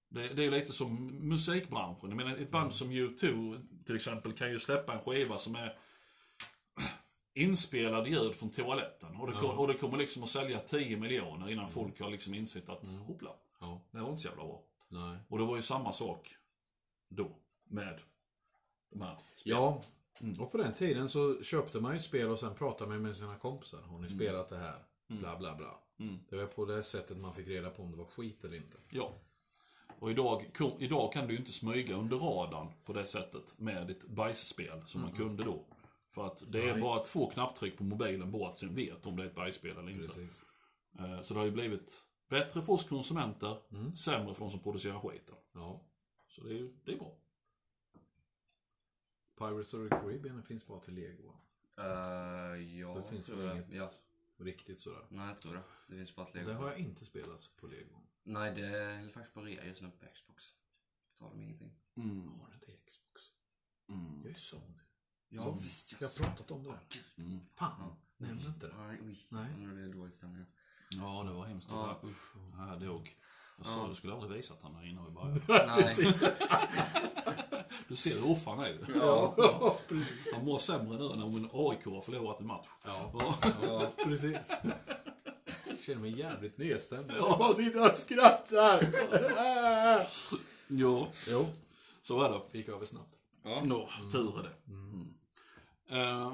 Det, 0.09 0.27
det 0.27 0.41
är 0.41 0.45
ju 0.45 0.51
lite 0.51 0.73
som 0.73 1.05
musikbranschen. 1.29 2.09
Jag 2.09 2.17
menar, 2.17 2.37
ett 2.37 2.51
band 2.51 2.73
som 2.73 2.91
U2 2.91 3.59
till 3.85 3.95
exempel 3.95 4.33
kan 4.33 4.51
ju 4.51 4.59
släppa 4.59 4.93
en 4.93 4.99
skiva 5.01 5.37
som 5.37 5.55
är 5.55 5.77
inspelad 7.33 8.07
ljud 8.07 8.35
från 8.35 8.49
toaletten. 8.51 9.15
Och 9.15 9.27
det, 9.31 9.37
Ja. 9.41 9.51
och 9.51 9.67
det 9.67 9.73
kommer 9.73 9.97
liksom 9.97 10.23
att 10.23 10.29
sälja 10.29 10.59
10 10.59 10.97
miljoner 10.97 11.49
innan 11.49 11.69
folk 11.69 11.99
har 11.99 12.09
liksom 12.09 12.33
insett 12.33 12.69
att, 12.69 12.89
hoppla, 12.89 13.29
Ja. 13.59 13.81
det 13.91 13.99
var 13.99 14.09
inte 14.09 14.21
så 14.21 14.27
jävla 14.27 14.43
bra. 14.43 14.63
Nej. 14.89 15.17
Och 15.29 15.37
det 15.37 15.45
var 15.45 15.55
ju 15.55 15.61
samma 15.61 15.93
sak 15.93 16.35
då 17.15 17.35
med 17.63 17.99
de 18.89 19.01
här 19.01 19.17
spelen. 19.35 19.57
Ja. 19.57 19.81
Mm. 20.23 20.41
Och 20.41 20.51
på 20.51 20.57
den 20.57 20.73
tiden 20.73 21.09
så 21.09 21.43
köpte 21.43 21.79
man 21.79 21.91
ju 21.91 21.97
ett 21.97 22.03
spel 22.03 22.29
och 22.29 22.39
sen 22.39 22.55
pratade 22.55 22.89
man 22.89 23.01
med 23.01 23.15
sina 23.15 23.35
kompisar. 23.35 23.81
Har 23.81 23.99
ni 23.99 24.07
Mm. 24.07 24.19
spelat 24.19 24.49
det 24.49 24.57
här? 24.57 24.83
Bla 25.07 25.37
bla 25.37 25.55
bla. 25.55 25.79
Mm. 25.99 26.19
Det 26.29 26.35
var 26.35 26.45
på 26.45 26.65
det 26.65 26.83
sättet 26.83 27.17
man 27.17 27.33
fick 27.33 27.47
reda 27.47 27.69
på 27.69 27.83
om 27.83 27.91
det 27.91 27.97
var 27.97 28.05
skit 28.05 28.43
eller 28.43 28.55
inte. 28.57 28.77
Ja. 28.89 29.13
Och 29.99 30.11
idag, 30.11 30.45
idag 30.79 31.13
kan 31.13 31.27
du 31.27 31.33
ju 31.33 31.39
inte 31.39 31.51
smyga 31.51 31.95
under 31.95 32.17
radarn 32.17 32.67
på 32.85 32.93
det 32.93 33.03
sättet 33.03 33.53
med 33.59 33.87
ditt 33.87 34.07
bajsspel 34.07 34.81
som 34.85 35.01
man 35.01 35.11
kunde 35.11 35.43
då. 35.43 35.65
För 36.09 36.27
att 36.27 36.43
det 36.51 36.69
är 36.69 36.73
Nej. 36.73 36.81
bara 36.81 37.03
två 37.03 37.29
knapptryck 37.29 37.77
på 37.77 37.83
mobilen 37.83 38.31
bort 38.31 38.59
sen 38.59 38.75
vet 38.75 39.05
om 39.05 39.15
det 39.15 39.23
är 39.23 39.27
ett 39.27 39.35
bajsspel 39.35 39.77
eller 39.77 39.89
inte. 39.91 40.07
Precis. 40.07 40.41
Eh, 40.99 41.21
Så 41.21 41.33
det 41.33 41.39
har 41.39 41.45
ju 41.45 41.51
blivit 41.51 42.03
bättre 42.29 42.61
för 42.61 42.73
oss 42.73 42.89
konsumenter, 42.89 43.57
Mm. 43.71 43.95
sämre 43.95 44.33
för 44.33 44.41
de 44.41 44.51
som 44.51 44.59
producerar 44.59 44.99
skiten. 44.99 45.35
Ja. 45.53 45.81
Så 46.31 46.43
det 46.43 46.49
är 46.49 46.53
ju 46.57 46.73
det 46.85 46.93
är 46.93 46.97
bra. 46.97 47.17
Pirates 49.37 49.73
of 49.73 49.89
the 49.89 49.95
Caribbean 49.95 50.43
finns 50.43 50.67
bara 50.67 50.79
till 50.79 50.93
Lego. 50.93 51.23
va? 51.27 51.37
Uh, 51.77 52.77
ja, 52.79 52.95
Det 52.95 53.03
finns 53.03 53.29
väl 53.29 53.39
jag. 53.45 53.55
inget 53.55 53.71
Ja. 53.71 53.89
riktigt 54.37 54.81
sådär. 54.81 55.05
Nej, 55.09 55.27
jag 55.27 55.41
tror 55.41 55.53
det. 55.53 55.63
Det 55.87 55.95
finns 55.95 56.15
bara 56.15 56.27
ett 56.27 56.35
Lego. 56.35 56.47
Det 56.47 56.53
har 56.53 56.69
jag 56.69 56.79
inte 56.79 57.05
spelat 57.05 57.49
på 57.57 57.67
Lego. 57.67 57.95
Nej, 58.23 58.55
det 58.55 58.65
är 58.65 59.09
faktiskt 59.09 59.33
på 59.33 59.41
rea 59.41 59.65
just 59.65 59.81
nu 59.81 59.91
på 59.91 60.05
Xbox. 60.13 60.43
Betalar 61.13 61.31
de 61.31 61.41
ingenting. 61.43 61.73
Mm. 61.95 62.39
Har 62.39 62.49
det 62.51 62.65
till 62.65 62.77
Xbox? 62.89 63.21
Mm. 63.89 64.21
Jag 64.23 64.31
är 64.31 64.35
Sony. 64.39 64.79
Ja, 65.29 65.41
Så, 65.43 65.51
visst. 65.51 66.01
Jag 66.01 66.07
har 66.07 66.25
pratat 66.25 66.51
om 66.51 66.63
det 66.63 66.69
där. 66.69 66.79
Mm. 67.23 67.39
Fan, 67.55 67.75
Ja. 67.79 67.97
nämn 68.17 68.39
inte 68.39 68.67
det. 68.67 68.75
Nej, 68.77 68.99
oj. 69.03 69.25
Nej. 69.29 69.57
Nu 69.57 69.73
blir 69.73 69.83
det 69.87 69.93
dålig 69.93 70.13
stämning. 70.13 70.45
Ja, 70.91 71.23
det 71.23 71.31
var 71.31 71.45
hemskt. 71.45 71.67
Ja, 71.71 71.99
Ja, 72.03 72.09
usch. 72.09 72.35
jag 72.57 72.81
dog. 72.81 73.15
Jag 73.57 73.67
sa 73.67 73.87
du 73.87 73.95
skulle 73.95 74.13
aldrig 74.13 74.31
visat 74.37 74.57
han 74.61 74.75
här 74.75 74.89
innan 74.89 75.05
vi 75.05 75.11
började. 75.11 75.67
Nej. 75.81 76.13
Du 77.87 77.95
ser 77.97 78.09
hur 78.21 78.31
off 78.31 78.45
han 78.45 78.59
är. 78.59 78.77
Ja, 78.95 79.35
Han 80.35 80.45
mår 80.45 80.59
sämre 80.59 80.97
nu 80.97 81.05
än 81.05 81.21
om 81.23 81.35
en 81.35 81.49
AIK 81.53 81.85
har 81.85 82.01
förlorat 82.01 82.39
en 82.39 82.47
match. 82.47 82.67
ja. 82.85 83.11
Ja. 83.13 83.35
ja 83.63 83.91
precis. 84.05 84.37
Jag 85.67 85.77
känner 85.85 85.99
mig 86.01 86.19
jävligt 86.19 86.57
nedstämd. 86.57 87.11
Jag 87.17 87.39
bara 87.39 87.53
sitter 87.53 87.91
och 87.91 87.97
skrattar. 87.97 88.79
Jo, 90.67 91.07
Jo, 91.29 91.45
så 92.01 92.21
är 92.23 92.29
det. 92.29 92.41
det 92.51 92.57
gick 92.57 92.67
över 92.69 92.85
snabbt. 92.85 93.15
Ja. 93.43 93.61
Nå, 93.63 93.89
tur 94.11 94.39
är 94.39 94.43
det. 94.43 94.55
Mm. 94.73 95.13
Eh, 95.89 96.33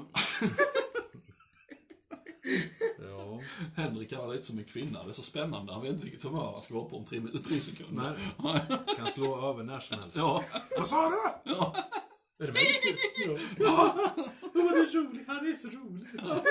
Ja. 3.76 3.82
Henrik 3.82 4.12
är 4.12 4.32
lite 4.32 4.46
som 4.46 4.58
en 4.58 4.64
kvinna. 4.64 5.04
Det 5.04 5.10
är 5.10 5.12
så 5.12 5.22
spännande. 5.22 5.72
Han 5.72 5.82
vet 5.82 5.92
inte 5.92 6.04
vilket 6.04 6.22
humör 6.22 6.52
han 6.52 6.62
ska 6.62 6.74
vara 6.74 6.84
på 6.88 6.96
om 6.96 7.04
tre, 7.04 7.20
tre 7.44 7.60
sekunder. 7.60 8.18
Nej, 8.42 8.60
kan 8.96 9.06
slå 9.06 9.50
över 9.50 9.62
när 9.64 9.80
som 9.80 9.98
helst. 9.98 10.16
Ja, 10.16 10.44
Vad 10.78 10.88
sa 10.88 11.08
du? 11.10 11.50
ja. 11.52 11.76
Är 12.42 12.46
det 12.46 12.52
mig? 12.52 12.62
Ja. 13.58 13.94
Han 14.54 14.66
är 14.66 14.92
rolig, 14.92 15.24
han 15.26 15.46
är 15.46 15.56
så 15.56 15.68
rolig. 15.68 16.06
ja. 16.16 16.44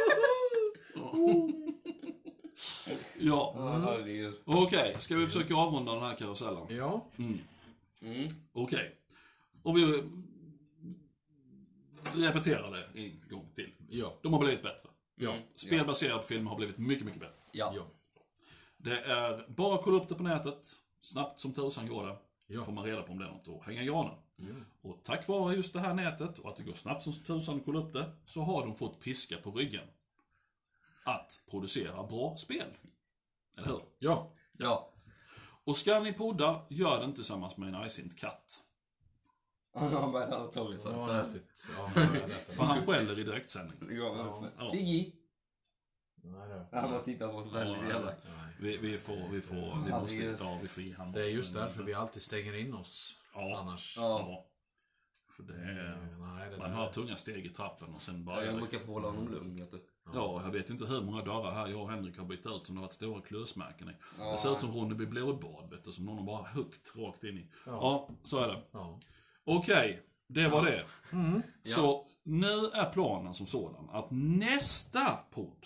Ja, 3.20 3.54
herregud. 3.86 4.34
Okej, 4.46 4.96
ska 5.00 5.16
vi 5.16 5.28
försöka 5.28 5.56
avrunda 5.56 5.94
den 5.94 6.02
här 6.04 6.16
karusellen? 6.16 6.64
Ja, 6.70 7.06
Mm. 8.02 8.28
Okej. 8.54 8.96
Och 9.64 9.78
vi 9.78 10.04
repeterar 12.16 12.72
det 12.72 13.00
en 13.02 13.20
gång 13.30 13.50
till. 13.56 13.70
ja, 13.90 14.20
De 14.24 14.34
har 14.34 14.40
blivit 14.40 14.64
bättre. 14.64 14.90
Ja, 15.18 15.38
Spel 15.56 15.86
baserat 15.86 16.22
på 16.22 16.28
film 16.28 16.48
har 16.48 16.56
blivit 16.56 16.78
mycket, 16.78 17.06
mycket 17.06 17.22
bättre. 17.22 17.42
Ja. 17.52 17.74
ja. 17.76 17.88
Det 18.78 19.00
är 19.00 19.46
bara 19.48 19.76
att 19.76 19.84
kolla 19.84 19.98
upp 19.98 20.10
det 20.10 20.16
på 20.16 20.24
nätet. 20.24 20.76
Snabbt 21.02 21.40
som 21.40 21.54
tusan 21.54 21.88
går 21.88 22.08
det. 22.08 22.18
Ja. 22.48 22.64
får 22.64 22.72
man 22.72 22.84
reda 22.84 23.02
på 23.02 23.12
om 23.12 23.20
det 23.20 23.26
är 23.26 23.30
något 23.30 23.48
att 23.48 23.66
hänga 23.66 23.82
i 23.82 23.86
granen. 23.86 24.16
Och 24.82 25.04
tack 25.04 25.28
vare 25.28 25.56
just 25.56 25.74
det 25.74 25.80
här 25.80 25.94
nätet 25.94 26.40
och 26.40 26.50
att 26.50 26.56
det 26.56 26.64
går 26.64 26.74
snabbt 26.74 27.04
som 27.04 27.14
tusan 27.14 27.58
att 27.58 27.66
kolla 27.66 27.80
upp 27.80 27.94
det, 27.94 28.12
så 28.26 28.42
har 28.42 28.66
de 28.66 28.76
fått 28.76 29.00
piska 29.00 29.38
på 29.38 29.52
ryggen. 29.52 29.88
Att 31.04 31.44
producera 31.50 32.04
bra 32.04 32.36
spel. 32.38 32.68
Eller 33.58 33.68
hur? 33.68 33.82
Ja, 34.00 34.34
Ja. 34.58 34.94
Och 35.64 35.78
ska 35.78 36.00
ni 36.00 36.14
podda, 36.14 36.62
gör 36.70 37.00
det 37.00 37.06
inte 37.06 37.16
tillsammans 37.16 37.58
med 37.58 37.70
en 37.70 37.76
argsint 37.76 38.20
katt. 38.20 38.64
Han 39.78 39.94
har 39.94 40.22
äta 40.22 40.48
Torris 40.48 40.86
ja, 40.86 40.92
istället. 40.92 41.30
ätit. 41.30 41.68
Ja, 41.78 42.02
inte. 42.04 42.30
För 42.30 42.64
han 42.64 42.82
skäller 42.82 43.20
i 43.20 43.24
direktsändning. 43.24 43.98
Ja. 43.98 44.42
Ja. 44.60 44.68
Sigge. 44.72 45.12
Han 46.72 46.90
har 46.94 47.02
tittat 47.04 47.32
på 47.32 47.38
oss 47.38 47.52
väldigt 47.54 47.84
Ja, 47.84 47.90
jävla. 47.90 48.10
Nej. 48.12 48.56
Vi, 48.60 48.78
vi 48.78 48.98
får, 48.98 49.30
vi 49.32 49.42
får, 49.42 49.56
vi 49.86 49.92
måste, 49.92 50.16
Herregud. 50.16 50.38
ja 50.40 50.60
vi 50.62 50.68
frihandlar. 50.68 51.20
Det 51.22 51.26
är 51.28 51.32
just 51.32 51.54
därför 51.54 51.84
vi 51.84 51.94
alltid 51.94 52.22
stänger 52.22 52.54
in 52.56 52.74
oss. 52.74 53.16
Ja. 53.34 53.58
Annars. 53.60 53.98
Ja. 53.98 54.04
Ja. 54.04 54.46
För 55.36 55.44
det 55.44 55.54
är, 55.54 55.98
Nej, 56.20 56.50
det 56.52 56.58
man 56.58 56.70
där- 56.70 56.78
hör 56.78 56.92
tunga 56.92 57.18
steg 57.18 57.46
i 57.46 57.50
trappen 57.50 57.94
och 57.94 58.02
sen 58.02 58.16
Ja, 58.18 58.22
börjar 58.36 58.44
jag 58.52 58.56
brukar 58.56 58.80
få 58.80 58.92
hålla 58.94 59.08
honom 59.08 59.32
lugn, 59.32 59.56
vet 59.60 59.72
du. 59.72 59.84
Ja, 60.14 60.42
jag 60.46 60.52
vet 60.52 60.70
inte 60.70 60.86
hur 60.86 61.02
många 61.02 61.22
dörrar 61.24 61.52
här 61.52 61.68
jag 61.68 61.82
och 61.82 61.90
Henrik 61.90 62.18
har 62.18 62.26
bytt 62.26 62.46
ut 62.46 62.66
som 62.66 62.76
det 62.76 62.80
har 62.82 62.86
varit 62.86 62.94
stora 62.94 63.22
klösmärken 63.22 63.90
i. 63.90 63.94
Ja. 64.20 64.32
Det 64.32 64.38
ser 64.38 64.54
ut 64.54 64.60
som 64.60 64.72
Ronneby 64.72 65.06
blodbad, 65.06 65.70
vet 65.70 65.84
du, 65.84 65.92
som 65.92 66.06
någon 66.06 66.18
har 66.18 66.26
bara 66.26 66.44
huggit 66.48 66.94
rakt 66.98 67.24
in 67.24 67.38
i. 67.38 67.50
Ja, 67.66 67.72
Ja. 67.72 68.10
så 68.24 68.40
är 68.40 68.48
det. 68.48 68.62
Ja. 69.48 69.58
Okej, 69.58 70.04
det 70.28 70.48
var 70.48 70.66
det. 70.66 70.86
Mm. 71.12 71.42
Så 71.64 72.08
nu 72.24 72.66
är 72.74 72.92
planen 72.92 73.34
som 73.34 73.46
sådan 73.46 73.90
att 73.90 74.08
nästa 74.12 75.06
podd 75.32 75.66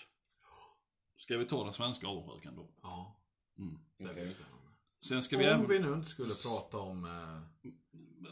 ska 1.16 1.38
vi 1.38 1.46
ta 1.46 1.64
den 1.64 1.74
svenska 1.74 2.08
avundsjukan 2.08 2.56
då. 2.56 2.70
Ja. 2.84 3.20
Mm. 3.60 3.80
Spännande. 3.96 4.34
Sen 5.06 5.22
ska 5.22 5.38
vi 5.38 5.44
Om 5.44 5.50
även... 5.50 5.68
vi 5.68 5.80
nu 5.80 5.94
inte 5.94 6.10
skulle 6.10 6.34
prata 6.34 6.78
om 6.78 7.06
eh, 7.06 7.70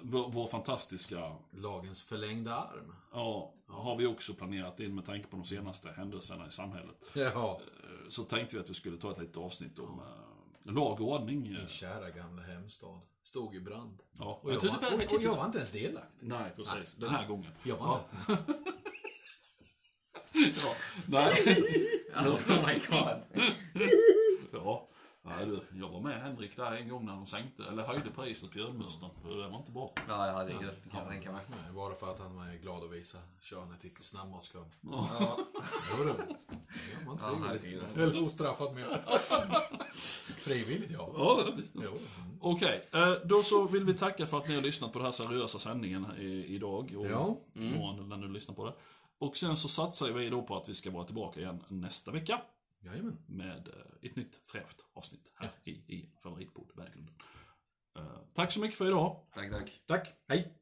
Vår, 0.02 0.32
vår 0.32 0.48
fantastiska... 0.48 1.36
lagens 1.52 2.04
förlängda 2.04 2.56
arm. 2.56 2.96
Ja, 3.14 3.54
har 3.68 3.96
vi 3.96 4.06
också 4.06 4.34
planerat 4.34 4.80
in 4.80 4.96
med 4.96 5.06
tanke 5.06 5.28
på 5.28 5.36
de 5.38 5.46
senaste 5.46 5.92
händelserna 5.92 6.48
i 6.48 6.50
samhället. 6.50 7.12
Ja. 7.16 7.62
Eh, 7.62 8.10
Så 8.10 8.24
tänkte 8.24 8.56
vi 8.56 8.62
att 8.62 8.70
vi 8.70 8.74
skulle 8.74 8.98
ta 8.98 9.12
ett 9.12 9.18
litet 9.18 9.38
avsnitt 9.38 9.80
om 9.80 10.00
eh, 10.00 10.74
lag 10.74 11.02
och 11.02 11.08
ordning. 11.12 11.42
Min 11.42 11.68
kära 11.68 12.10
gamla 12.10 12.42
hemstad. 12.42 13.02
Stod 13.30 13.56
i 13.56 13.60
brand. 13.60 14.00
Ja, 14.20 14.40
och 14.44 14.54
jag 14.54 14.62
tyckte 14.62 14.78
var, 14.86 14.94
och, 14.94 15.14
och 15.14 15.24
jag 15.24 15.36
var 15.36 15.46
inte 15.46 15.58
ens 15.58 15.72
delaktig. 15.72 16.18
Nej, 16.28 16.54
precis. 16.56 16.96
Den 16.96 17.10
här 17.10 17.28
gången. 17.28 17.52
Jag 17.64 17.78
var 17.78 18.00
inte. 18.30 18.54
Ja, 20.34 20.74
nej. 21.06 21.34
Alltså, 22.14 22.54
oh 22.54 22.68
my 22.68 22.82
god. 22.90 23.24
Ja. 24.54 24.88
Ja, 25.24 25.32
du, 25.46 25.60
jag 25.80 25.90
var 25.90 26.00
med 26.02 26.22
Henrik 26.22 26.56
där 26.56 26.72
en 26.72 26.90
gång 26.90 27.06
när 27.06 27.14
de 27.14 27.26
sänkte, 27.26 27.64
eller 27.64 27.84
höjde 27.84 28.12
priset 28.12 28.52
på 28.52 28.60
ölmusten. 28.60 29.10
Det 29.24 29.48
var 29.50 29.58
inte 29.58 29.72
bra. 29.72 29.94
Ja, 30.08 30.16
herregud. 30.18 30.74
Det 30.84 30.90
kan 30.90 31.00
jag 31.00 31.10
tänka 31.10 31.32
mig. 31.32 31.42
Nej, 31.50 31.74
bara 31.76 31.94
för 31.94 32.12
att 32.12 32.20
han 32.20 32.36
var 32.36 32.62
glad 32.62 32.84
att 32.84 32.92
visa 32.92 33.18
könet 33.42 33.86
i 33.86 33.92
snabbmatskön. 34.00 34.66
Ja. 34.82 35.38
Jo, 35.98 36.04
det 36.04 36.10
gör 36.10 37.06
man 37.06 37.18
Ja, 37.22 37.54
frivilligt. 37.60 37.98
Eller 37.98 38.26
ostraffat 38.26 38.74
med. 38.76 38.86
frivilligt, 40.38 40.92
ja. 40.92 41.10
Ja, 41.18 41.52
visst. 41.58 41.74
Jo. 41.76 41.92
Okej, 42.42 42.88
eh, 42.94 43.12
då 43.26 43.42
så 43.42 43.68
vill 43.68 43.84
vi 43.84 43.94
tacka 43.94 44.26
för 44.26 44.38
att 44.38 44.48
ni 44.48 44.56
har 44.56 44.62
lyssnat 44.62 44.92
på 44.94 45.00
den 45.00 45.06
här 45.06 45.12
seriösa 45.12 45.60
sändningen 45.60 46.06
idag. 46.48 46.94
Och 46.98 47.06
Ja. 47.10 47.38
imorgon 47.54 48.10
när 48.10 48.18
du 48.18 48.28
lyssnar 48.28 48.56
på 48.56 48.66
det. 48.66 48.74
Och 49.20 49.38
sen 49.38 49.56
så 49.58 49.68
satsar 49.68 50.12
vi 50.12 50.30
då 50.30 50.42
på 50.42 50.58
att 50.58 50.70
vi 50.70 50.76
ska 50.76 50.92
vara 50.92 51.04
tillbaka 51.04 51.40
igen 51.40 51.64
nästa 51.68 52.12
vecka. 52.12 52.42
Jajamän. 52.82 53.18
Med 53.28 53.68
eh, 53.68 54.10
ett 54.10 54.16
nytt 54.16 54.36
fräscht 54.44 54.86
avsnitt 54.94 55.34
här 55.36 55.52
i, 55.64 55.72
i 55.72 56.12
Favoritpodd 56.24 56.72
Vägrunden. 56.76 57.16
Eh, 57.98 58.22
tack 58.34 58.52
så 58.52 58.60
mycket 58.60 58.78
för 58.78 58.88
idag. 58.88 59.28
Tack, 59.32 59.52
tack. 59.52 59.82
Tack. 59.88 60.14
Hej. 60.28 60.56